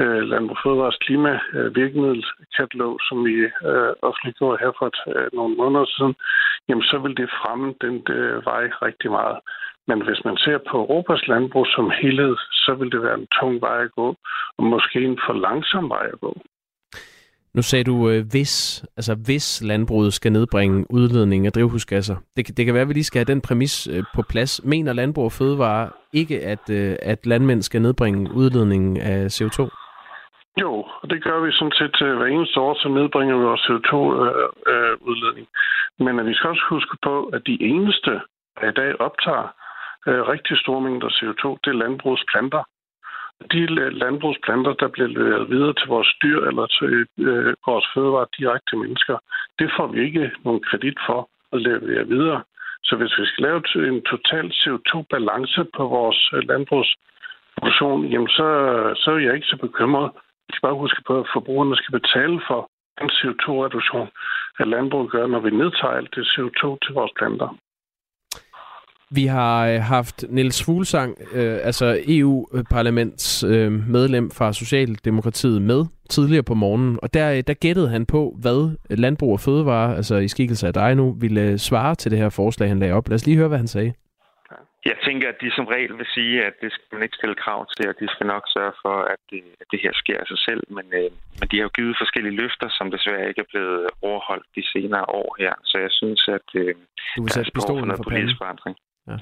øh, 0.02 0.22
Landbrug 0.32 0.58
Fødevares 0.64 0.98
klimavirkemiddelkatalog, 1.06 2.94
øh, 2.94 3.00
som 3.08 3.26
vi 3.26 3.36
øh, 3.70 3.92
offentliggjorde 4.08 4.62
her 4.64 4.72
for 4.78 4.86
et, 4.92 5.00
øh, 5.16 5.28
nogle 5.34 5.56
måneder 5.56 5.86
siden, 5.86 6.16
jamen 6.70 6.84
så 6.84 6.98
vil 6.98 7.18
det 7.18 7.30
fremme 7.42 7.68
den 7.82 7.96
øh, 8.10 8.46
vej 8.46 8.64
rigtig 8.86 9.12
meget. 9.12 9.40
Men 9.90 10.00
hvis 10.08 10.22
man 10.26 10.38
ser 10.38 10.58
på 10.70 10.78
Europas 10.78 11.28
landbrug 11.28 11.66
som 11.68 11.92
helhed, 12.02 12.36
så 12.52 12.76
vil 12.80 12.92
det 12.92 13.02
være 13.02 13.20
en 13.20 13.28
tung 13.40 13.62
vej 13.62 13.78
at 13.84 13.92
gå, 13.96 14.08
og 14.58 14.64
måske 14.64 15.00
en 15.02 15.20
for 15.28 15.34
langsom 15.34 15.90
vej 15.90 16.06
at 16.14 16.20
gå. 16.20 16.34
Nu 17.54 17.62
sagde 17.62 17.84
du, 17.84 18.10
øh, 18.10 18.26
hvis, 18.32 18.84
altså 18.98 19.16
hvis 19.26 19.64
landbruget 19.66 20.14
skal 20.14 20.32
nedbringe 20.32 20.86
udledningen 20.90 21.46
af 21.46 21.52
drivhusgasser. 21.52 22.16
Det, 22.36 22.58
det 22.58 22.66
kan 22.66 22.74
være, 22.74 22.82
at 22.82 22.90
vi 22.90 22.94
lige 22.94 23.04
skal 23.04 23.20
have 23.20 23.34
den 23.34 23.42
præmis 23.42 23.88
øh, 23.88 24.04
på 24.16 24.22
plads. 24.30 24.64
Mener 24.64 24.94
Landbrug 24.94 25.26
og 25.26 25.32
Fødevare 25.32 25.90
ikke, 26.14 26.38
at, 26.54 26.70
øh, 26.70 26.96
at 27.02 27.26
landmænd 27.26 27.62
skal 27.62 27.82
nedbringe 27.82 28.32
udledningen 28.34 28.98
af 28.98 29.26
CO2? 29.38 29.60
Jo, 30.62 30.74
og 31.02 31.10
det 31.10 31.24
gør 31.24 31.40
vi 31.46 31.52
sådan 31.52 31.78
set 31.80 31.96
hver 32.18 32.26
eneste 32.26 32.60
år, 32.60 32.74
så 32.82 32.90
nedbringer 32.90 33.38
vi 33.38 33.44
vores 33.44 33.62
CO2-udledning. 33.68 35.48
Men 36.00 36.28
vi 36.28 36.34
skal 36.34 36.50
også 36.50 36.66
huske 36.70 36.98
på, 37.04 37.26
at 37.26 37.42
de 37.48 37.58
eneste, 37.62 38.12
der 38.60 38.70
i 38.70 38.74
dag 38.82 39.02
optager 39.02 39.48
Øh, 40.08 40.22
rigtig 40.34 40.58
store 40.58 40.82
mængder 40.82 41.10
CO2, 41.18 41.44
det 41.64 41.70
er 41.72 41.82
landbrugsplanter. 41.84 42.64
de 43.52 43.62
øh, 43.62 43.92
landbrugsplanter, 44.04 44.74
der 44.74 44.88
bliver 44.88 45.08
leveret 45.08 45.50
videre 45.50 45.74
til 45.74 45.88
vores 45.88 46.12
dyr 46.24 46.40
eller 46.50 46.66
til 46.66 47.08
øh, 47.28 47.54
vores 47.68 47.86
fødevarer 47.94 48.34
direkte 48.38 48.66
til 48.70 48.78
mennesker, 48.78 49.18
det 49.60 49.72
får 49.78 49.88
vi 49.88 50.00
ikke 50.08 50.32
nogen 50.46 50.62
kredit 50.70 50.98
for 51.08 51.30
at 51.54 51.62
levere 51.62 52.08
videre. 52.08 52.44
Så 52.84 52.96
hvis 52.96 53.18
vi 53.20 53.26
skal 53.26 53.44
lave 53.44 53.88
en 53.88 54.02
total 54.02 54.46
CO2-balance 54.62 55.62
på 55.78 55.84
vores 55.88 56.20
øh, 56.34 56.42
landbrugsproduktion, 56.50 58.06
jamen 58.06 58.30
så, 58.30 58.48
så 59.02 59.12
er 59.12 59.18
jeg 59.18 59.36
ikke 59.36 59.52
så 59.54 59.58
bekymret. 59.58 60.12
Vi 60.48 60.52
skal 60.54 60.68
bare 60.68 60.84
huske 60.84 61.02
på, 61.08 61.20
at 61.20 61.30
forbrugerne 61.34 61.76
skal 61.76 62.00
betale 62.00 62.42
for 62.48 62.70
den 63.00 63.10
CO2-reduktion, 63.18 64.10
at 64.60 64.68
landbruget 64.68 65.12
gør, 65.12 65.28
når 65.28 65.40
vi 65.40 65.50
nedtager 65.50 65.94
alt 66.00 66.16
det 66.16 66.26
CO2 66.34 66.62
til 66.84 66.94
vores 66.94 67.12
planter. 67.18 67.50
Vi 69.12 69.26
har 69.26 69.68
øh, 69.68 69.82
haft 69.82 70.26
Niels 70.30 70.66
Fuglsang, 70.66 71.18
øh, 71.34 71.58
altså 71.64 72.04
EU-parlaments 72.08 73.44
øh, 73.44 73.72
medlem 73.72 74.32
fra 74.32 74.54
Socialdemokratiet, 74.54 75.62
med 75.62 75.86
tidligere 76.10 76.44
på 76.44 76.54
morgenen, 76.54 77.00
og 77.04 77.14
der, 77.14 77.42
der 77.42 77.54
gættede 77.54 77.90
han 77.90 78.06
på, 78.06 78.36
hvad 78.42 78.78
Landbrug 78.90 79.34
og 79.34 79.40
Fødevare, 79.40 79.96
altså 79.96 80.16
i 80.16 80.28
skikkelse 80.28 80.68
af 80.68 80.74
dig 80.74 80.96
nu, 80.96 81.16
ville 81.20 81.58
svare 81.58 81.96
til 81.96 82.12
det 82.12 82.20
her 82.20 82.30
forslag, 82.30 82.70
han 82.70 82.80
lagde 82.80 82.94
op. 82.94 83.08
Lad 83.08 83.16
os 83.16 83.26
lige 83.26 83.38
høre, 83.38 83.48
hvad 83.48 83.58
han 83.58 83.68
sagde. 83.68 83.94
Jeg 84.86 84.98
tænker, 85.08 85.28
at 85.30 85.38
de 85.42 85.52
som 85.58 85.66
regel 85.66 85.94
vil 85.98 86.10
sige, 86.18 86.36
at 86.50 86.54
det 86.62 86.72
skal 86.72 86.88
man 86.94 87.04
ikke 87.04 87.20
stille 87.20 87.36
krav 87.44 87.60
til, 87.76 87.90
og 87.92 87.96
de 88.00 88.08
skal 88.14 88.28
nok 88.34 88.44
sørge 88.56 88.76
for, 88.84 88.98
at 89.14 89.20
det, 89.32 89.44
at 89.62 89.68
det 89.72 89.80
her 89.84 89.94
sker 90.02 90.18
af 90.24 90.28
sig 90.28 90.40
selv. 90.48 90.64
Men, 90.78 90.86
øh, 91.00 91.10
men 91.40 91.46
de 91.50 91.56
har 91.58 91.66
jo 91.68 91.78
givet 91.80 91.96
forskellige 92.04 92.36
løfter, 92.42 92.68
som 92.78 92.92
desværre 92.96 93.28
ikke 93.30 93.42
er 93.46 93.52
blevet 93.54 93.88
overholdt 94.02 94.48
de 94.58 94.64
senere 94.74 95.06
år 95.22 95.30
her. 95.42 95.54
Så 95.64 95.76
jeg 95.86 95.92
synes, 96.00 96.22
at 96.38 96.48
øh, 96.62 96.76
du 97.18 97.22
vil 97.24 97.32
sætte 97.32 97.52
pistolen 97.58 97.96
for 97.98 98.04
politisk 98.10 98.38
forandring. 98.44 98.76
Ja. 99.10 99.18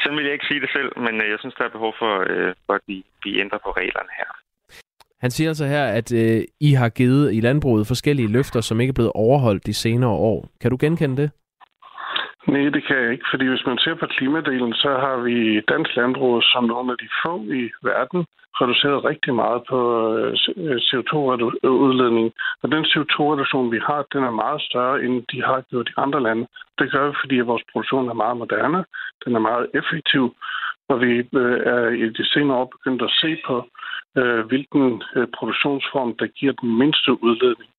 Sådan 0.00 0.16
vil 0.16 0.24
jeg 0.24 0.32
ikke 0.32 0.48
sige 0.50 0.60
det 0.60 0.70
selv, 0.72 0.90
men 1.04 1.14
øh, 1.22 1.30
jeg 1.32 1.38
synes, 1.40 1.54
der 1.54 1.64
er 1.64 1.76
behov 1.78 1.92
for, 1.98 2.12
øh, 2.30 2.54
for 2.66 2.72
at 2.78 2.84
vi, 2.86 3.04
vi 3.24 3.40
ændrer 3.40 3.58
på 3.58 3.70
reglerne 3.70 4.12
her. 4.20 4.30
Han 5.20 5.30
siger 5.30 5.50
altså 5.50 5.66
her, 5.66 5.84
at 5.84 6.12
øh, 6.12 6.40
I 6.60 6.72
har 6.72 6.88
givet 6.88 7.34
i 7.34 7.40
landbruget 7.40 7.86
forskellige 7.86 8.32
løfter, 8.32 8.60
som 8.60 8.80
ikke 8.80 8.90
er 8.90 8.98
blevet 9.00 9.12
overholdt 9.14 9.66
de 9.66 9.74
senere 9.74 10.10
år. 10.10 10.48
Kan 10.60 10.70
du 10.70 10.76
genkende 10.80 11.16
det? 11.22 11.30
Nej, 12.48 12.68
det 12.76 12.82
kan 12.86 12.96
jeg 13.02 13.12
ikke, 13.12 13.28
fordi 13.32 13.46
hvis 13.48 13.66
man 13.66 13.78
ser 13.78 13.94
på 13.94 14.06
klimadelen, 14.16 14.72
så 14.74 14.90
har 15.04 15.16
vi 15.16 15.60
dansk 15.60 15.96
landbrug 15.96 16.42
som 16.42 16.64
nogle 16.64 16.92
af 16.92 16.98
de 16.98 17.08
få 17.22 17.34
i 17.60 17.62
verden 17.82 18.26
reduceret 18.60 19.04
rigtig 19.04 19.34
meget 19.34 19.62
på 19.70 19.78
øh, 20.16 20.32
øh, 20.56 20.76
CO2-udledning. 20.88 22.32
Og 22.62 22.66
den 22.72 22.84
CO2-reduktion, 22.84 23.72
vi 23.72 23.80
har, 23.88 24.04
den 24.12 24.22
er 24.24 24.30
meget 24.30 24.62
større, 24.62 25.02
end 25.04 25.14
de 25.32 25.42
har 25.42 25.60
gjort 25.70 25.88
i 25.88 25.92
andre 25.96 26.22
lande. 26.22 26.46
Det 26.78 26.92
gør 26.92 27.08
vi, 27.08 27.14
fordi 27.20 27.38
vores 27.38 27.62
produktion 27.72 28.08
er 28.08 28.22
meget 28.24 28.36
moderne, 28.36 28.84
den 29.24 29.34
er 29.34 29.42
meget 29.50 29.66
effektiv, 29.74 30.34
og 30.88 31.00
vi 31.00 31.12
øh, 31.40 31.58
er 31.74 31.88
i 31.88 32.08
de 32.08 32.24
senere 32.32 32.56
år 32.56 32.72
begyndt 32.74 33.02
at 33.02 33.16
se 33.20 33.36
på, 33.46 33.66
hvilken 34.48 35.02
produktionsform, 35.38 36.16
der 36.16 36.26
giver 36.26 36.52
den 36.52 36.78
mindste 36.78 37.22
udledning. 37.24 37.70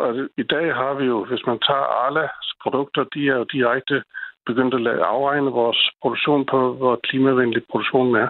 Og 0.00 0.16
i 0.36 0.42
dag 0.42 0.74
har 0.74 0.94
vi 0.94 1.04
jo, 1.04 1.24
hvis 1.24 1.46
man 1.46 1.58
tager 1.58 1.86
Arlas 2.04 2.46
produkter, 2.62 3.04
de 3.14 3.28
er 3.28 3.36
jo 3.36 3.44
direkte 3.44 4.02
begyndt 4.46 4.74
at 4.74 4.86
afregne 5.14 5.50
vores 5.50 5.80
produktion 6.02 6.46
på, 6.52 6.74
hvor 6.74 7.00
klimavenlig 7.08 7.62
produktionen 7.70 8.16
er. 8.16 8.28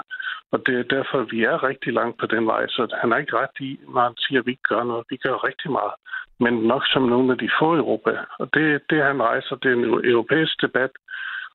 Og 0.53 0.59
det 0.67 0.75
er 0.79 0.95
derfor, 0.97 1.19
at 1.21 1.33
vi 1.33 1.45
er 1.45 1.63
rigtig 1.63 1.93
langt 1.93 2.19
på 2.21 2.27
den 2.27 2.47
vej. 2.47 2.67
Så 2.67 2.97
han 3.01 3.11
har 3.11 3.19
ikke 3.19 3.37
ret 3.37 3.57
i, 3.61 3.79
når 3.95 4.01
han 4.01 4.17
siger, 4.17 4.41
at 4.41 4.47
vi 4.47 4.51
ikke 4.51 4.71
gør 4.73 4.85
noget. 4.85 5.05
Vi 5.11 5.17
gør 5.17 5.45
rigtig 5.49 5.71
meget. 5.71 5.95
Men 6.41 6.55
nok 6.55 6.83
som 6.87 7.03
nogle 7.03 7.33
af 7.33 7.39
de 7.39 7.51
få 7.61 7.75
i 7.75 7.79
Europa. 7.79 8.13
Og 8.39 8.55
det, 8.55 8.83
det 8.91 9.03
han 9.03 9.23
rejser, 9.23 9.57
det 9.57 9.69
er 9.71 9.77
en 9.77 10.11
europæisk 10.13 10.63
debat. 10.63 10.91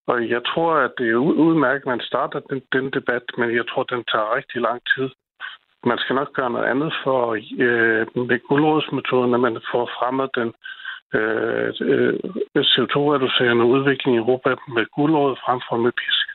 Og 0.07 0.29
jeg 0.29 0.41
tror, 0.45 0.73
at 0.73 0.91
det 0.97 1.09
er 1.09 1.15
udmærket, 1.15 1.81
at 1.81 1.93
man 1.93 1.99
starter 1.99 2.39
den, 2.39 2.61
den 2.73 2.89
debat, 2.91 3.23
men 3.37 3.55
jeg 3.55 3.67
tror, 3.67 3.83
den 3.83 4.03
tager 4.11 4.35
rigtig 4.35 4.61
lang 4.61 4.81
tid. 4.95 5.09
man 5.85 5.97
skal 5.97 6.15
nok 6.15 6.33
gøre 6.33 6.49
noget 6.49 6.65
andet 6.65 6.93
for 7.03 7.21
øh, 7.65 8.27
med 8.29 8.39
guldrådsmetoden, 8.47 9.33
at 9.33 9.39
man 9.39 9.61
får 9.71 9.85
fremmet 9.97 10.29
den 10.35 10.53
øh, 11.17 11.73
øh, 11.81 12.13
CO2-reducerende 12.71 13.65
udvikling 13.65 14.15
i 14.15 14.19
Europa 14.19 14.49
med 14.75 14.85
guldråd 14.95 15.35
frem 15.45 15.59
for 15.69 15.77
med 15.77 15.91
pisk. 15.91 16.30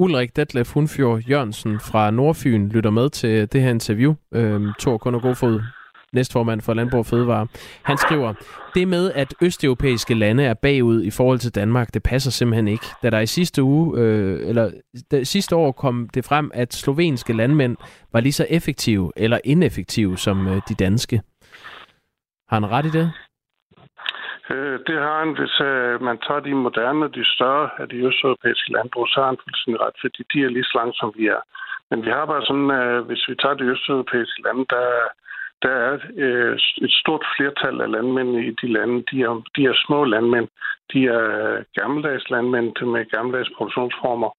Ulrik 0.00 0.36
Detlef 0.36 0.72
Hundfjord 0.72 1.20
Jørgensen 1.20 1.80
fra 1.80 2.10
Nordfyn 2.10 2.68
lytter 2.68 2.90
med 2.90 3.10
til 3.10 3.52
det 3.52 3.62
her 3.62 3.70
interview. 3.70 4.14
Øhm, 4.34 4.68
Tor 4.78 4.98
Kunder 4.98 5.20
Godfod, 5.20 5.60
næstformand 6.12 6.60
for 6.60 6.74
Landbrug 6.74 6.98
og 6.98 7.06
Fødevare. 7.06 7.46
Han 7.82 7.98
skriver, 7.98 8.34
det 8.74 8.88
med, 8.88 9.12
at 9.12 9.34
østeuropæiske 9.42 10.14
lande 10.14 10.44
er 10.44 10.54
bagud 10.54 11.02
i 11.02 11.10
forhold 11.10 11.38
til 11.38 11.54
Danmark, 11.54 11.94
det 11.94 12.02
passer 12.02 12.30
simpelthen 12.30 12.68
ikke. 12.68 12.86
Da 13.02 13.10
der 13.10 13.20
i 13.20 13.26
sidste 13.26 13.62
uge, 13.62 14.00
øh, 14.00 14.48
eller 14.48 14.70
da, 15.10 15.24
sidste 15.24 15.56
år 15.56 15.72
kom 15.72 16.08
det 16.14 16.24
frem, 16.24 16.50
at 16.54 16.74
slovenske 16.74 17.32
landmænd 17.32 17.76
var 18.12 18.20
lige 18.20 18.32
så 18.32 18.46
effektive 18.50 19.12
eller 19.16 19.38
ineffektive 19.44 20.18
som 20.18 20.48
øh, 20.48 20.60
de 20.68 20.74
danske. 20.74 21.20
Har 22.48 22.60
han 22.60 22.70
ret 22.70 22.86
i 22.86 22.90
det? 22.90 23.12
Øh, 24.52 24.78
det 24.86 24.96
har 25.06 25.18
han, 25.22 25.32
hvis 25.38 25.56
øh, 25.60 26.02
man 26.08 26.18
tager 26.26 26.40
de 26.40 26.54
moderne, 26.54 27.08
de 27.16 27.24
større 27.34 27.70
af 27.80 27.88
de 27.88 27.96
østeuropæiske 28.08 28.72
landbrug, 28.72 29.06
så 29.08 29.16
har 29.20 29.28
han 29.32 29.42
fuldstændig 29.44 29.80
ret, 29.80 29.96
fordi 30.00 30.20
de 30.32 30.38
er 30.44 30.48
lige 30.48 30.68
så 30.70 30.74
langt, 30.80 30.96
som 30.98 31.12
vi 31.16 31.26
er. 31.26 31.42
Men 31.90 32.04
vi 32.04 32.10
har 32.10 32.26
bare 32.26 32.46
sådan, 32.46 32.70
at 32.70 33.04
hvis 33.08 33.22
vi 33.28 33.34
tager 33.34 33.54
de 33.54 33.70
østeuropæiske 33.74 34.42
lande, 34.46 34.64
der, 34.74 34.86
der 35.62 35.74
er 35.88 35.98
øh, 36.24 36.58
et 36.86 36.92
stort 37.02 37.24
flertal 37.36 37.80
af 37.80 37.90
landmænd 37.90 38.30
i 38.48 38.50
de 38.62 38.68
lande. 38.76 38.96
De 39.10 39.16
er, 39.22 39.42
de 39.56 39.60
er 39.70 39.82
små 39.86 40.04
landmænd. 40.04 40.48
De 40.92 41.00
er 41.06 41.26
gammeldags 41.78 42.30
landmænd 42.30 42.68
med 42.94 43.10
gammeldags 43.10 43.50
produktionsformer. 43.56 44.30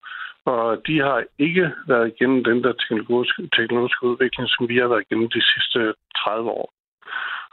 Og 0.46 0.88
de 0.88 1.00
har 1.00 1.24
ikke 1.40 1.72
været 1.88 2.08
igennem 2.08 2.44
den 2.44 2.64
der 2.64 2.74
teknologiske, 2.74 3.50
teknologiske 3.58 4.06
udvikling, 4.06 4.50
som 4.50 4.70
vi 4.70 4.78
har 4.78 4.88
været 4.88 5.06
igennem 5.06 5.30
de 5.30 5.42
sidste 5.52 5.94
30 6.18 6.50
år. 6.50 6.81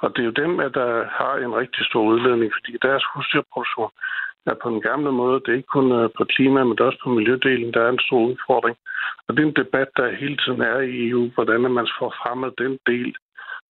Og 0.02 0.08
det 0.12 0.20
er 0.20 0.30
jo 0.30 0.40
dem, 0.42 0.52
der 0.78 0.90
har 1.18 1.34
en 1.36 1.54
rigtig 1.62 1.86
stor 1.86 2.02
udledning, 2.02 2.52
fordi 2.56 2.72
deres 2.82 3.04
husdyrproduktion 3.12 3.90
er 4.46 4.54
på 4.62 4.70
den 4.70 4.80
gamle 4.80 5.12
måde. 5.12 5.40
Det 5.40 5.48
er 5.50 5.60
ikke 5.60 5.76
kun 5.78 5.92
øh, 5.92 6.10
på 6.16 6.24
klima, 6.24 6.64
men 6.64 6.80
også 6.80 6.98
på 7.04 7.10
miljødelen, 7.10 7.72
der 7.74 7.82
er 7.82 7.90
en 7.92 8.06
stor 8.06 8.20
udfordring. 8.30 8.76
Og 9.26 9.30
det 9.34 9.42
er 9.42 9.46
en 9.46 9.60
debat, 9.62 9.88
der 9.96 10.16
hele 10.22 10.36
tiden 10.36 10.60
er 10.60 10.78
i 10.78 11.08
EU, 11.08 11.30
hvordan 11.34 11.60
man 11.60 11.88
får 11.98 12.10
fremmet 12.22 12.52
den 12.58 12.78
del, 12.86 13.14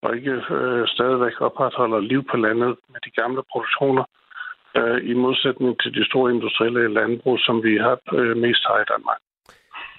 og 0.02 0.16
ikke 0.16 0.36
øh, 0.58 0.86
stadigvæk 0.94 1.40
opretholder 1.40 2.00
liv 2.00 2.22
på 2.30 2.36
landet 2.36 2.76
med 2.92 3.00
de 3.06 3.10
gamle 3.10 3.42
produktioner, 3.52 4.04
øh, 4.78 4.98
i 5.10 5.14
modsætning 5.14 5.80
til 5.82 5.94
de 5.94 6.04
store 6.08 6.32
industrielle 6.34 6.94
landbrug, 6.94 7.38
som 7.38 7.62
vi 7.62 7.76
har 7.76 7.98
øh, 8.12 8.36
mest 8.36 8.62
har 8.68 8.78
i 8.80 8.90
Danmark. 8.94 9.20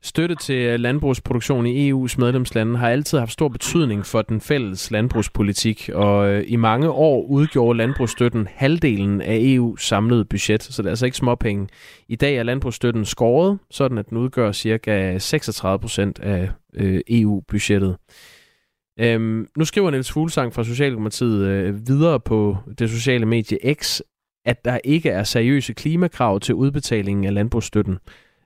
Støtte 0.03 0.35
til 0.35 0.55
øh, 0.55 0.79
landbrugsproduktion 0.79 1.65
i 1.65 1.91
EU's 1.91 2.15
medlemslande 2.17 2.77
har 2.77 2.89
altid 2.89 3.19
haft 3.19 3.31
stor 3.31 3.47
betydning 3.47 4.05
for 4.05 4.21
den 4.21 4.41
fælles 4.41 4.91
landbrugspolitik, 4.91 5.89
og 5.93 6.29
øh, 6.29 6.43
i 6.47 6.55
mange 6.55 6.89
år 6.89 7.25
udgjorde 7.25 7.77
landbrugsstøtten 7.77 8.47
halvdelen 8.55 9.21
af 9.21 9.57
EU's 9.57 9.77
samlede 9.77 10.25
budget, 10.25 10.63
så 10.63 10.81
det 10.81 10.87
er 10.87 10.91
altså 10.91 11.05
ikke 11.05 11.17
småpenge. 11.17 11.67
I 12.07 12.15
dag 12.15 12.35
er 12.35 12.43
landbrugsstøtten 12.43 13.05
skåret, 13.05 13.59
sådan 13.71 13.97
at 13.97 14.09
den 14.09 14.17
udgør 14.17 14.51
ca. 14.51 15.17
36 15.17 15.79
procent 15.79 16.19
af 16.19 16.49
øh, 16.73 17.01
EU-budgettet. 17.09 17.97
Øhm, 18.99 19.47
nu 19.57 19.65
skriver 19.65 19.91
Niels 19.91 20.11
Fuglsang 20.11 20.53
fra 20.53 20.63
Socialdemokratiet 20.63 21.47
øh, 21.47 21.87
videre 21.87 22.19
på 22.19 22.57
det 22.79 22.89
sociale 22.89 23.25
medie 23.25 23.73
X, 23.73 23.99
at 24.45 24.65
der 24.65 24.79
ikke 24.83 25.09
er 25.09 25.23
seriøse 25.23 25.73
klimakrav 25.73 26.39
til 26.39 26.55
udbetalingen 26.55 27.25
af 27.25 27.33
landbrugsstøtten. 27.33 27.97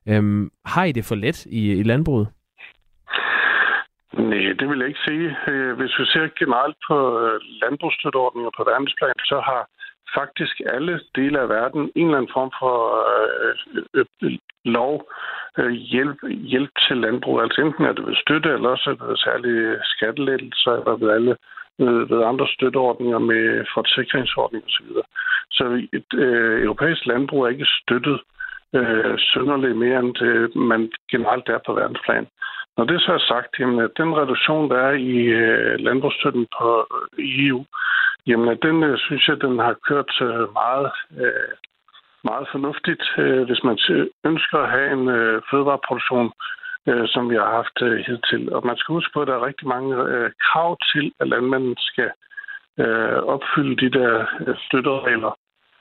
Øhm, 0.08 0.52
har 0.66 0.84
I 0.84 0.92
det 0.92 1.06
for 1.06 1.16
let 1.16 1.46
i, 1.46 1.72
i 1.80 1.84
landbruget? 1.84 2.28
Nej, 4.14 4.54
det 4.60 4.70
vil 4.70 4.80
jeg 4.80 4.88
ikke 4.88 5.06
sige. 5.08 5.38
Øh, 5.48 5.74
hvis 5.78 6.00
vi 6.00 6.06
ser 6.06 6.28
generelt 6.40 6.78
på 6.88 6.98
øh, 7.24 7.40
landbrugsstøtteordninger 7.62 8.52
på 8.58 8.64
verdensplan, 8.64 9.20
så 9.32 9.40
har 9.50 9.62
faktisk 10.20 10.62
alle 10.66 11.00
dele 11.16 11.40
af 11.40 11.50
verden 11.50 11.92
en 11.96 12.06
eller 12.06 12.18
anden 12.18 12.36
form 12.38 12.52
for 12.62 12.76
øh, 13.12 13.56
øh, 13.94 14.06
øh, 14.22 14.38
lov 14.66 14.94
øh, 15.58 15.72
hjælp, 15.72 16.18
hjælp 16.52 16.72
til 16.88 16.98
landbrug. 16.98 17.42
Altså 17.42 17.62
enten 17.62 17.86
er 17.86 17.94
det 17.94 18.06
ved 18.08 18.16
støtte, 18.16 18.50
eller 18.50 18.70
også 18.70 18.90
er 18.90 18.96
det 18.96 19.08
ved 19.08 19.18
særlige 19.18 19.78
skattelettelser, 19.84 20.72
eller 20.72 20.96
ved 20.96 21.10
alle 21.10 21.36
ved, 21.78 22.08
ved 22.12 22.24
andre 22.32 22.48
støtteordninger 22.48 23.20
med 23.20 23.66
forsikringsordninger 23.74 24.68
osv. 24.68 24.90
Så 25.52 25.64
et 25.94 26.14
øh, 26.14 26.64
europæisk 26.64 27.06
landbrug 27.06 27.44
er 27.44 27.50
ikke 27.50 27.74
støttet 27.82 28.22
øh, 28.74 29.18
synderligt 29.18 29.78
mere, 29.78 30.00
end 30.00 30.16
det, 30.16 30.56
man 30.56 30.92
generelt 31.12 31.50
er 31.50 31.60
på 31.66 31.74
verdensplan. 31.74 32.28
Når 32.78 32.86
det 32.86 33.02
så 33.02 33.12
er 33.14 33.24
sagt, 33.28 33.60
jamen, 33.60 33.80
at 33.80 33.92
den 33.98 34.16
reduktion, 34.18 34.70
der 34.70 34.78
er 34.78 34.94
i 34.94 35.18
øh, 35.44 35.80
landbrugsstøtten 35.80 36.48
på 36.58 36.88
øh, 36.96 37.26
i 37.26 37.48
EU, 37.48 37.66
jamen, 38.28 38.50
øh, 38.50 38.58
den 38.62 38.84
øh, 38.84 38.98
synes 38.98 39.28
jeg, 39.28 39.42
den 39.42 39.60
har 39.60 39.76
kørt 39.88 40.22
øh, 40.22 40.54
meget, 40.54 40.92
øh, 41.22 41.54
meget 42.24 42.48
fornuftigt, 42.52 43.04
øh, 43.18 43.44
hvis 43.44 43.64
man 43.64 43.78
ønsker 44.26 44.58
at 44.60 44.70
have 44.70 44.92
en 44.92 45.08
øh, 45.10 45.42
fødevareproduktion, 45.52 46.32
øh, 46.88 47.08
som 47.08 47.30
vi 47.30 47.36
har 47.36 47.52
haft 47.60 47.78
øh, 47.82 47.98
hidtil. 48.08 48.54
Og 48.54 48.66
man 48.66 48.78
skal 48.78 48.94
huske 48.94 49.14
på, 49.14 49.22
at 49.22 49.28
der 49.28 49.36
er 49.36 49.46
rigtig 49.46 49.68
mange 49.68 49.96
øh, 49.96 50.32
krav 50.48 50.78
til, 50.94 51.14
at 51.20 51.28
landmanden 51.28 51.76
skal 51.80 52.12
øh, 52.80 53.20
opfylde 53.34 53.76
de 53.84 54.00
der 54.00 54.26
øh, 54.48 54.56
støtteregler. 54.66 55.38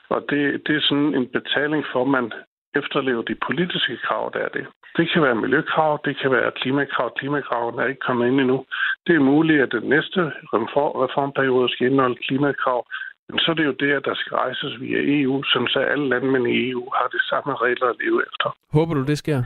Og 0.09 0.25
det, 0.29 0.61
det 0.67 0.75
er 0.75 0.81
sådan 0.81 1.15
en 1.15 1.27
betaling 1.27 1.85
for, 1.91 2.01
at 2.01 2.09
man 2.17 2.31
efterleve 2.75 3.23
de 3.27 3.35
politiske 3.47 3.97
krav, 4.05 4.31
der 4.33 4.39
er 4.39 4.49
det. 4.57 4.65
Det 4.97 5.11
kan 5.11 5.21
være 5.21 5.35
miljøkrav, 5.35 6.01
det 6.05 6.17
kan 6.21 6.31
være 6.31 6.51
klimakrav. 6.51 7.15
Klimakravene 7.19 7.81
er 7.81 7.87
ikke 7.87 8.07
kommet 8.07 8.27
ind 8.27 8.39
endnu. 8.39 8.65
Det 9.07 9.15
er 9.15 9.29
muligt, 9.33 9.61
at 9.61 9.71
den 9.71 9.89
næste 9.89 10.21
reformperiode 10.53 11.69
skal 11.73 11.87
indeholde 11.87 12.19
klimakrav, 12.27 12.85
men 13.29 13.39
så 13.39 13.51
er 13.51 13.55
det 13.55 13.65
jo 13.65 13.75
det, 13.83 13.91
at 13.91 14.05
der 14.05 14.15
skal 14.15 14.35
rejses 14.35 14.79
via 14.79 14.99
EU, 15.21 15.43
som 15.43 15.67
så 15.67 15.79
alle 15.79 16.09
landmænd 16.09 16.47
i 16.47 16.69
EU 16.69 16.83
har 16.97 17.07
de 17.07 17.21
samme 17.29 17.55
regler 17.55 17.87
at 17.89 17.95
leve 18.03 18.21
efter. 18.27 18.47
Håber 18.73 18.93
du, 18.93 19.03
det 19.05 19.17
sker? 19.17 19.43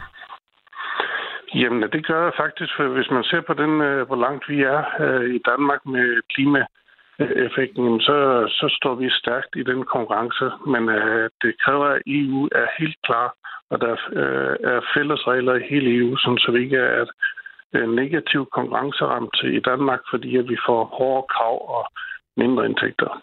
Jamen, 1.55 1.81
det 1.81 2.07
gør 2.07 2.23
jeg 2.23 2.33
faktisk, 2.37 2.71
for 2.77 2.87
hvis 2.87 3.11
man 3.11 3.23
ser 3.23 3.41
på 3.41 3.53
den, 3.53 3.81
øh, 3.81 4.07
hvor 4.07 4.19
langt 4.25 4.49
vi 4.49 4.61
er 4.61 4.81
øh, 5.03 5.35
i 5.35 5.39
Danmark 5.49 5.81
med 5.85 6.21
klima, 6.33 6.65
effekten, 7.19 7.99
så, 7.99 8.17
så 8.49 8.75
står 8.77 8.95
vi 8.95 9.09
stærkt 9.09 9.55
i 9.55 9.63
den 9.63 9.83
konkurrence. 9.85 10.45
Men 10.67 10.89
øh, 10.89 11.29
det 11.41 11.51
kræver, 11.63 11.85
at 11.85 12.01
EU 12.07 12.49
er 12.61 12.67
helt 12.79 12.97
klar, 13.03 13.27
og 13.71 13.81
der 13.81 13.95
øh, 14.21 14.55
er 14.71 14.79
fælles 14.93 15.27
regler 15.27 15.55
i 15.55 15.67
hele 15.69 15.97
EU, 15.97 16.17
sådan, 16.17 16.37
så 16.37 16.51
vi 16.51 16.59
ikke 16.63 16.77
er 16.77 17.01
et 17.01 17.11
øh, 17.75 17.89
negativ 18.01 18.41
konkurrenceramt 18.51 19.37
i 19.43 19.59
Danmark, 19.59 20.01
fordi 20.11 20.37
at 20.37 20.49
vi 20.49 20.57
får 20.67 20.83
hårde 20.97 21.27
krav 21.33 21.57
og 21.77 21.83
mindre 22.37 22.65
indtægter. 22.65 23.21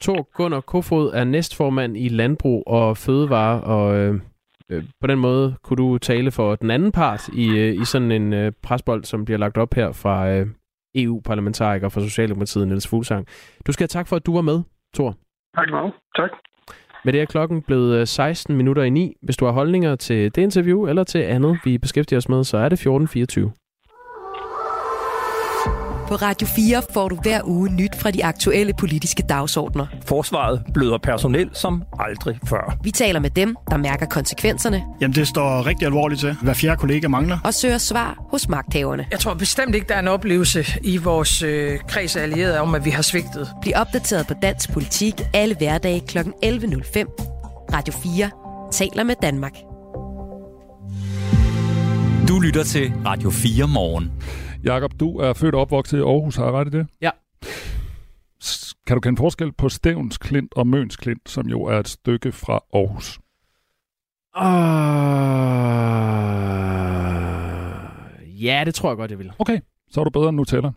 Tor 0.00 0.22
Gunnar 0.36 0.60
Kofod 0.60 1.12
er 1.14 1.24
næstformand 1.24 1.96
i 1.96 2.08
Landbrug 2.08 2.62
og 2.66 2.96
Fødevare, 2.96 3.60
og 3.60 3.96
øh, 3.98 4.14
øh, 4.70 4.82
på 5.00 5.06
den 5.06 5.18
måde 5.18 5.56
kunne 5.62 5.76
du 5.76 5.98
tale 5.98 6.30
for 6.30 6.54
den 6.54 6.70
anden 6.70 6.92
part 6.92 7.28
i, 7.28 7.58
øh, 7.58 7.74
i 7.82 7.84
sådan 7.84 8.12
en 8.12 8.32
øh, 8.32 8.52
presbold, 8.62 9.04
som 9.04 9.24
bliver 9.24 9.38
lagt 9.38 9.58
op 9.58 9.74
her 9.74 9.92
fra 9.92 10.30
øh, 10.30 10.46
EU-parlamentariker 10.94 11.88
for 11.88 12.00
Socialdemokratiet, 12.00 12.68
Niels 12.68 12.88
Fuglsang. 12.88 13.26
Du 13.66 13.72
skal 13.72 13.82
have 13.84 13.88
tak 13.88 14.08
for, 14.08 14.16
at 14.16 14.26
du 14.26 14.34
var 14.34 14.40
med, 14.40 14.62
Thor. 14.94 15.14
Tak 15.56 15.70
meget. 15.70 15.92
Tak. 16.16 16.30
Med 17.04 17.12
det 17.12 17.20
er 17.20 17.24
klokken 17.24 17.62
blevet 17.62 18.08
16 18.08 18.56
minutter 18.56 18.82
i 18.82 18.90
9. 18.90 19.16
Hvis 19.22 19.36
du 19.36 19.44
har 19.44 19.52
holdninger 19.52 19.96
til 19.96 20.34
det 20.34 20.42
interview 20.42 20.86
eller 20.86 21.04
til 21.04 21.18
andet, 21.18 21.58
vi 21.64 21.78
beskæftiger 21.78 22.18
os 22.18 22.28
med, 22.28 22.44
så 22.44 22.56
er 22.56 22.68
det 22.68 22.76
1424. 22.76 23.52
På 26.08 26.14
Radio 26.14 26.46
4 26.46 26.82
får 26.92 27.08
du 27.08 27.16
hver 27.22 27.40
uge 27.44 27.68
nyt 27.68 27.96
fra 27.96 28.10
de 28.10 28.24
aktuelle 28.24 28.72
politiske 28.78 29.22
dagsordner. 29.28 29.86
Forsvaret 30.06 30.62
bløder 30.74 30.98
personel 30.98 31.50
som 31.52 31.82
aldrig 31.98 32.38
før. 32.46 32.78
Vi 32.82 32.90
taler 32.90 33.20
med 33.20 33.30
dem, 33.30 33.56
der 33.70 33.76
mærker 33.76 34.06
konsekvenserne. 34.06 34.82
Jamen, 35.00 35.14
det 35.14 35.28
står 35.28 35.66
rigtig 35.66 35.86
alvorligt 35.86 36.20
til. 36.20 36.36
Hver 36.42 36.54
fjerde 36.54 36.76
kollega 36.76 37.08
mangler. 37.08 37.38
Og 37.44 37.54
søger 37.54 37.78
svar 37.78 38.24
hos 38.30 38.48
magthaverne. 38.48 39.06
Jeg 39.10 39.20
tror 39.20 39.34
bestemt 39.34 39.74
ikke, 39.74 39.88
der 39.88 39.94
er 39.94 39.98
en 39.98 40.08
oplevelse 40.08 40.64
i 40.82 40.96
vores 40.96 41.42
øh, 41.42 41.78
kreds 41.88 42.16
af 42.16 42.22
allierede 42.22 42.60
om, 42.60 42.74
at 42.74 42.84
vi 42.84 42.90
har 42.90 43.02
svigtet. 43.02 43.48
Bliv 43.62 43.72
opdateret 43.76 44.26
på 44.26 44.34
dansk 44.42 44.72
politik 44.72 45.14
alle 45.34 45.56
hverdage 45.56 46.00
kl. 46.00 46.18
11.05. 46.18 46.24
Radio 47.74 47.92
4 47.92 48.30
taler 48.72 49.04
med 49.04 49.14
Danmark. 49.22 49.52
Du 52.28 52.38
lytter 52.40 52.64
til 52.64 52.92
Radio 53.06 53.30
4 53.30 53.68
morgen. 53.68 54.12
Jakob, 54.64 55.00
du 55.00 55.18
er 55.18 55.32
født 55.32 55.54
og 55.54 55.60
opvokset 55.60 55.98
i 55.98 56.00
Aarhus, 56.00 56.36
har 56.36 56.44
jeg 56.44 56.52
ret 56.52 56.66
i 56.66 56.70
det? 56.70 56.86
Ja. 57.00 57.10
Kan 58.86 58.96
du 58.96 59.00
kende 59.00 59.16
forskel 59.16 59.52
på 59.52 59.68
Stævns 59.68 60.18
Klint 60.18 60.54
og 60.56 60.66
Møns 60.66 60.96
Klint, 60.96 61.28
som 61.28 61.46
jo 61.46 61.62
er 61.64 61.78
et 61.78 61.88
stykke 61.88 62.32
fra 62.32 62.60
Aarhus? 62.74 63.18
Uh, 64.36 64.44
ja, 68.44 68.62
det 68.66 68.74
tror 68.74 68.90
jeg 68.90 68.96
godt, 68.96 69.10
jeg 69.10 69.18
vil. 69.18 69.32
Okay, 69.38 69.60
så 69.90 70.00
er 70.00 70.04
du 70.04 70.10
bedre 70.10 70.28
end 70.28 70.36
Nutella. 70.36 70.70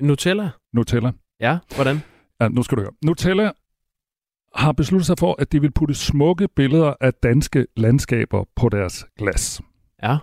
Nutella? 0.00 0.50
Nutella. 0.72 1.12
Ja, 1.40 1.58
hvordan? 1.74 2.02
Ja, 2.40 2.48
nu 2.48 2.62
skal 2.62 2.76
du 2.76 2.82
høre. 2.82 2.92
Nutella 3.04 3.50
har 4.54 4.72
besluttet 4.72 5.06
sig 5.06 5.18
for, 5.18 5.36
at 5.38 5.52
de 5.52 5.60
vil 5.60 5.72
putte 5.72 5.94
smukke 5.94 6.48
billeder 6.48 6.94
af 7.00 7.14
danske 7.14 7.66
landskaber 7.76 8.44
på 8.56 8.68
deres 8.68 9.06
glas. 9.18 9.60
Ja. 10.02 10.16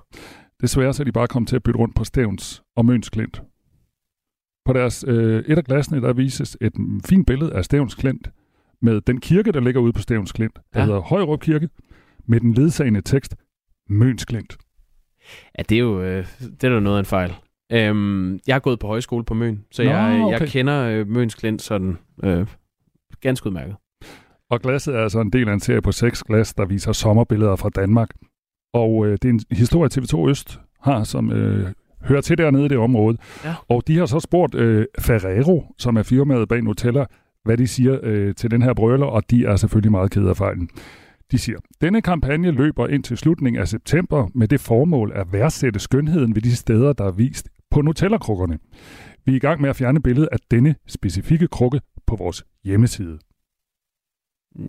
Desværre 0.61 0.93
så 0.93 1.03
er 1.03 1.05
de 1.05 1.11
bare 1.11 1.27
kommet 1.27 1.49
til 1.49 1.55
at 1.55 1.63
bytte 1.63 1.79
rundt 1.79 1.95
på 1.95 2.03
Stævns 2.03 2.63
og 2.75 2.85
Møns 2.85 3.09
Klint. 3.09 3.41
På 4.65 4.73
deres 4.73 5.05
øh, 5.07 5.43
et 5.47 5.57
af 5.57 5.63
glasene, 5.63 6.01
der 6.01 6.13
vises 6.13 6.57
et 6.61 6.73
fint 7.05 7.27
billede 7.27 7.53
af 7.53 7.65
Stævns 7.65 7.95
Klint 7.95 8.31
med 8.81 9.01
den 9.01 9.19
kirke, 9.19 9.51
der 9.51 9.59
ligger 9.59 9.81
ude 9.81 9.93
på 9.93 10.01
Stævns 10.01 10.31
Klint, 10.31 10.59
der 10.73 10.79
ja. 10.79 10.85
hedder 10.85 10.99
Højrup 10.99 11.39
Kirke, 11.39 11.69
med 12.25 12.39
den 12.39 12.53
ledsagende 12.53 13.01
tekst 13.01 13.35
Møns 13.89 14.25
Klint. 14.25 14.57
Ja, 15.57 15.63
det 15.63 15.75
er 15.75 15.79
jo 15.79 16.01
øh, 16.01 16.25
det 16.41 16.63
er 16.63 16.69
jo 16.69 16.79
noget 16.79 16.97
af 16.97 17.01
en 17.01 17.05
fejl. 17.05 17.33
Øhm, 17.71 18.39
jeg 18.47 18.55
har 18.55 18.59
gået 18.59 18.79
på 18.79 18.87
højskole 18.87 19.25
på 19.25 19.33
Møn, 19.33 19.65
så 19.71 19.83
Nå, 19.83 19.89
jeg, 19.89 20.21
okay. 20.23 20.39
jeg 20.39 20.49
kender 20.49 20.83
øh, 20.83 21.07
Møns 21.07 21.35
Klint 21.35 21.61
sådan 21.61 21.97
øh, 22.23 22.47
ganske 23.21 23.47
udmærket. 23.47 23.75
Og 24.49 24.61
glasset 24.61 24.95
er 24.95 25.03
altså 25.03 25.19
en 25.21 25.33
del 25.33 25.49
af 25.49 25.53
en 25.53 25.59
serie 25.59 25.81
på 25.81 25.91
seks 25.91 26.23
glas, 26.23 26.53
der 26.53 26.65
viser 26.65 26.91
sommerbilleder 26.91 27.55
fra 27.55 27.69
Danmark. 27.69 28.09
Og 28.73 29.07
øh, 29.07 29.11
det 29.11 29.25
er 29.25 29.29
en 29.29 29.41
historie, 29.51 29.89
TV2 29.93 30.29
Øst 30.29 30.59
har, 30.81 31.03
som 31.03 31.31
øh, 31.31 31.71
hører 32.01 32.21
til 32.21 32.37
dernede 32.37 32.65
i 32.65 32.67
det 32.67 32.77
område. 32.77 33.17
Ja. 33.45 33.55
Og 33.69 33.87
de 33.87 33.97
har 33.97 34.05
så 34.05 34.19
spurgt 34.19 34.55
øh, 34.55 34.85
Ferrero, 34.99 35.73
som 35.77 35.97
er 35.97 36.03
firmaet 36.03 36.49
bag 36.49 36.61
Nutella, 36.61 37.05
hvad 37.43 37.57
de 37.57 37.67
siger 37.67 37.99
øh, 38.03 38.35
til 38.35 38.51
den 38.51 38.61
her 38.61 38.73
brøler, 38.73 39.05
og 39.05 39.31
de 39.31 39.45
er 39.45 39.55
selvfølgelig 39.55 39.91
meget 39.91 40.11
kede 40.11 40.29
af 40.29 40.37
fejlen. 40.37 40.69
De 41.31 41.37
siger, 41.37 41.57
denne 41.81 42.01
kampagne 42.01 42.51
løber 42.51 42.87
ind 42.87 43.03
til 43.03 43.17
slutningen 43.17 43.61
af 43.61 43.67
september 43.67 44.27
med 44.35 44.47
det 44.47 44.59
formål 44.59 45.11
at 45.15 45.33
værdsætte 45.33 45.79
skønheden 45.79 46.35
ved 46.35 46.41
de 46.41 46.55
steder, 46.55 46.93
der 46.93 47.05
er 47.05 47.11
vist 47.11 47.49
på 47.71 47.81
Nutella-krukkerne. 47.81 48.59
Vi 49.25 49.31
er 49.31 49.35
i 49.35 49.39
gang 49.39 49.61
med 49.61 49.69
at 49.69 49.75
fjerne 49.75 50.01
billedet 50.01 50.29
af 50.31 50.37
denne 50.51 50.75
specifikke 50.87 51.47
krukke 51.47 51.81
på 52.07 52.15
vores 52.15 52.45
hjemmeside. 52.63 53.19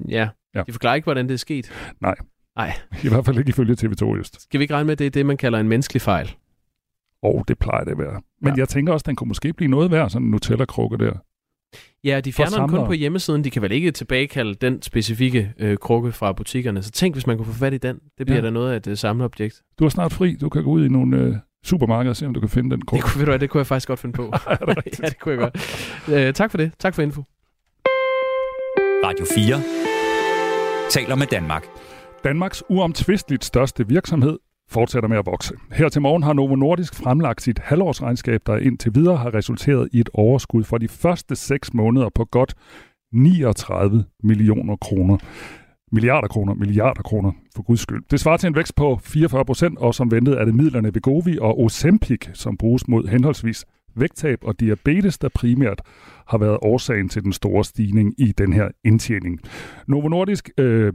Ja, 0.09 0.29
ja. 0.55 0.63
de 0.67 0.73
forklarer 0.73 0.95
ikke, 0.95 1.07
hvordan 1.07 1.29
det 1.29 1.35
er 1.35 1.39
sket. 1.39 1.73
Nej. 2.01 2.15
Nej. 2.57 2.79
I 3.05 3.09
hvert 3.09 3.25
fald 3.25 3.39
ikke 3.39 3.49
ifølge 3.49 3.77
TV2 3.81 4.17
Just. 4.17 4.43
Skal 4.43 4.61
vi 4.61 4.65
ikke 4.65 4.75
regne 4.75 4.87
med, 4.87 4.93
at 4.93 4.99
det 4.99 5.07
er 5.07 5.11
det, 5.11 5.27
man 5.27 5.37
kalder 5.37 5.59
en 5.59 5.69
menneskelig 5.69 6.03
fejl? 6.03 6.35
Og 7.23 7.35
oh, 7.35 7.43
det 7.49 7.59
plejer 7.59 7.85
det 7.85 7.91
at 7.93 7.99
være. 7.99 8.23
Men 8.41 8.55
ja. 8.55 8.61
jeg 8.61 8.69
tænker 8.69 8.93
også, 8.93 9.03
at 9.03 9.07
den 9.07 9.17
kunne 9.17 9.29
måske 9.29 9.53
blive 9.53 9.71
noget 9.71 9.91
værd, 9.91 10.11
sådan 10.11 10.27
en 10.27 10.31
Nutella-krukke 10.31 10.97
der. 10.99 11.13
Ja, 12.05 12.21
de 12.21 12.33
fjerner 12.33 12.59
den 12.59 12.69
kun 12.69 12.87
på 12.87 12.93
hjemmesiden. 12.93 13.45
De 13.45 13.51
kan 13.51 13.63
vel 13.63 13.73
ikke 13.73 13.91
tilbagekalde 13.91 14.55
den 14.55 14.83
specifikke 14.83 15.53
øh, 15.59 15.77
krukke 15.77 16.13
fra 16.13 16.33
butikkerne. 16.33 16.83
Så 16.83 16.91
tænk, 16.91 17.15
hvis 17.15 17.27
man 17.27 17.37
kunne 17.37 17.47
få 17.47 17.53
fat 17.53 17.75
i 17.75 17.79
den. 17.79 17.99
Det 18.19 18.27
bliver 18.27 18.39
ja. 18.39 18.45
da 18.45 18.51
noget 18.51 18.73
af 18.73 18.77
et 18.77 18.87
uh, 18.87 18.95
samleobjekt. 18.97 19.63
Du 19.79 19.85
er 19.85 19.89
snart 19.89 20.13
fri. 20.13 20.35
Du 20.35 20.49
kan 20.49 20.65
gå 20.65 20.71
ud 20.71 20.85
i 20.85 20.89
nogle 20.89 21.17
øh, 21.17 21.37
supermarkeder 21.65 22.11
og 22.11 22.17
se, 22.17 22.27
om 22.27 22.35
du 22.35 22.41
kan 22.41 22.49
finde 22.49 22.71
den 22.71 22.85
krukke. 22.85 23.05
Det 23.05 23.13
kunne, 23.13 23.27
ved 23.27 23.33
du 23.33 23.41
det 23.41 23.51
kunne 23.51 23.59
jeg 23.59 23.67
faktisk 23.67 23.89
godt 23.89 23.99
finde 23.99 24.13
på. 24.13 24.23
ja, 25.03 25.09
det 25.09 25.19
kunne 25.21 25.35
jeg 25.35 25.39
godt. 25.39 26.29
Uh, 26.29 26.35
tak 26.35 26.51
for 26.51 26.59
det. 26.59 26.73
Tak 26.79 26.95
for 26.95 27.03
info. 27.03 27.23
Radio 29.05 29.27
4 29.35 30.91
taler 30.91 31.15
med 31.15 31.27
Danmark. 31.27 31.65
Danmarks 32.25 32.63
uomtvisteligt 32.69 33.45
største 33.45 33.89
virksomhed 33.89 34.39
fortsætter 34.69 35.09
med 35.09 35.19
at 35.19 35.27
vokse. 35.27 35.55
Her 35.73 35.89
til 35.89 36.03
morgen 36.03 36.23
har 36.23 36.33
Novo 36.33 36.57
Nordisk 36.57 36.95
fremlagt 36.95 37.43
sit 37.43 37.59
halvårsregnskab, 37.59 38.41
der 38.47 38.57
indtil 38.57 38.95
videre 38.95 39.17
har 39.17 39.35
resulteret 39.35 39.89
i 39.93 40.01
et 40.01 40.11
overskud 40.15 40.65
for 40.65 40.79
de 40.79 40.89
første 40.89 41.37
seks 41.37 41.75
måneder 41.75 42.09
på 42.15 42.25
godt 42.25 42.55
39 43.13 44.05
millioner 44.23 44.77
kroner. 44.77 45.19
Milliarder 45.93 46.29
kroner, 46.29 46.55
milliarder 46.55 47.03
kroner, 47.03 47.33
for 47.57 47.63
guds 47.63 47.81
skyld. 47.81 48.03
Det 48.11 48.21
svarer 48.21 48.37
til 48.37 48.47
en 48.47 48.57
vækst 48.57 48.75
på 48.75 49.01
44 49.03 49.45
procent, 49.45 49.79
og 49.79 49.95
som 49.95 50.11
ventet 50.11 50.41
er 50.41 50.45
det 50.45 50.55
midlerne 50.55 50.95
Vegovi 50.95 51.39
og 51.39 51.61
Ozempic, 51.61 52.29
som 52.35 52.57
bruges 52.57 52.89
mod 52.89 53.09
henholdsvis 53.09 53.65
vægttab 53.95 54.39
og 54.43 54.61
diabetes, 54.61 55.19
der 55.19 55.29
primært 55.35 55.83
har 56.27 56.39
været 56.39 56.59
årsagen 56.63 57.09
til 57.09 57.23
den 57.23 57.33
store 57.33 57.65
stigning 57.65 58.15
i 58.19 58.33
den 58.39 58.53
her 58.53 58.69
indtjening. 58.85 59.41
Novo 59.89 60.09
Nordisk, 60.09 60.51
øh, 60.59 60.93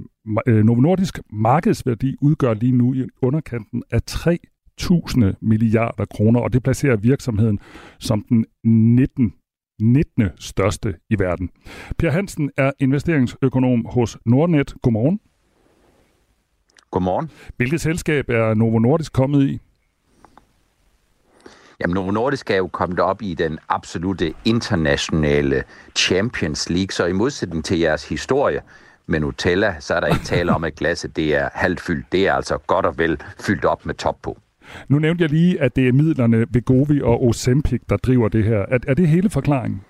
øh 0.48 0.64
Novo 0.66 0.82
Nordisk 0.82 1.20
markedsværdi 1.34 2.16
udgør 2.22 2.54
lige 2.54 2.72
nu 2.72 2.94
i 2.94 3.06
underkanten 3.22 3.84
af 3.92 4.02
3.000 4.12 5.26
milliarder 5.42 6.06
kroner, 6.06 6.40
og 6.40 6.54
det 6.54 6.64
placerer 6.64 6.96
virksomheden 6.96 7.60
som 8.00 8.26
den 8.30 8.46
19 8.64 9.34
19. 9.80 10.30
største 10.40 10.96
i 11.10 11.20
verden. 11.20 11.50
Per 11.98 12.12
Hansen 12.12 12.52
er 12.58 12.72
investeringsøkonom 12.80 13.86
hos 13.86 14.18
Nordnet. 14.26 14.74
Godmorgen. 14.82 15.20
Godmorgen. 16.92 17.32
Hvilket 17.58 17.82
selskab 17.82 18.30
er 18.30 18.54
Novo 18.54 18.80
Nordisk 18.80 19.14
kommet 19.14 19.50
i? 19.50 19.60
Jamen, 21.80 21.94
Novo 21.94 22.12
Nordisk 22.12 22.52
er 22.52 22.56
jo 22.56 22.68
kommet 22.68 23.00
op 23.00 23.22
i 23.22 23.34
den 23.34 23.60
absolute 23.70 24.34
internationale 24.46 25.64
Champions 25.96 26.70
League, 26.70 26.92
så 26.92 27.06
i 27.06 27.12
modsætning 27.12 27.66
til 27.66 27.80
jeres 27.80 28.10
historie 28.10 28.62
med 29.08 29.20
Nutella, 29.20 29.76
så 29.80 29.94
er 29.94 30.00
der 30.00 30.08
ikke 30.08 30.26
tale 30.26 30.52
om, 30.52 30.64
at 30.64 30.76
glasset 30.76 31.16
det 31.16 31.36
er 31.36 31.50
halvt 31.54 31.82
fyldt. 31.82 32.12
Det 32.12 32.28
er 32.28 32.34
altså 32.34 32.58
godt 32.58 32.86
og 32.86 32.98
vel 32.98 33.22
fyldt 33.40 33.66
op 33.66 33.86
med 33.86 33.96
top 33.96 34.22
på. 34.22 34.38
Nu 34.88 35.00
nævnte 35.00 35.22
jeg 35.22 35.30
lige, 35.30 35.62
at 35.62 35.76
det 35.76 35.88
er 35.88 35.92
midlerne 35.92 36.46
Vegovi 36.50 37.02
og 37.02 37.24
Ozempic, 37.24 37.82
der 37.90 37.98
driver 37.98 38.30
det 38.30 38.44
her. 38.44 38.58
Er, 38.58 38.80
er 38.88 38.94
det 38.94 39.08
hele 39.08 39.30
forklaringen? 39.30 39.82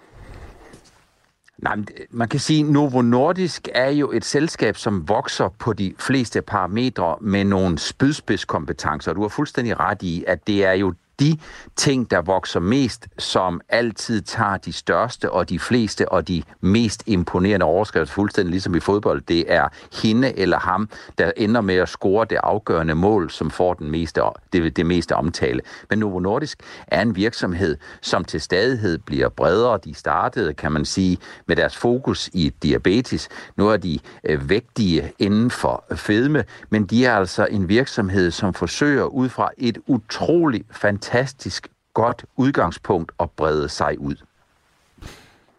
Nej, 1.57 1.75
man 2.11 2.27
kan 2.27 2.39
sige, 2.39 2.63
at 2.63 2.69
Novo 2.71 3.01
Nordisk 3.01 3.67
er 3.75 3.89
jo 3.89 4.11
et 4.11 4.25
selskab, 4.25 4.77
som 4.77 5.09
vokser 5.09 5.49
på 5.59 5.73
de 5.73 5.93
fleste 5.99 6.41
parametre 6.41 7.15
med 7.21 7.43
nogle 7.43 7.77
spydspidskompetencer. 7.77 9.13
Du 9.13 9.21
har 9.21 9.29
fuldstændig 9.29 9.79
ret 9.79 10.03
i, 10.03 10.23
at 10.27 10.47
det 10.47 10.65
er 10.65 10.73
jo 10.73 10.93
de 11.19 11.37
ting, 11.75 12.11
der 12.11 12.21
vokser 12.21 12.59
mest, 12.59 13.07
som 13.17 13.61
altid 13.69 14.21
tager 14.21 14.57
de 14.57 14.73
største 14.73 15.31
og 15.31 15.49
de 15.49 15.59
fleste 15.59 16.09
og 16.09 16.27
de 16.27 16.43
mest 16.61 17.03
imponerende 17.05 17.65
overskrifter, 17.65 18.13
fuldstændig 18.13 18.51
ligesom 18.51 18.75
i 18.75 18.79
fodbold, 18.79 19.21
det 19.21 19.53
er 19.53 19.67
hende 20.01 20.39
eller 20.39 20.59
ham, 20.59 20.89
der 21.17 21.31
ender 21.37 21.61
med 21.61 21.75
at 21.75 21.89
score 21.89 22.25
det 22.29 22.37
afgørende 22.43 22.95
mål, 22.95 23.29
som 23.29 23.49
får 23.49 23.73
den 23.73 23.91
meste, 23.91 24.21
det, 24.53 24.77
det 24.77 24.85
meste 24.85 25.15
omtale. 25.15 25.61
Men 25.89 25.99
Novo 25.99 26.19
Nordisk 26.19 26.59
er 26.87 27.01
en 27.01 27.15
virksomhed, 27.15 27.77
som 28.01 28.23
til 28.23 28.41
stadighed 28.41 28.97
bliver 28.97 29.29
bredere. 29.29 29.79
De 29.85 29.93
startede, 29.93 30.53
kan 30.53 30.71
man 30.71 30.85
sige, 30.85 31.17
med 31.45 31.55
deres 31.55 31.77
fokus 31.77 32.29
i 32.33 32.53
diabetes. 32.63 33.29
Nu 33.55 33.69
er 33.69 33.77
de 33.77 33.99
øh, 34.23 34.49
vægtige 34.49 35.11
inden 35.19 35.51
for 35.51 35.83
fedme, 35.95 36.43
men 36.69 36.85
de 36.85 37.05
er 37.05 37.15
altså 37.15 37.45
en 37.51 37.69
virksomhed, 37.69 38.31
som 38.31 38.53
forsøger 38.53 39.03
ud 39.03 39.29
fra 39.29 39.49
et 39.57 39.77
utroligt 39.87 40.65
fantastisk 40.71 41.06
fantastisk 41.07 41.67
godt 41.93 42.25
udgangspunkt 42.35 43.11
at 43.19 43.31
brede 43.31 43.69
sig 43.69 43.99
ud. 43.99 44.15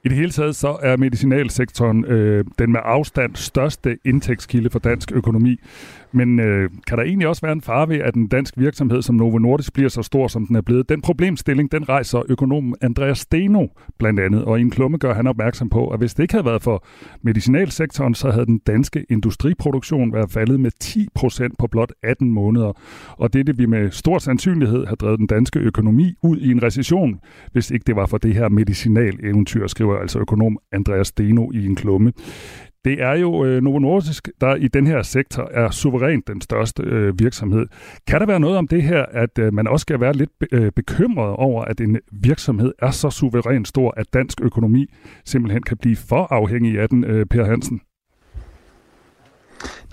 I 0.04 0.08
det 0.08 0.16
hele 0.16 0.30
taget 0.30 0.56
så 0.56 0.78
er 0.82 0.96
medicinalsektoren 0.96 2.04
øh, 2.04 2.44
den 2.58 2.72
med 2.72 2.80
afstand 2.84 3.36
største 3.36 3.98
indtægtskilde 4.04 4.70
for 4.70 4.78
dansk 4.78 5.12
økonomi. 5.12 5.60
Men 6.12 6.40
øh, 6.40 6.70
kan 6.86 6.98
der 6.98 7.04
egentlig 7.04 7.28
også 7.28 7.42
være 7.42 7.52
en 7.52 7.60
fare 7.60 7.88
ved, 7.88 7.96
at 7.96 8.14
en 8.14 8.28
dansk 8.28 8.54
virksomhed 8.56 9.02
som 9.02 9.16
Novo 9.16 9.38
Nordisk 9.38 9.72
bliver 9.72 9.88
så 9.88 10.02
stor, 10.02 10.28
som 10.28 10.46
den 10.46 10.56
er 10.56 10.60
blevet? 10.60 10.88
Den 10.88 11.00
problemstilling, 11.00 11.72
den 11.72 11.88
rejser 11.88 12.22
økonomen 12.28 12.74
Andreas 12.80 13.18
Steno 13.18 13.66
blandt 13.98 14.20
andet, 14.20 14.44
og 14.44 14.58
i 14.58 14.62
en 14.62 14.70
klumme 14.70 14.98
gør 14.98 15.14
han 15.14 15.26
opmærksom 15.26 15.68
på, 15.68 15.88
at 15.88 15.98
hvis 15.98 16.14
det 16.14 16.22
ikke 16.22 16.34
havde 16.34 16.46
været 16.46 16.62
for 16.62 16.86
medicinalsektoren, 17.22 18.14
så 18.14 18.30
havde 18.30 18.46
den 18.46 18.58
danske 18.58 19.04
industriproduktion 19.10 20.12
været 20.12 20.30
faldet 20.30 20.60
med 20.60 20.70
10% 20.84 21.48
på 21.58 21.66
blot 21.66 21.92
18 22.02 22.30
måneder. 22.30 22.72
Og 23.18 23.32
det 23.32 23.46
det 23.46 23.58
vi 23.58 23.66
med 23.66 23.90
stor 23.90 24.18
sandsynlighed 24.18 24.86
har 24.86 24.94
drevet 24.94 25.18
den 25.18 25.26
danske 25.26 25.58
økonomi 25.58 26.14
ud 26.22 26.36
i 26.36 26.50
en 26.50 26.62
recession, 26.62 27.20
hvis 27.52 27.70
ikke 27.70 27.84
det 27.86 27.96
var 27.96 28.06
for 28.06 28.18
det 28.18 28.34
her 28.34 28.48
medicinal-eventyr, 28.48 29.66
skriver 29.66 29.96
altså 29.96 30.18
økonom 30.18 30.58
Andreas 30.72 31.06
Steno 31.06 31.50
i 31.54 31.66
en 31.66 31.76
klumme. 31.76 32.12
Det 32.84 33.02
er 33.02 33.12
jo 33.12 33.44
øh, 33.44 33.62
Novo 33.62 33.78
Nordisk, 33.78 34.28
der 34.40 34.54
i 34.54 34.68
den 34.68 34.86
her 34.86 35.02
sektor 35.02 35.48
er 35.52 35.70
suverænt 35.70 36.28
den 36.28 36.40
største 36.40 36.82
øh, 36.82 37.18
virksomhed. 37.18 37.66
Kan 38.06 38.20
der 38.20 38.26
være 38.26 38.40
noget 38.40 38.56
om 38.56 38.68
det 38.68 38.82
her, 38.82 39.04
at 39.10 39.38
øh, 39.38 39.54
man 39.54 39.66
også 39.66 39.82
skal 39.82 40.00
være 40.00 40.12
lidt 40.12 40.30
be- 40.40 40.46
øh, 40.52 40.72
bekymret 40.72 41.36
over, 41.36 41.64
at 41.64 41.80
en 41.80 41.98
virksomhed 42.12 42.72
er 42.78 42.90
så 42.90 43.10
suverænt 43.10 43.68
stor, 43.68 43.94
at 43.96 44.06
dansk 44.12 44.40
økonomi 44.42 44.86
simpelthen 45.24 45.62
kan 45.62 45.76
blive 45.76 45.96
for 45.96 46.26
afhængig 46.30 46.80
af 46.80 46.88
den, 46.88 47.04
øh, 47.04 47.26
Per 47.26 47.44
Hansen? 47.44 47.80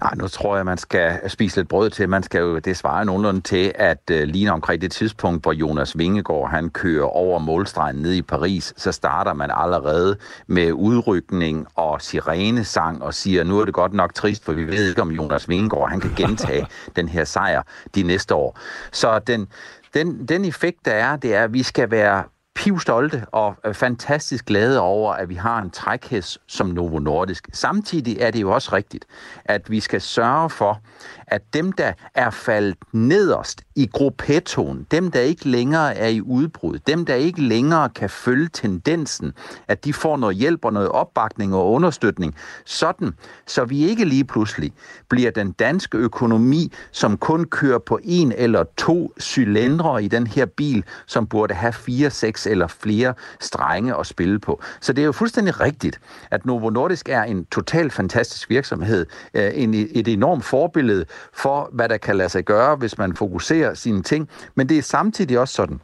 Nej, 0.01 0.13
nu 0.15 0.27
tror 0.27 0.55
jeg, 0.55 0.65
man 0.65 0.77
skal 0.77 1.29
spise 1.29 1.57
lidt 1.57 1.67
brød 1.67 1.89
til. 1.89 2.09
Man 2.09 2.23
skal 2.23 2.39
jo 2.39 2.59
det 2.59 2.77
svare 2.77 3.05
nogenlunde 3.05 3.41
til, 3.41 3.71
at 3.75 4.11
uh, 4.11 4.17
lige 4.17 4.51
omkring 4.51 4.81
det 4.81 4.91
tidspunkt, 4.91 5.43
hvor 5.43 5.51
Jonas 5.51 5.97
Vingegaard 5.97 6.49
han 6.49 6.69
kører 6.69 7.05
over 7.05 7.39
målstregen 7.39 7.95
ned 7.95 8.13
i 8.13 8.21
Paris, 8.21 8.73
så 8.77 8.91
starter 8.91 9.33
man 9.33 9.51
allerede 9.53 10.17
med 10.47 10.71
udrykning 10.71 11.67
og 11.75 12.01
sirenesang 12.01 13.03
og 13.03 13.13
siger, 13.13 13.43
nu 13.43 13.59
er 13.59 13.65
det 13.65 13.73
godt 13.73 13.93
nok 13.93 14.13
trist, 14.13 14.45
for 14.45 14.53
vi 14.53 14.67
ved 14.67 14.89
ikke, 14.89 15.01
om 15.01 15.11
Jonas 15.11 15.49
Vingegaard 15.49 15.89
han 15.89 15.99
kan 15.99 16.11
gentage 16.15 16.67
den 16.95 17.09
her 17.09 17.23
sejr 17.23 17.61
de 17.95 18.03
næste 18.03 18.35
år. 18.35 18.59
Så 18.91 19.19
den, 19.19 19.47
den, 19.93 20.25
den 20.25 20.45
effekt, 20.45 20.85
der 20.85 20.91
er, 20.91 21.15
det 21.15 21.35
er, 21.35 21.43
at 21.43 21.53
vi 21.53 21.63
skal 21.63 21.91
være 21.91 22.23
pivstolte 22.55 23.25
og 23.31 23.55
øh, 23.65 23.73
fantastisk 23.73 24.45
glade 24.45 24.79
over, 24.79 25.13
at 25.13 25.29
vi 25.29 25.35
har 25.35 25.61
en 25.61 25.69
trækhæs 25.69 26.39
som 26.47 26.67
Novo 26.67 26.99
Nordisk. 26.99 27.47
Samtidig 27.53 28.17
er 28.19 28.31
det 28.31 28.41
jo 28.41 28.51
også 28.51 28.73
rigtigt, 28.73 29.05
at 29.45 29.71
vi 29.71 29.79
skal 29.79 30.01
sørge 30.01 30.49
for, 30.49 30.81
at 31.27 31.53
dem, 31.53 31.71
der 31.71 31.93
er 32.15 32.29
faldet 32.29 32.77
nederst 32.91 33.64
i 33.75 33.89
gruppettoen, 33.93 34.87
dem 34.91 35.11
der 35.11 35.19
ikke 35.19 35.49
længere 35.49 35.95
er 35.95 36.07
i 36.07 36.21
udbrud, 36.21 36.79
dem 36.87 37.05
der 37.05 37.15
ikke 37.15 37.41
længere 37.41 37.89
kan 37.89 38.09
følge 38.09 38.49
tendensen, 38.53 39.33
at 39.67 39.85
de 39.85 39.93
får 39.93 40.17
noget 40.17 40.35
hjælp 40.35 40.65
og 40.65 40.73
noget 40.73 40.89
opbakning 40.89 41.55
og 41.55 41.71
understøtning, 41.71 42.35
sådan, 42.65 43.13
så 43.47 43.65
vi 43.65 43.85
ikke 43.85 44.05
lige 44.05 44.23
pludselig 44.23 44.73
bliver 45.09 45.31
den 45.31 45.51
danske 45.51 45.97
økonomi, 45.97 46.71
som 46.91 47.17
kun 47.17 47.45
kører 47.45 47.79
på 47.79 47.99
en 48.03 48.31
eller 48.37 48.63
to 48.77 49.13
cylindre 49.21 50.03
i 50.03 50.07
den 50.07 50.27
her 50.27 50.45
bil, 50.45 50.83
som 51.05 51.27
burde 51.27 51.53
have 51.53 51.73
fire, 51.73 52.09
seks 52.09 52.47
eller 52.47 52.67
flere 52.67 53.13
strenge 53.39 53.99
at 53.99 54.07
spille 54.07 54.39
på. 54.39 54.61
Så 54.81 54.93
det 54.93 55.01
er 55.01 55.05
jo 55.05 55.11
fuldstændig 55.11 55.59
rigtigt, 55.59 55.99
at 56.31 56.45
Novo 56.45 56.69
Nordisk 56.69 57.09
er 57.09 57.23
en 57.23 57.45
totalt 57.45 57.93
fantastisk 57.93 58.49
virksomhed, 58.49 59.05
øh, 59.33 59.51
en, 59.53 59.73
et 59.73 60.07
enormt 60.07 60.45
forbillede 60.45 61.05
for, 61.33 61.69
hvad 61.73 61.89
der 61.89 61.97
kan 61.97 62.15
lade 62.17 62.29
sig 62.29 62.45
gøre, 62.45 62.75
hvis 62.75 62.97
man 62.97 63.15
fokuserer 63.15 63.64
sine 63.73 64.03
ting. 64.03 64.29
Men 64.55 64.69
det 64.69 64.77
er 64.77 64.81
samtidig 64.81 65.39
også 65.39 65.53
sådan, 65.53 65.79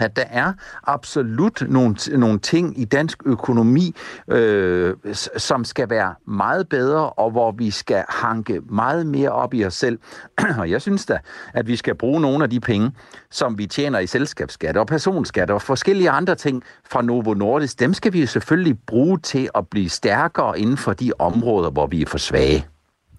at 0.00 0.16
der 0.16 0.24
er 0.30 0.52
absolut 0.86 1.62
nogle, 1.68 1.96
nogle 2.18 2.38
ting 2.38 2.80
i 2.80 2.84
dansk 2.84 3.18
økonomi, 3.26 3.94
øh, 4.30 4.94
som 5.36 5.64
skal 5.64 5.90
være 5.90 6.14
meget 6.26 6.68
bedre, 6.68 7.10
og 7.10 7.30
hvor 7.30 7.52
vi 7.52 7.70
skal 7.70 8.04
hanke 8.08 8.60
meget 8.70 9.06
mere 9.06 9.30
op 9.30 9.54
i 9.54 9.64
os 9.64 9.74
selv. 9.74 9.98
og 10.60 10.70
jeg 10.70 10.82
synes 10.82 11.06
da, 11.06 11.18
at 11.54 11.66
vi 11.66 11.76
skal 11.76 11.94
bruge 11.94 12.20
nogle 12.20 12.44
af 12.44 12.50
de 12.50 12.60
penge, 12.60 12.92
som 13.30 13.58
vi 13.58 13.66
tjener 13.66 13.98
i 13.98 14.06
selskabsskat 14.06 14.76
og 14.76 14.86
personskat 14.86 15.50
og 15.50 15.62
forskellige 15.62 16.10
andre 16.10 16.34
ting 16.34 16.62
fra 16.90 17.02
Novo 17.02 17.34
Nordisk, 17.34 17.80
dem 17.80 17.94
skal 17.94 18.12
vi 18.12 18.26
selvfølgelig 18.26 18.78
bruge 18.86 19.18
til 19.18 19.50
at 19.54 19.68
blive 19.68 19.88
stærkere 19.88 20.58
inden 20.58 20.76
for 20.76 20.92
de 20.92 21.12
områder, 21.18 21.70
hvor 21.70 21.86
vi 21.86 22.02
er 22.02 22.06
for 22.06 22.18
svage. 22.18 22.66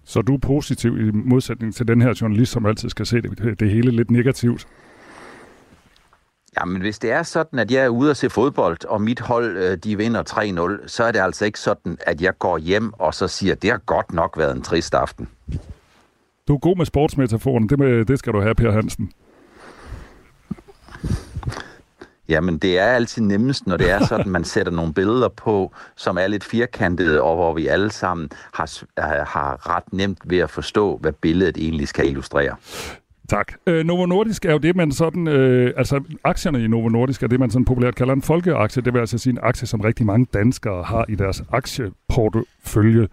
Så 0.04 0.22
du 0.22 0.34
er 0.34 0.38
positiv 0.38 0.98
i 0.98 1.10
modsætning 1.12 1.74
til 1.74 1.88
den 1.88 2.02
her 2.02 2.18
journalist, 2.20 2.52
som 2.52 2.66
altid 2.66 2.90
skal 2.90 3.06
se 3.06 3.20
det, 3.20 3.60
det 3.60 3.70
hele 3.70 3.90
lidt 3.90 4.10
negativt? 4.10 4.66
Jamen, 6.60 6.80
hvis 6.80 6.98
det 6.98 7.12
er 7.12 7.22
sådan, 7.22 7.58
at 7.58 7.70
jeg 7.70 7.84
er 7.84 7.88
ude 7.88 8.10
og 8.10 8.16
se 8.16 8.30
fodbold, 8.30 8.84
og 8.84 9.02
mit 9.02 9.20
hold, 9.20 9.56
øh, 9.56 9.76
de 9.76 9.96
vinder 9.96 10.22
3-0, 10.82 10.88
så 10.88 11.04
er 11.04 11.12
det 11.12 11.18
altså 11.18 11.44
ikke 11.44 11.60
sådan, 11.60 11.98
at 12.06 12.20
jeg 12.20 12.38
går 12.38 12.58
hjem 12.58 12.92
og 12.92 13.14
så 13.14 13.28
siger, 13.28 13.54
det 13.54 13.70
har 13.70 13.78
godt 13.78 14.12
nok 14.12 14.38
været 14.38 14.56
en 14.56 14.62
trist 14.62 14.94
aften. 14.94 15.28
Du 16.48 16.54
er 16.54 16.58
god 16.58 16.76
med 16.76 16.86
sportsmetaforen. 16.86 17.68
Det, 17.68 17.78
med, 17.78 18.04
det 18.04 18.18
skal 18.18 18.32
du 18.32 18.40
have, 18.40 18.54
Per 18.54 18.70
Hansen. 18.70 19.12
Jamen, 22.30 22.58
det 22.58 22.78
er 22.78 22.84
altid 22.84 23.22
nemmest, 23.22 23.66
når 23.66 23.76
det 23.76 23.90
er 23.90 24.06
sådan, 24.06 24.32
man 24.32 24.44
sætter 24.54 24.72
nogle 24.72 24.94
billeder 24.94 25.28
på, 25.28 25.72
som 25.96 26.18
er 26.18 26.26
lidt 26.26 26.44
firkantede, 26.44 27.22
og 27.22 27.36
hvor 27.36 27.54
vi 27.54 27.66
alle 27.66 27.90
sammen 27.90 28.30
har, 28.54 28.84
har 29.24 29.76
ret 29.76 29.92
nemt 29.92 30.18
ved 30.24 30.38
at 30.38 30.50
forstå, 30.50 30.96
hvad 30.96 31.12
billedet 31.12 31.56
egentlig 31.56 31.88
skal 31.88 32.08
illustrere. 32.08 32.56
Tak. 33.28 33.52
Øh, 33.66 33.84
Novo 33.84 34.06
Nordisk 34.06 34.44
er 34.44 34.52
jo 34.52 34.58
det, 34.58 34.76
man 34.76 34.92
sådan... 34.92 35.28
Øh, 35.28 35.72
altså, 35.76 36.00
aktierne 36.24 36.64
i 36.64 36.66
Novo 36.66 36.88
Nordisk 36.88 37.22
er 37.22 37.26
det, 37.26 37.40
man 37.40 37.50
sådan 37.50 37.64
populært 37.64 37.94
kalder 37.94 38.14
en 38.14 38.22
folkeaktie. 38.22 38.82
Det 38.82 38.94
vil 38.94 39.00
altså 39.00 39.18
sige 39.18 39.32
en 39.32 39.38
aktie, 39.42 39.66
som 39.66 39.80
rigtig 39.80 40.06
mange 40.06 40.26
danskere 40.34 40.82
har 40.82 41.04
i 41.08 41.14
deres 41.14 41.42
aktieportefølje. 41.52 43.08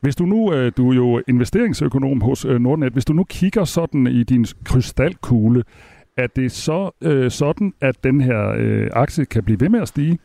Hvis 0.00 0.16
du 0.16 0.24
nu, 0.24 0.52
øh, 0.52 0.72
du 0.76 0.90
er 0.90 0.94
jo 0.94 1.22
investeringsøkonom 1.28 2.20
hos 2.20 2.44
øh, 2.44 2.60
Nordnet, 2.60 2.92
hvis 2.92 3.04
du 3.04 3.12
nu 3.12 3.24
kigger 3.24 3.64
sådan 3.64 4.06
i 4.06 4.22
din 4.22 4.46
krystalkugle, 4.64 5.62
er 6.16 6.26
det 6.26 6.52
så 6.52 6.90
øh, 7.02 7.30
sådan, 7.30 7.72
at 7.80 8.04
den 8.04 8.20
her 8.20 8.54
øh, 8.56 8.90
aktie 8.92 9.24
kan 9.24 9.44
blive 9.44 9.60
ved 9.60 9.68
med 9.68 9.80
at 9.80 9.88
stige? 9.88 10.18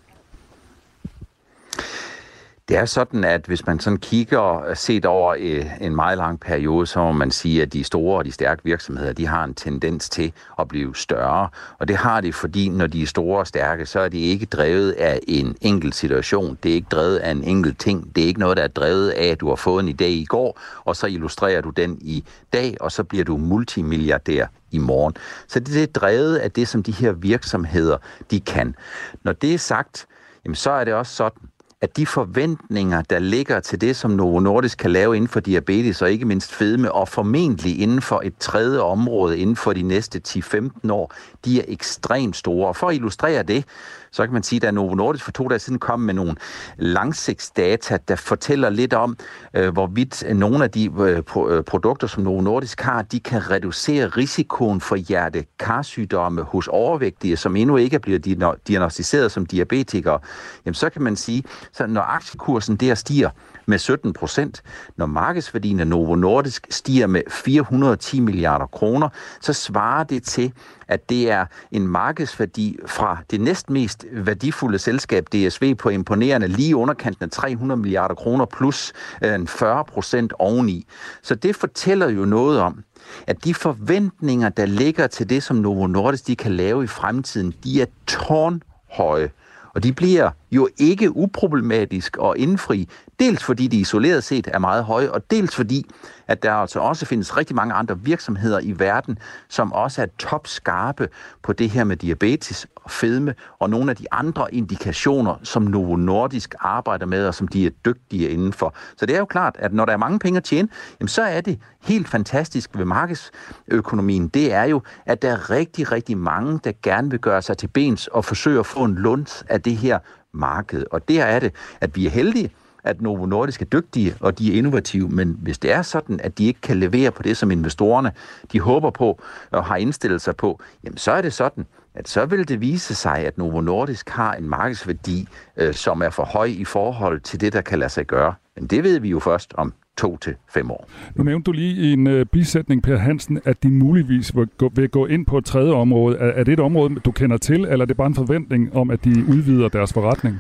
Det 2.70 2.78
er 2.78 2.86
sådan, 2.86 3.24
at 3.24 3.46
hvis 3.46 3.66
man 3.66 3.80
sådan 3.80 3.98
kigger 3.98 4.66
øh, 4.66 4.76
set 4.76 5.06
over 5.06 5.36
øh, 5.40 5.66
en 5.82 5.96
meget 5.96 6.18
lang 6.18 6.40
periode, 6.40 6.88
så 6.88 7.00
må 7.00 7.12
man 7.12 7.32
sige, 7.32 7.62
at 7.62 7.74
de 7.74 7.84
store 7.84 8.18
og 8.18 8.26
de 8.26 8.32
stærke 8.32 8.62
virksomheder, 8.64 9.14
de 9.14 9.28
har 9.28 9.44
en 9.44 9.54
tendens 9.54 10.10
til 10.10 10.34
at 10.60 10.68
blive 10.68 10.96
større. 10.96 11.50
Og 11.80 11.88
det 11.88 11.96
har 11.96 12.22
de, 12.22 12.34
fordi 12.34 12.70
når 12.70 12.88
de 12.88 13.02
er 13.02 13.06
store 13.06 13.40
og 13.40 13.48
stærke, 13.48 13.86
så 13.86 14.00
er 14.00 14.10
de 14.10 14.20
ikke 14.20 14.46
drevet 14.46 14.92
af 14.92 15.20
en 15.28 15.56
enkelt 15.62 15.96
situation. 15.96 16.58
Det 16.64 16.72
er 16.72 16.76
ikke 16.76 16.88
drevet 16.92 17.18
af 17.18 17.32
en 17.32 17.44
enkelt 17.44 17.80
ting. 17.80 18.16
Det 18.16 18.24
er 18.24 18.28
ikke 18.28 18.40
noget, 18.40 18.58
der 18.58 18.64
er 18.64 18.68
drevet 18.68 19.10
af, 19.10 19.28
at 19.28 19.40
du 19.40 19.50
har 19.50 19.56
fået 19.56 19.84
en 19.84 19.96
idé 20.02 20.06
i 20.06 20.26
går, 20.26 20.60
og 20.86 20.96
så 20.96 21.08
illustrerer 21.08 21.62
du 21.62 21.70
den 21.70 21.98
i 22.02 22.24
dag, 22.54 22.78
og 22.80 22.92
så 22.92 23.04
bliver 23.04 23.26
du 23.26 23.38
multimilliardær 23.38 24.46
i 24.72 24.78
morgen. 24.78 25.16
Så 25.48 25.60
det 25.60 25.84
er 25.84 25.88
drevet 25.88 26.38
af 26.38 26.52
det, 26.52 26.68
som 26.68 26.84
de 26.84 26.92
her 26.92 27.12
virksomheder, 27.12 27.98
de 28.32 28.40
kan. 28.40 28.76
Når 29.24 29.34
det 29.34 29.54
er 29.54 29.58
sagt, 29.58 30.08
jamen 30.46 30.56
så 30.56 30.72
er 30.72 30.84
det 30.84 30.94
også 30.94 31.16
sådan, 31.16 31.49
at 31.82 31.98
de 31.98 32.06
forventninger, 32.06 33.02
der 33.02 33.20
ligger 33.20 33.60
til 33.60 33.82
det, 33.82 33.96
som 33.96 34.12
Novo 34.12 34.40
Nordisk 34.40 34.78
kan 34.78 34.92
lave 34.92 35.16
inden 35.16 35.28
for 35.28 35.40
diabetes 35.40 36.02
og 36.02 36.12
ikke 36.12 36.26
mindst 36.26 36.54
fedme, 36.54 36.92
og 36.92 37.08
formentlig 37.08 37.80
inden 37.80 38.02
for 38.02 38.22
et 38.24 38.34
tredje 38.40 38.80
område 38.80 39.38
inden 39.38 39.56
for 39.56 39.74
de 39.74 39.82
næste 39.82 40.22
10-15 40.28 40.92
år, 40.92 41.14
de 41.46 41.60
er 41.60 41.66
ekstremt 41.68 42.36
store. 42.36 42.68
Og 42.68 42.76
for 42.76 42.88
at 42.88 42.96
illustrere 42.96 43.44
det, 43.44 43.66
så 44.12 44.24
kan 44.24 44.34
man 44.34 44.44
sige, 44.44 44.68
at 44.68 44.74
Novo 44.74 44.96
Nordisk 44.96 45.26
for 45.26 45.32
to 45.32 45.48
dage 45.48 45.60
siden 45.60 45.80
kom 45.80 46.00
med 46.00 46.14
nogle 46.14 46.36
langsigtsdata, 46.78 47.98
der 48.08 48.16
fortæller 48.16 48.70
lidt 48.70 48.94
om, 48.94 49.18
øh, 49.54 49.74
hvorvidt 49.74 50.24
nogle 50.36 50.64
af 50.64 50.72
de 50.72 50.92
øh, 51.00 51.24
øh 51.50 51.64
produkter, 51.64 52.08
som 52.08 52.24
Novo 52.24 52.42
Nordisk 52.42 52.82
har, 52.82 53.02
de 53.02 53.20
kan 53.20 53.52
reducere 53.52 54.08
risikoen 54.08 54.82
for 54.82 54.96
hjertekarsygdomme 54.96 56.42
hos 56.42 56.68
overvægtige, 56.68 57.38
som 57.38 57.56
endnu 57.56 57.78
ikke 57.78 57.96
er 57.96 58.00
blevet 58.00 58.26
diagnostiseret 58.68 59.32
som 59.32 59.46
diabetikere. 59.46 60.20
Jamen 60.66 60.74
så 60.74 60.90
kan 60.90 61.02
man 61.02 61.16
sige, 61.16 61.44
så 61.72 61.88
når 61.88 62.02
aktiekursen 62.02 62.76
der 62.76 62.96
stiger, 62.96 63.30
med 63.70 63.78
17 63.78 64.14
procent. 64.14 64.62
Når 64.98 65.06
markedsværdien 65.06 65.80
af 65.80 65.88
Novo 65.88 66.16
Nordisk 66.16 66.68
stiger 66.70 67.08
med 67.08 67.22
410 67.30 68.20
milliarder 68.20 68.66
kroner, 68.66 69.10
så 69.42 69.54
svarer 69.54 70.04
det 70.04 70.24
til, 70.24 70.54
at 70.88 71.10
det 71.10 71.32
er 71.32 71.46
en 71.72 71.88
markedsværdi 71.88 72.78
fra 72.86 73.18
det 73.32 73.42
næstmest 73.42 74.06
værdifulde 74.12 74.80
selskab 74.80 75.26
DSV 75.34 75.76
på 75.76 75.90
imponerende 75.90 76.48
lige 76.48 76.76
underkanten 76.76 77.24
af 77.24 77.32
300 77.32 77.82
milliarder 77.82 78.16
kroner 78.16 78.46
plus 78.46 78.94
øh, 79.24 79.36
en 79.36 79.48
40 79.48 79.86
procent 79.86 80.34
oveni. 80.40 80.88
Så 81.22 81.36
det 81.36 81.56
fortæller 81.56 82.10
jo 82.10 82.26
noget 82.26 82.60
om, 82.60 82.84
at 83.28 83.44
de 83.44 83.54
forventninger, 83.54 84.50
der 84.50 84.66
ligger 84.66 85.08
til 85.08 85.30
det, 85.30 85.44
som 85.44 85.58
Novo 85.58 85.88
Nordisk 85.88 86.28
de 86.28 86.36
kan 86.36 86.52
lave 86.52 86.84
i 86.84 86.88
fremtiden, 86.88 87.54
de 87.64 87.82
er 87.82 87.86
tårnhøje. 88.08 89.30
Og 89.74 89.84
de 89.84 89.94
bliver 89.94 90.32
jo 90.52 90.70
ikke 90.78 91.16
uproblematisk 91.16 92.18
at 92.24 92.34
indfri, 92.38 92.90
dels 93.20 93.44
fordi 93.44 93.68
de 93.68 93.78
isoleret 93.78 94.24
set 94.24 94.50
er 94.54 94.60
meget 94.60 94.84
høje, 94.84 95.12
og 95.12 95.32
dels 95.32 95.56
fordi, 95.56 95.86
at 96.28 96.44
der 96.44 96.54
altså 96.54 96.80
også 96.80 97.06
findes 97.06 97.38
rigtig 97.38 97.56
mange 97.56 97.74
andre 97.74 98.00
virksomheder 98.00 98.60
i 98.60 98.80
verden, 98.80 99.20
som 99.50 99.74
også 99.74 100.02
er 100.02 100.06
topskarpe 100.20 101.10
på 101.44 101.54
det 101.54 101.70
her 101.70 101.84
med 101.84 101.98
diabetes 101.98 102.68
og 102.76 102.92
fedme, 102.92 103.36
og 103.60 103.70
nogle 103.70 103.92
af 103.92 103.98
de 103.98 104.06
andre 104.12 104.54
indikationer, 104.54 105.36
som 105.44 105.64
Novo 105.64 105.96
Nordisk 105.96 106.56
arbejder 106.60 107.06
med, 107.06 107.28
og 107.28 107.36
som 107.36 107.48
de 107.48 107.66
er 107.66 107.70
dygtige 107.86 108.30
indenfor. 108.30 108.74
Så 108.98 109.06
det 109.06 109.16
er 109.16 109.20
jo 109.20 109.26
klart, 109.26 109.56
at 109.60 109.74
når 109.74 109.86
der 109.86 109.94
er 109.94 109.98
mange 109.98 110.20
penge 110.20 110.38
at 110.38 110.44
tjene, 110.44 110.70
jamen 111.00 111.08
så 111.08 111.22
er 111.22 111.42
det 111.42 111.60
helt 111.82 112.08
fantastisk 112.08 112.70
ved 112.78 112.86
markedsøkonomien, 112.86 114.28
det 114.28 114.54
er 114.54 114.64
jo, 114.64 114.82
at 115.06 115.22
der 115.22 115.32
er 115.32 115.50
rigtig, 115.50 115.92
rigtig 115.92 116.18
mange, 116.18 116.60
der 116.64 116.72
gerne 116.84 117.10
vil 117.10 117.20
gøre 117.20 117.42
sig 117.42 117.58
til 117.58 117.68
bens 117.68 118.08
og 118.08 118.26
forsøge 118.26 118.60
at 118.60 118.66
få 118.66 118.84
en 118.84 118.96
lunds 118.96 119.44
af 119.50 119.62
det 119.62 119.78
her 119.78 120.00
marked. 120.34 120.86
Og 120.92 121.10
der 121.10 121.24
er 121.24 121.40
det, 121.40 121.54
at 121.82 121.96
vi 121.96 122.06
er 122.06 122.10
heldige, 122.10 122.52
at 122.90 123.02
Novo 123.02 123.26
Nordisk 123.26 123.62
er 123.62 123.66
dygtige, 123.66 124.16
og 124.20 124.40
de 124.40 124.54
er 124.54 124.58
innovative, 124.58 125.10
men 125.10 125.38
hvis 125.42 125.60
det 125.60 125.72
er 125.72 125.82
sådan, 125.82 126.20
at 126.24 126.38
de 126.38 126.46
ikke 126.46 126.62
kan 126.62 126.80
levere 126.80 127.12
på 127.12 127.24
det, 127.24 127.38
som 127.38 127.52
investorerne 127.52 128.12
de 128.52 128.60
håber 128.60 128.90
på 128.90 129.22
og 129.52 129.66
har 129.66 129.76
indstillet 129.76 130.22
sig 130.22 130.36
på, 130.36 130.60
jamen 130.84 130.98
så 130.98 131.12
er 131.12 131.22
det 131.22 131.34
sådan, 131.34 131.66
at 131.96 132.10
så 132.10 132.26
vil 132.26 132.48
det 132.48 132.62
vise 132.62 132.96
sig, 132.96 133.18
at 133.18 133.38
Novo 133.38 133.62
Nordisk 133.62 134.10
har 134.10 134.34
en 134.34 134.50
markedsværdi, 134.50 135.28
øh, 135.58 135.74
som 135.74 136.02
er 136.02 136.10
for 136.10 136.24
høj 136.24 136.46
i 136.46 136.66
forhold 136.66 137.22
til 137.22 137.42
det, 137.42 137.54
der 137.54 137.62
kan 137.62 137.80
lade 137.80 137.90
sig 137.90 138.06
gøre. 138.06 138.34
Men 138.56 138.68
det 138.68 138.84
ved 138.84 139.00
vi 139.00 139.10
jo 139.10 139.20
først 139.20 139.54
om 139.58 139.74
to 139.98 140.18
til 140.18 140.36
fem 140.54 140.72
år. 140.72 140.90
Nu 141.16 141.24
nævnte 141.24 141.46
du 141.46 141.52
lige 141.52 141.76
i 141.76 141.94
en 141.94 142.08
øh, 142.08 142.26
bisætning, 142.26 142.84
Per 142.84 142.98
Hansen, 142.98 143.40
at 143.46 143.64
de 143.64 143.70
muligvis 143.70 144.36
vil 144.36 144.48
gå, 144.58 144.72
vil 144.76 144.90
gå 144.90 145.06
ind 145.06 145.26
på 145.26 145.38
et 145.38 145.46
tredje 145.46 145.74
område. 145.74 146.18
Er, 146.18 146.28
er 146.28 146.44
det 146.44 146.54
et 146.54 146.60
område, 146.60 146.96
du 146.96 147.12
kender 147.12 147.38
til, 147.38 147.62
eller 147.62 147.82
er 147.82 147.86
det 147.86 147.98
bare 147.98 148.08
en 148.08 148.16
forventning 148.16 148.76
om, 148.76 148.90
at 148.92 149.04
de 149.04 149.26
udvider 149.30 149.68
deres 149.68 149.94
forretning? 149.94 150.40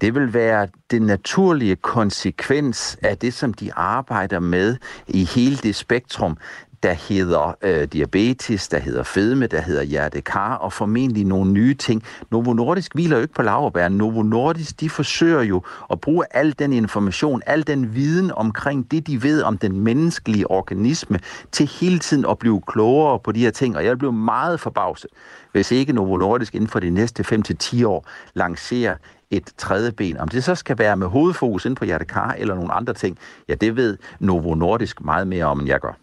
Det 0.00 0.14
vil 0.14 0.34
være 0.34 0.68
det 0.90 1.02
naturlige 1.02 1.76
konsekvens 1.76 2.98
af 3.02 3.18
det, 3.18 3.34
som 3.34 3.54
de 3.54 3.74
arbejder 3.74 4.40
med 4.40 4.76
i 5.08 5.24
hele 5.24 5.56
det 5.56 5.74
spektrum, 5.74 6.36
der 6.84 6.92
hedder 6.92 7.56
øh, 7.62 7.84
diabetes, 7.84 8.68
der 8.68 8.78
hedder 8.78 9.02
fedme, 9.02 9.46
der 9.46 9.60
hedder 9.60 9.82
hjertekar, 9.82 10.54
og 10.54 10.72
formentlig 10.72 11.24
nogle 11.24 11.52
nye 11.52 11.74
ting. 11.74 12.02
Novo 12.30 12.52
Nordisk 12.52 12.94
hviler 12.94 13.16
jo 13.16 13.22
ikke 13.22 13.34
på 13.34 13.42
laverbær. 13.42 13.88
Novo 13.88 14.22
Nordisk, 14.22 14.80
de 14.80 14.90
forsøger 14.90 15.42
jo 15.42 15.62
at 15.90 16.00
bruge 16.00 16.24
al 16.30 16.54
den 16.58 16.72
information, 16.72 17.42
al 17.46 17.66
den 17.66 17.94
viden 17.94 18.32
omkring 18.32 18.90
det, 18.90 19.06
de 19.06 19.22
ved 19.22 19.42
om 19.42 19.58
den 19.58 19.80
menneskelige 19.80 20.50
organisme, 20.50 21.20
til 21.52 21.66
hele 21.80 21.98
tiden 21.98 22.24
at 22.30 22.38
blive 22.38 22.62
klogere 22.66 23.18
på 23.18 23.32
de 23.32 23.40
her 23.40 23.50
ting. 23.50 23.76
Og 23.76 23.84
jeg 23.84 23.98
bliver 23.98 24.12
meget 24.12 24.60
forbavset, 24.60 25.10
hvis 25.52 25.70
ikke 25.70 25.92
Novo 25.92 26.16
Nordisk 26.16 26.54
inden 26.54 26.68
for 26.68 26.80
de 26.80 26.90
næste 26.90 27.24
5-10 27.52 27.86
år 27.86 28.08
lancerer 28.34 28.94
et 29.30 29.52
tredje 29.58 29.92
ben. 29.92 30.16
Om 30.16 30.28
det 30.28 30.44
så 30.44 30.54
skal 30.54 30.78
være 30.78 30.96
med 30.96 31.06
hovedfokus 31.06 31.64
ind 31.64 31.76
på 31.76 31.84
hjertekar 31.84 32.34
eller 32.38 32.54
nogle 32.54 32.72
andre 32.72 32.92
ting, 32.92 33.18
ja, 33.48 33.54
det 33.54 33.76
ved 33.76 33.98
Novo 34.20 34.54
Nordisk 34.54 35.04
meget 35.04 35.26
mere 35.26 35.44
om, 35.44 35.60
end 35.60 35.68
jeg 35.68 35.80
gør. 35.80 35.98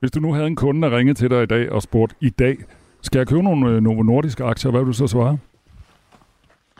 Hvis 0.00 0.10
du 0.10 0.20
nu 0.20 0.32
havde 0.32 0.46
en 0.46 0.56
kunde, 0.56 0.82
der 0.82 0.96
ringede 0.96 1.18
til 1.18 1.30
dig 1.30 1.42
i 1.42 1.46
dag 1.46 1.72
og 1.72 1.82
spurgte, 1.82 2.16
i 2.20 2.30
dag, 2.30 2.56
skal 3.02 3.18
jeg 3.18 3.26
købe 3.26 3.42
nogle 3.42 3.70
øh, 3.70 3.80
Novo 3.80 4.02
Nordiske 4.02 4.44
aktier, 4.44 4.70
hvad 4.70 4.80
vil 4.80 4.88
du 4.88 4.92
så 4.92 5.06
svare? 5.06 5.38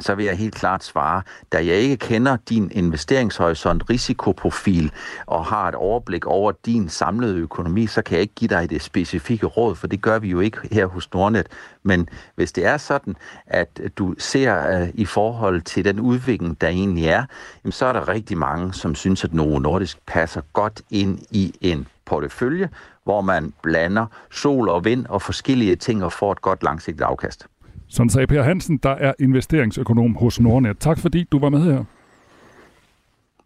Så 0.00 0.14
vil 0.14 0.24
jeg 0.24 0.36
helt 0.36 0.54
klart 0.54 0.84
svare, 0.84 1.22
da 1.52 1.56
jeg 1.56 1.76
ikke 1.76 1.96
kender 1.96 2.36
din 2.48 2.70
investeringshorisont, 2.74 3.90
risikoprofil 3.90 4.92
og 5.26 5.44
har 5.44 5.68
et 5.68 5.74
overblik 5.74 6.26
over 6.26 6.52
din 6.66 6.88
samlede 6.88 7.36
økonomi, 7.36 7.86
så 7.86 8.02
kan 8.02 8.14
jeg 8.14 8.22
ikke 8.22 8.34
give 8.34 8.48
dig 8.48 8.70
det 8.70 8.82
specifikke 8.82 9.46
råd, 9.46 9.74
for 9.74 9.86
det 9.86 10.02
gør 10.02 10.18
vi 10.18 10.28
jo 10.28 10.40
ikke 10.40 10.58
her 10.72 10.86
hos 10.86 11.12
Nordnet. 11.12 11.46
Men 11.82 12.08
hvis 12.34 12.52
det 12.52 12.66
er 12.66 12.76
sådan, 12.76 13.16
at 13.46 13.80
du 13.98 14.14
ser 14.18 14.82
uh, 14.82 14.88
i 14.94 15.04
forhold 15.04 15.62
til 15.62 15.84
den 15.84 16.00
udvikling, 16.00 16.60
der 16.60 16.68
egentlig 16.68 17.06
er, 17.06 17.24
jamen, 17.64 17.72
så 17.72 17.86
er 17.86 17.92
der 17.92 18.08
rigtig 18.08 18.38
mange, 18.38 18.72
som 18.72 18.94
synes, 18.94 19.24
at 19.24 19.34
Novo 19.34 19.58
Nordisk 19.58 19.98
passer 20.06 20.40
godt 20.52 20.82
ind 20.90 21.18
i 21.30 21.54
en 21.60 21.86
portefølje, 22.04 22.68
hvor 23.04 23.20
man 23.20 23.52
blander 23.62 24.06
sol 24.30 24.68
og 24.68 24.84
vind 24.84 25.06
og 25.06 25.22
forskellige 25.22 25.76
ting 25.76 26.04
og 26.04 26.12
får 26.12 26.32
et 26.32 26.42
godt 26.42 26.62
langsigtet 26.62 27.04
afkast. 27.04 27.46
Som 27.94 28.08
sagde 28.08 28.26
Per 28.26 28.42
Hansen, 28.42 28.76
der 28.76 28.90
er 28.90 29.12
investeringsøkonom 29.20 30.16
hos 30.16 30.40
Nordnet. 30.40 30.78
Tak 30.78 30.98
fordi 30.98 31.24
du 31.32 31.38
var 31.38 31.48
med 31.48 31.62
her. 31.62 31.84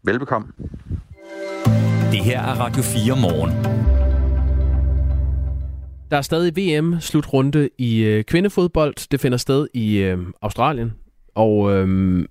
Velbekomme. 0.03 0.49
Det 2.13 2.25
her 2.25 2.41
er 2.41 2.55
Radio 2.61 2.83
4 2.83 3.17
morgen. 3.21 3.51
Der 6.11 6.17
er 6.17 6.23
stadig 6.23 6.57
VM-slutrunde 6.57 7.69
i 7.79 8.05
øh, 8.05 8.25
kvindefodbold. 8.25 9.09
Det 9.11 9.21
finder 9.21 9.39
sted 9.39 9.69
i 9.75 9.99
øh, 9.99 10.19
Australien. 10.43 10.93
Og 11.35 11.73
øh, 11.73 12.25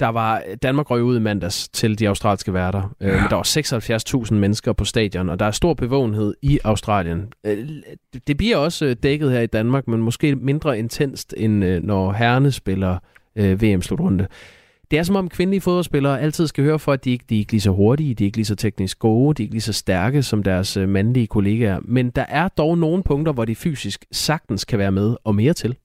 der 0.00 0.08
var 0.08 0.42
Danmark 0.62 0.90
røg 0.90 1.02
ud 1.02 1.16
i 1.16 1.20
mandags 1.20 1.68
til 1.68 1.98
de 1.98 2.08
australske 2.08 2.54
værter. 2.54 2.94
Øh, 3.00 3.08
ja. 3.08 3.14
der 3.14 3.36
var 3.36 4.24
76.000 4.24 4.34
mennesker 4.34 4.72
på 4.72 4.84
stadion, 4.84 5.28
og 5.28 5.38
der 5.38 5.46
er 5.46 5.50
stor 5.50 5.74
bevågenhed 5.74 6.34
i 6.42 6.58
Australien. 6.64 7.32
Øh, 7.46 7.68
det 8.26 8.36
bliver 8.36 8.56
også 8.56 8.86
øh, 8.86 8.96
dækket 9.02 9.32
her 9.32 9.40
i 9.40 9.46
Danmark, 9.46 9.88
men 9.88 10.02
måske 10.02 10.36
mindre 10.36 10.78
intenst, 10.78 11.34
end 11.36 11.64
øh, 11.64 11.82
når 11.82 12.12
herrene 12.12 12.52
spiller 12.52 12.98
øh, 13.36 13.62
VM-slutrunde. 13.62 14.26
Det 14.90 14.98
er 14.98 15.02
som 15.02 15.16
om 15.16 15.28
kvindelige 15.28 15.60
fodboldspillere 15.60 16.20
altid 16.20 16.46
skal 16.46 16.64
høre 16.64 16.78
for, 16.78 16.92
at 16.92 17.04
de 17.04 17.10
ikke, 17.10 17.24
de 17.28 17.34
er 17.34 17.38
ikke 17.38 17.52
lige 17.52 17.60
så 17.60 17.70
hurtige, 17.70 18.14
de 18.14 18.24
er 18.24 18.26
ikke 18.26 18.38
lige 18.38 18.46
så 18.46 18.54
teknisk 18.54 18.98
gode, 18.98 19.34
de 19.34 19.42
er 19.42 19.44
ikke 19.44 19.54
lige 19.54 19.62
så 19.62 19.72
stærke 19.72 20.22
som 20.22 20.42
deres 20.42 20.76
øh, 20.76 20.88
mandlige 20.88 21.26
kollegaer. 21.26 21.78
Men 21.84 22.10
der 22.10 22.24
er 22.28 22.48
dog 22.48 22.78
nogle 22.78 23.02
punkter, 23.02 23.32
hvor 23.32 23.44
de 23.44 23.54
fysisk 23.54 24.04
sagtens 24.12 24.64
kan 24.64 24.78
være 24.78 24.92
med 24.92 25.16
og 25.24 25.34
mere 25.34 25.52
til. 25.52 25.76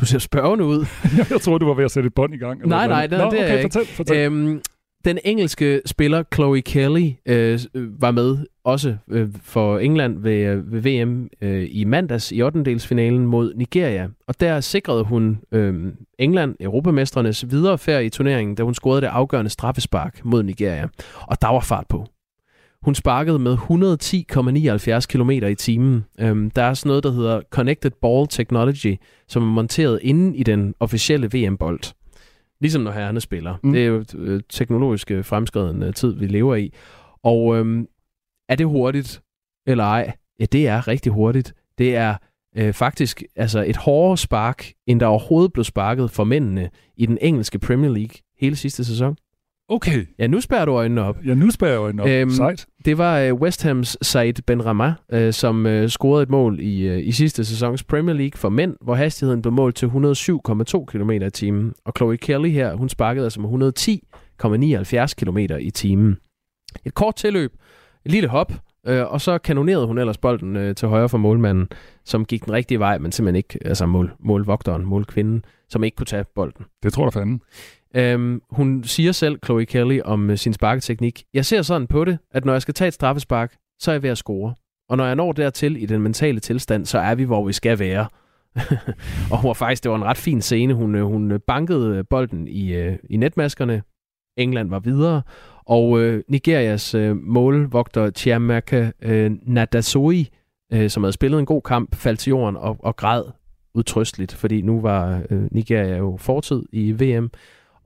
Du 0.00 0.06
ser 0.06 0.18
spørgende 0.18 0.64
ud. 0.64 0.86
jeg 1.30 1.40
troede, 1.40 1.60
du 1.60 1.66
var 1.66 1.74
ved 1.74 1.84
at 1.84 1.90
sætte 1.90 2.06
et 2.06 2.14
bånd 2.14 2.34
i 2.34 2.36
gang. 2.36 2.60
Eller 2.60 2.76
nej, 2.76 2.86
nej, 2.86 3.06
det, 3.06 3.18
Nå, 3.18 3.30
det 3.30 3.40
er 3.40 3.44
okay, 3.44 3.58
ikke. 3.58 3.62
Fortæl, 3.72 3.86
fortæl. 3.86 4.16
Øhm, 4.16 4.60
den 5.04 5.18
engelske 5.24 5.80
spiller 5.86 6.22
Chloe 6.34 6.62
Kelly 6.62 7.10
øh, 7.26 7.58
var 7.74 8.10
med 8.10 8.38
også 8.64 8.96
øh, 9.10 9.28
for 9.42 9.78
England 9.78 10.22
ved, 10.22 10.32
øh, 10.32 10.72
ved 10.72 10.80
VM 10.80 11.28
øh, 11.40 11.68
i 11.70 11.84
mandags 11.84 12.32
i 12.32 12.42
8. 12.42 12.78
finalen 12.78 13.26
mod 13.26 13.54
Nigeria. 13.54 14.08
Og 14.28 14.40
der 14.40 14.60
sikrede 14.60 15.04
hun 15.04 15.38
øh, 15.52 15.92
England, 16.18 16.56
europamestrenes 16.60 17.50
viderefærd 17.50 18.04
i 18.04 18.08
turneringen, 18.08 18.54
da 18.54 18.62
hun 18.62 18.74
scorede 18.74 19.00
det 19.00 19.06
afgørende 19.06 19.50
straffespark 19.50 20.24
mod 20.24 20.42
Nigeria. 20.42 20.88
Og 21.20 21.42
der 21.42 21.48
var 21.48 21.60
fart 21.60 21.86
på. 21.88 22.06
Hun 22.84 22.94
sparkede 22.94 23.38
med 23.38 23.52
110,79 23.54 25.06
km 25.06 25.30
i 25.30 25.54
timen. 25.54 26.04
Øhm, 26.20 26.50
der 26.50 26.62
er 26.62 26.74
sådan 26.74 26.88
noget, 26.88 27.04
der 27.04 27.12
hedder 27.12 27.40
Connected 27.50 27.90
Ball 27.90 28.28
Technology, 28.28 28.96
som 29.28 29.42
er 29.42 29.46
monteret 29.46 29.98
inde 30.02 30.36
i 30.36 30.42
den 30.42 30.74
officielle 30.80 31.30
VM-bold. 31.34 31.94
Ligesom 32.60 32.82
når 32.82 32.90
herrerne 32.90 33.20
spiller. 33.20 33.56
Mm. 33.62 33.72
Det 33.72 33.82
er 33.82 33.86
jo 33.86 34.04
øh, 34.14 34.40
teknologisk 34.48 35.10
øh, 35.10 35.24
fremskreden 35.24 35.82
øh, 35.82 35.94
tid, 35.94 36.14
vi 36.14 36.26
lever 36.26 36.54
i. 36.54 36.72
Og 37.22 37.56
øhm, 37.56 37.86
er 38.48 38.56
det 38.56 38.66
hurtigt 38.66 39.22
eller 39.66 39.84
ej? 39.84 40.12
Ja, 40.40 40.44
det 40.44 40.68
er 40.68 40.88
rigtig 40.88 41.12
hurtigt. 41.12 41.54
Det 41.78 41.96
er 41.96 42.16
øh, 42.56 42.72
faktisk 42.72 43.22
altså 43.36 43.64
et 43.64 43.76
hårdere 43.76 44.18
spark, 44.18 44.72
end 44.86 45.00
der 45.00 45.06
overhovedet 45.06 45.52
blev 45.52 45.64
sparket 45.64 46.10
for 46.10 46.24
mændene 46.24 46.70
i 46.96 47.06
den 47.06 47.18
engelske 47.20 47.58
Premier 47.58 47.90
League 47.90 48.16
hele 48.40 48.56
sidste 48.56 48.84
sæson. 48.84 49.16
Okay. 49.68 50.06
Ja, 50.18 50.26
nu 50.26 50.40
spærer 50.40 50.64
du 50.64 50.72
øjnene 50.72 51.02
op. 51.02 51.16
Ja, 51.26 51.34
nu 51.34 51.50
spærer 51.50 51.70
jeg 51.70 51.80
øjnene 51.80 52.02
op. 52.02 52.08
Øhm, 52.08 52.30
Sejt. 52.30 52.66
Det 52.84 52.98
var 52.98 53.30
uh, 53.30 53.40
West 53.40 53.62
Hams 53.62 53.96
Said 54.02 54.34
Benrahma, 54.46 54.94
uh, 55.14 55.30
som 55.30 55.66
uh, 55.66 55.86
scorede 55.86 56.22
et 56.22 56.30
mål 56.30 56.60
i, 56.60 56.90
uh, 56.90 57.06
i 57.06 57.12
sidste 57.12 57.44
sæsons 57.44 57.84
Premier 57.84 58.16
League 58.16 58.38
for 58.38 58.48
mænd, 58.48 58.76
hvor 58.80 58.94
hastigheden 58.94 59.42
blev 59.42 59.52
målt 59.52 59.76
til 59.76 59.86
107,2 59.86 60.84
km 60.84 61.10
i 61.10 61.30
timen. 61.30 61.72
Og 61.84 61.92
Chloe 61.96 62.16
Kelly 62.16 62.48
her, 62.48 62.74
hun 62.74 62.88
sparkede 62.88 63.24
altså 63.24 63.40
med 63.40 63.72
110,79 65.08 65.14
km 65.16 65.38
i 65.60 65.70
timen. 65.70 66.16
Et 66.84 66.94
kort 66.94 67.16
tilløb, 67.16 67.52
et 68.04 68.12
lille 68.12 68.28
hop, 68.28 68.52
uh, 68.88 68.94
og 69.12 69.20
så 69.20 69.38
kanonerede 69.38 69.86
hun 69.86 69.98
ellers 69.98 70.18
bolden 70.18 70.56
uh, 70.56 70.74
til 70.74 70.88
højre 70.88 71.08
for 71.08 71.18
målmanden, 71.18 71.68
som 72.04 72.24
gik 72.24 72.44
den 72.44 72.52
rigtige 72.52 72.78
vej, 72.78 72.98
men 72.98 73.12
simpelthen 73.12 73.36
ikke, 73.36 73.58
altså 73.64 73.86
mål, 73.86 74.12
målvogteren, 74.20 74.84
målkvinden, 74.84 75.44
som 75.68 75.84
ikke 75.84 75.96
kunne 75.96 76.06
tage 76.06 76.24
bolden. 76.34 76.64
Det 76.82 76.92
tror 76.92 77.06
jeg 77.06 77.12
fanden. 77.12 77.40
Øhm, 77.96 78.42
hun 78.50 78.84
siger 78.84 79.12
selv, 79.12 79.38
Chloe 79.44 79.64
Kelly, 79.64 80.00
om 80.04 80.30
øh, 80.30 80.38
sin 80.38 80.52
sparketeknik. 80.52 81.24
Jeg 81.34 81.44
ser 81.44 81.62
sådan 81.62 81.86
på 81.86 82.04
det, 82.04 82.18
at 82.30 82.44
når 82.44 82.52
jeg 82.52 82.62
skal 82.62 82.74
tage 82.74 82.88
et 82.88 82.94
straffespark, 82.94 83.56
så 83.78 83.90
er 83.90 83.94
jeg 83.94 84.02
ved 84.02 84.10
at 84.10 84.18
score. 84.18 84.54
Og 84.88 84.96
når 84.96 85.06
jeg 85.06 85.16
når 85.16 85.32
dertil 85.32 85.82
i 85.82 85.86
den 85.86 86.00
mentale 86.02 86.40
tilstand, 86.40 86.86
så 86.86 86.98
er 86.98 87.14
vi, 87.14 87.24
hvor 87.24 87.46
vi 87.46 87.52
skal 87.52 87.78
være. 87.78 88.06
og 89.30 89.40
hun 89.40 89.48
var 89.48 89.54
faktisk, 89.54 89.82
det 89.82 89.90
var 89.90 89.96
en 89.96 90.04
ret 90.04 90.16
fin 90.16 90.42
scene. 90.42 90.74
Hun, 90.74 90.94
øh, 90.94 91.04
hun 91.04 91.32
øh, 91.32 91.40
bankede 91.46 92.04
bolden 92.04 92.48
i, 92.48 92.94
i 93.10 93.16
netmaskerne. 93.16 93.82
England 94.36 94.70
var 94.70 94.78
videre. 94.78 95.22
Og 95.66 96.00
øh, 96.00 96.22
Nigerias 96.28 96.94
øh, 96.94 97.16
målvogter 97.16 98.10
Chiamaka 98.10 98.90
øh, 99.02 99.32
Nadasoi, 99.42 100.28
øh, 100.72 100.90
som 100.90 101.02
havde 101.02 101.12
spillet 101.12 101.38
en 101.38 101.46
god 101.46 101.62
kamp, 101.62 101.94
faldt 101.94 102.20
til 102.20 102.30
jorden 102.30 102.56
og, 102.56 102.76
og 102.78 102.96
græd 102.96 103.22
udtrøsteligt, 103.74 104.34
fordi 104.34 104.62
nu 104.62 104.80
var 104.80 105.22
øh, 105.30 105.42
Nigeria 105.50 105.96
jo 105.96 106.16
fortid 106.16 106.62
i 106.72 106.92
VM. 106.92 107.30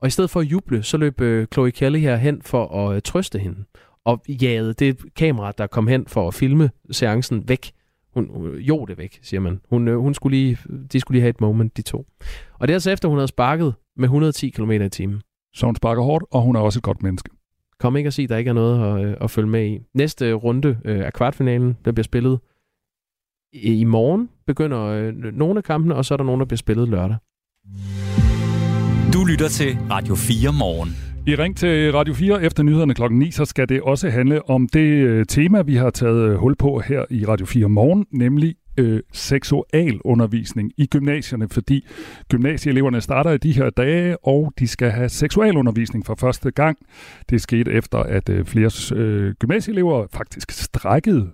Og 0.01 0.07
i 0.07 0.09
stedet 0.11 0.29
for 0.29 0.39
at 0.39 0.45
juble, 0.45 0.83
så 0.83 0.97
løb 0.97 1.21
øh, 1.21 1.47
Chloe 1.53 1.71
Kelly 1.71 1.99
her 1.99 2.15
hen 2.15 2.41
for 2.41 2.87
at 2.87 2.95
øh, 2.95 3.01
trøste 3.01 3.39
hende. 3.39 3.63
Og 4.05 4.21
jagede 4.27 4.73
det 4.73 5.15
kamera, 5.15 5.51
der 5.51 5.67
kom 5.67 5.87
hen 5.87 6.07
for 6.07 6.27
at 6.27 6.33
filme 6.33 6.69
seancen 6.91 7.49
væk. 7.49 7.71
Hun, 8.13 8.47
øh, 8.47 8.67
jo, 8.67 8.85
det 8.85 8.97
væk, 8.97 9.19
siger 9.21 9.39
man. 9.39 9.61
Hun, 9.69 9.87
øh, 9.87 9.97
hun 9.97 10.13
skulle 10.13 10.37
lige, 10.37 10.57
de 10.91 10.99
skulle 10.99 11.15
lige 11.15 11.21
have 11.21 11.29
et 11.29 11.41
moment, 11.41 11.77
de 11.77 11.81
to. 11.81 12.05
Og 12.59 12.67
det 12.67 12.73
er 12.73 12.75
altså 12.75 12.91
efter, 12.91 13.09
hun 13.09 13.17
havde 13.17 13.27
sparket 13.27 13.73
med 13.97 14.03
110 14.03 14.49
km 14.49 14.71
i 14.71 14.89
timen. 14.89 15.21
Så 15.53 15.65
hun 15.65 15.75
sparker 15.75 16.01
hårdt, 16.01 16.25
og 16.31 16.41
hun 16.41 16.55
er 16.55 16.59
også 16.59 16.79
et 16.79 16.83
godt 16.83 17.03
menneske. 17.03 17.29
Kom 17.79 17.95
ikke 17.97 18.07
at 18.07 18.13
sige, 18.13 18.23
at 18.23 18.29
der 18.29 18.37
ikke 18.37 18.49
er 18.49 18.53
noget 18.53 18.99
at, 18.99 19.05
øh, 19.05 19.17
at 19.21 19.31
følge 19.31 19.49
med 19.49 19.65
i. 19.65 19.79
Næste 19.93 20.33
runde 20.33 20.77
øh, 20.85 21.05
af 21.05 21.13
kvartfinalen, 21.13 21.77
der 21.85 21.91
bliver 21.91 22.03
spillet 22.03 22.39
i 23.53 23.83
morgen, 23.83 24.29
begynder 24.47 24.79
øh, 24.79 25.13
nogle 25.13 25.57
af 25.57 25.63
kampene, 25.63 25.95
og 25.95 26.05
så 26.05 26.13
er 26.13 26.17
der 26.17 26.23
nogen, 26.23 26.39
der 26.39 26.45
bliver 26.45 26.57
spillet 26.57 26.89
lørdag. 26.89 27.17
Du 29.13 29.25
lytter 29.25 29.47
til 29.47 29.77
Radio 29.91 30.15
4 30.15 30.53
morgen. 30.53 30.89
I 31.27 31.35
Ring 31.35 31.57
til 31.57 31.91
Radio 31.91 32.13
4 32.13 32.43
efter 32.43 32.63
nyhederne 32.63 32.93
klokken 32.93 33.19
9, 33.19 33.31
så 33.31 33.45
skal 33.45 33.69
det 33.69 33.81
også 33.81 34.09
handle 34.09 34.49
om 34.49 34.67
det 34.67 34.79
øh, 34.79 35.25
tema, 35.25 35.61
vi 35.61 35.75
har 35.75 35.89
taget 35.89 36.29
øh, 36.29 36.35
hul 36.35 36.55
på 36.55 36.79
her 36.79 37.05
i 37.09 37.25
Radio 37.25 37.45
4 37.45 37.69
morgen, 37.69 38.05
nemlig 38.11 38.55
øh, 38.77 38.99
seksualundervisning 39.13 40.71
i 40.77 40.85
gymnasierne, 40.85 41.49
fordi 41.49 41.87
gymnasieeleverne 42.29 43.01
starter 43.01 43.31
i 43.31 43.37
de 43.37 43.51
her 43.51 43.69
dage, 43.69 44.25
og 44.25 44.53
de 44.59 44.67
skal 44.67 44.91
have 44.91 45.09
seksualundervisning 45.09 46.05
for 46.05 46.15
første 46.15 46.51
gang. 46.51 46.77
Det 47.29 47.41
skete 47.41 47.71
efter, 47.71 47.97
at 47.97 48.29
øh, 48.29 48.45
flere 48.45 48.97
øh, 48.99 49.33
gymnasieelever 49.33 50.07
faktisk 50.13 50.51
strækkede 50.51 51.29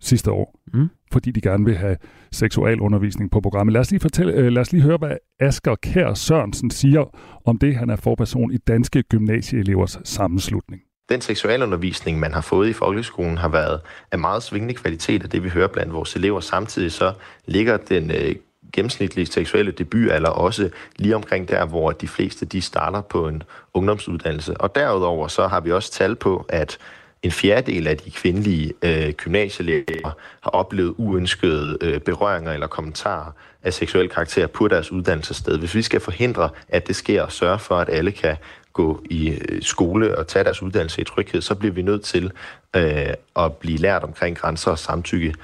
sidste 0.00 0.30
år, 0.30 0.60
mm 0.74 0.88
fordi 1.12 1.30
de 1.30 1.40
gerne 1.40 1.64
vil 1.64 1.76
have 1.76 1.96
seksualundervisning 2.32 3.30
på 3.30 3.40
programmet. 3.40 3.72
Lad 3.72 3.80
os 3.80 3.90
lige, 3.90 4.00
fortælle, 4.00 4.32
øh, 4.32 4.46
lad 4.46 4.60
os 4.62 4.72
lige 4.72 4.82
høre, 4.82 4.96
hvad 4.96 5.16
Asger 5.40 5.74
Kær 5.74 6.14
Sørensen 6.14 6.70
siger 6.70 7.16
om 7.44 7.58
det. 7.58 7.76
Han 7.76 7.90
er 7.90 7.96
forperson 7.96 8.52
i 8.52 8.56
Danske 8.56 9.02
Gymnasieelevers 9.02 9.98
Sammenslutning. 10.04 10.82
Den 11.08 11.20
seksualundervisning, 11.20 12.18
man 12.18 12.32
har 12.32 12.40
fået 12.40 12.68
i 12.68 12.72
folkeskolen, 12.72 13.38
har 13.38 13.48
været 13.48 13.80
af 14.12 14.18
meget 14.18 14.42
svingende 14.42 14.74
kvalitet 14.74 15.22
af 15.22 15.30
det, 15.30 15.44
vi 15.44 15.48
hører 15.48 15.68
blandt 15.68 15.92
vores 15.92 16.16
elever. 16.16 16.40
Samtidig 16.40 16.92
så 16.92 17.12
ligger 17.46 17.76
den 17.76 18.10
øh, 18.10 18.34
gennemsnitlige 18.72 19.26
seksuelle 19.26 19.72
debutalder 19.72 20.28
også 20.28 20.70
lige 20.96 21.16
omkring 21.16 21.48
der, 21.48 21.66
hvor 21.66 21.90
de 21.90 22.08
fleste 22.08 22.46
de 22.46 22.62
starter 22.62 23.00
på 23.00 23.28
en 23.28 23.42
ungdomsuddannelse. 23.74 24.60
Og 24.60 24.74
derudover 24.74 25.28
så 25.28 25.46
har 25.46 25.60
vi 25.60 25.72
også 25.72 25.92
tal 25.92 26.16
på, 26.16 26.46
at 26.48 26.78
en 27.22 27.30
fjerdedel 27.30 27.86
af 27.86 27.96
de 27.96 28.10
kvindelige 28.10 28.72
øh, 28.82 29.12
gymnasieelever 29.12 30.10
har 30.40 30.50
oplevet 30.50 30.94
uønskede 30.98 31.78
øh, 31.80 32.00
berøringer 32.00 32.52
eller 32.52 32.66
kommentarer 32.66 33.32
af 33.62 33.74
seksuel 33.74 34.08
karakter 34.08 34.46
på 34.46 34.68
deres 34.68 34.92
uddannelsessted. 34.92 35.58
Hvis 35.58 35.74
vi 35.74 35.82
skal 35.82 36.00
forhindre, 36.00 36.50
at 36.68 36.86
det 36.86 36.96
sker 36.96 37.22
og 37.22 37.32
sørge 37.32 37.58
for, 37.58 37.76
at 37.76 37.88
alle 37.88 38.12
kan 38.12 38.36
gå 38.72 39.02
i 39.10 39.30
øh, 39.30 39.62
skole 39.62 40.18
og 40.18 40.26
tage 40.26 40.44
deres 40.44 40.62
uddannelse 40.62 41.00
i 41.00 41.04
tryghed, 41.04 41.40
så 41.40 41.54
bliver 41.54 41.74
vi 41.74 41.82
nødt 41.82 42.04
til 42.04 42.32
øh, 42.76 43.14
at 43.36 43.56
blive 43.56 43.78
lært 43.78 44.02
omkring 44.02 44.38
grænser 44.38 44.70
og 44.70 44.78
samtykke. 44.78 45.34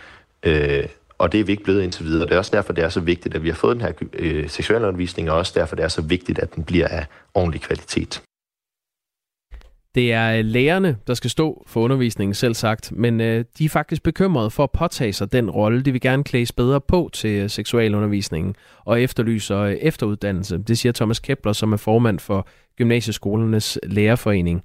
Øh, 0.42 0.84
og 1.18 1.32
det 1.32 1.40
er 1.40 1.44
vi 1.44 1.52
ikke 1.52 1.64
blevet 1.64 1.82
indtil 1.82 2.04
videre. 2.04 2.26
Det 2.26 2.34
er 2.34 2.38
også 2.38 2.56
derfor, 2.56 2.72
det 2.72 2.84
er 2.84 2.88
så 2.88 3.00
vigtigt, 3.00 3.34
at 3.34 3.42
vi 3.42 3.48
har 3.48 3.56
fået 3.56 3.76
den 3.76 3.84
her 3.84 3.92
øh, 4.12 4.48
seksuelle 4.48 4.88
undervisning, 4.88 5.30
og 5.30 5.36
også 5.36 5.52
derfor, 5.54 5.76
det 5.76 5.84
er 5.84 5.88
så 5.88 6.02
vigtigt, 6.02 6.38
at 6.38 6.54
den 6.54 6.64
bliver 6.64 6.88
af 6.88 7.06
ordentlig 7.34 7.60
kvalitet. 7.60 8.22
Det 9.96 10.12
er 10.12 10.38
øh, 10.38 10.44
lærerne, 10.44 10.96
der 11.06 11.14
skal 11.14 11.30
stå 11.30 11.64
for 11.66 11.80
undervisningen 11.80 12.34
selv 12.34 12.54
sagt, 12.54 12.92
men 12.92 13.20
øh, 13.20 13.44
de 13.58 13.64
er 13.64 13.68
faktisk 13.68 14.02
bekymrede 14.02 14.50
for 14.50 14.62
at 14.62 14.70
påtage 14.70 15.12
sig 15.12 15.32
den 15.32 15.50
rolle. 15.50 15.82
De 15.82 15.92
vil 15.92 16.00
gerne 16.00 16.24
klædes 16.24 16.52
bedre 16.52 16.80
på 16.80 17.10
til 17.12 17.30
øh, 17.30 17.50
seksualundervisningen 17.50 18.54
og 18.84 19.02
efterlyser 19.02 19.58
øh, 19.58 19.72
efteruddannelse. 19.72 20.58
Det 20.58 20.78
siger 20.78 20.92
Thomas 20.92 21.18
Kepler, 21.18 21.52
som 21.52 21.72
er 21.72 21.76
formand 21.76 22.18
for 22.18 22.48
Gymnasieskolernes 22.76 23.78
Lærerforening. 23.82 24.62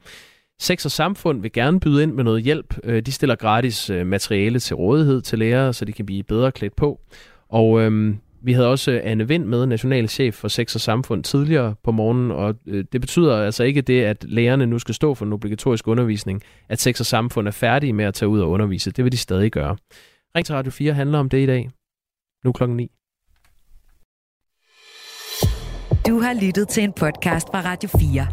Sex 0.59 0.85
og 0.85 0.91
Samfund 0.91 1.41
vil 1.41 1.51
gerne 1.51 1.79
byde 1.79 2.03
ind 2.03 2.13
med 2.13 2.23
noget 2.23 2.43
hjælp. 2.43 2.77
Øh, 2.83 3.01
de 3.01 3.11
stiller 3.11 3.35
gratis 3.35 3.89
øh, 3.89 4.07
materiale 4.07 4.59
til 4.59 4.75
rådighed 4.75 5.21
til 5.21 5.39
lærere, 5.39 5.73
så 5.73 5.85
de 5.85 5.93
kan 5.93 6.05
blive 6.05 6.23
bedre 6.23 6.51
klædt 6.51 6.75
på. 6.75 6.99
Og 7.49 7.81
øhm, 7.81 8.17
vi 8.43 8.53
havde 8.53 8.67
også 8.67 9.01
Anne 9.03 9.27
Vind 9.27 9.45
med, 9.45 9.65
nationalchef 9.65 10.35
for 10.35 10.47
Sex 10.47 10.75
og 10.75 10.81
Samfund, 10.81 11.23
tidligere 11.23 11.75
på 11.83 11.91
morgenen, 11.91 12.31
og 12.31 12.55
øh, 12.67 12.85
det 12.91 13.01
betyder 13.01 13.37
altså 13.37 13.63
ikke 13.63 13.81
det, 13.81 14.03
at 14.03 14.23
lærerne 14.23 14.65
nu 14.65 14.79
skal 14.79 14.95
stå 14.95 15.13
for 15.13 15.25
en 15.25 15.33
obligatorisk 15.33 15.87
undervisning, 15.87 16.41
at 16.69 16.79
Sex 16.79 16.99
og 16.99 17.05
Samfund 17.05 17.47
er 17.47 17.51
færdige 17.51 17.93
med 17.93 18.05
at 18.05 18.13
tage 18.13 18.29
ud 18.29 18.39
og 18.39 18.49
undervise. 18.49 18.91
Det 18.91 19.03
vil 19.03 19.11
de 19.11 19.17
stadig 19.17 19.51
gøre. 19.51 19.77
Ring 20.35 20.45
til 20.45 20.55
Radio 20.55 20.71
4 20.71 20.93
handler 20.93 21.19
om 21.19 21.29
det 21.29 21.37
i 21.37 21.45
dag. 21.45 21.69
Nu 22.45 22.51
klokken 22.51 22.77
9. 22.77 22.91
Du 26.07 26.19
har 26.19 26.45
lyttet 26.45 26.67
til 26.67 26.83
en 26.83 26.93
podcast 26.93 27.47
fra 27.47 27.61
Radio 27.61 27.89
4. 27.89 28.27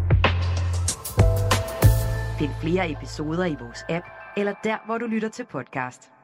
Find 2.38 2.50
flere 2.62 2.90
episoder 2.90 3.44
i 3.44 3.56
vores 3.60 3.84
app, 3.88 4.06
eller 4.36 4.54
der, 4.64 4.86
hvor 4.86 4.98
du 4.98 5.06
lytter 5.06 5.28
til 5.28 5.44
podcast. 5.50 6.17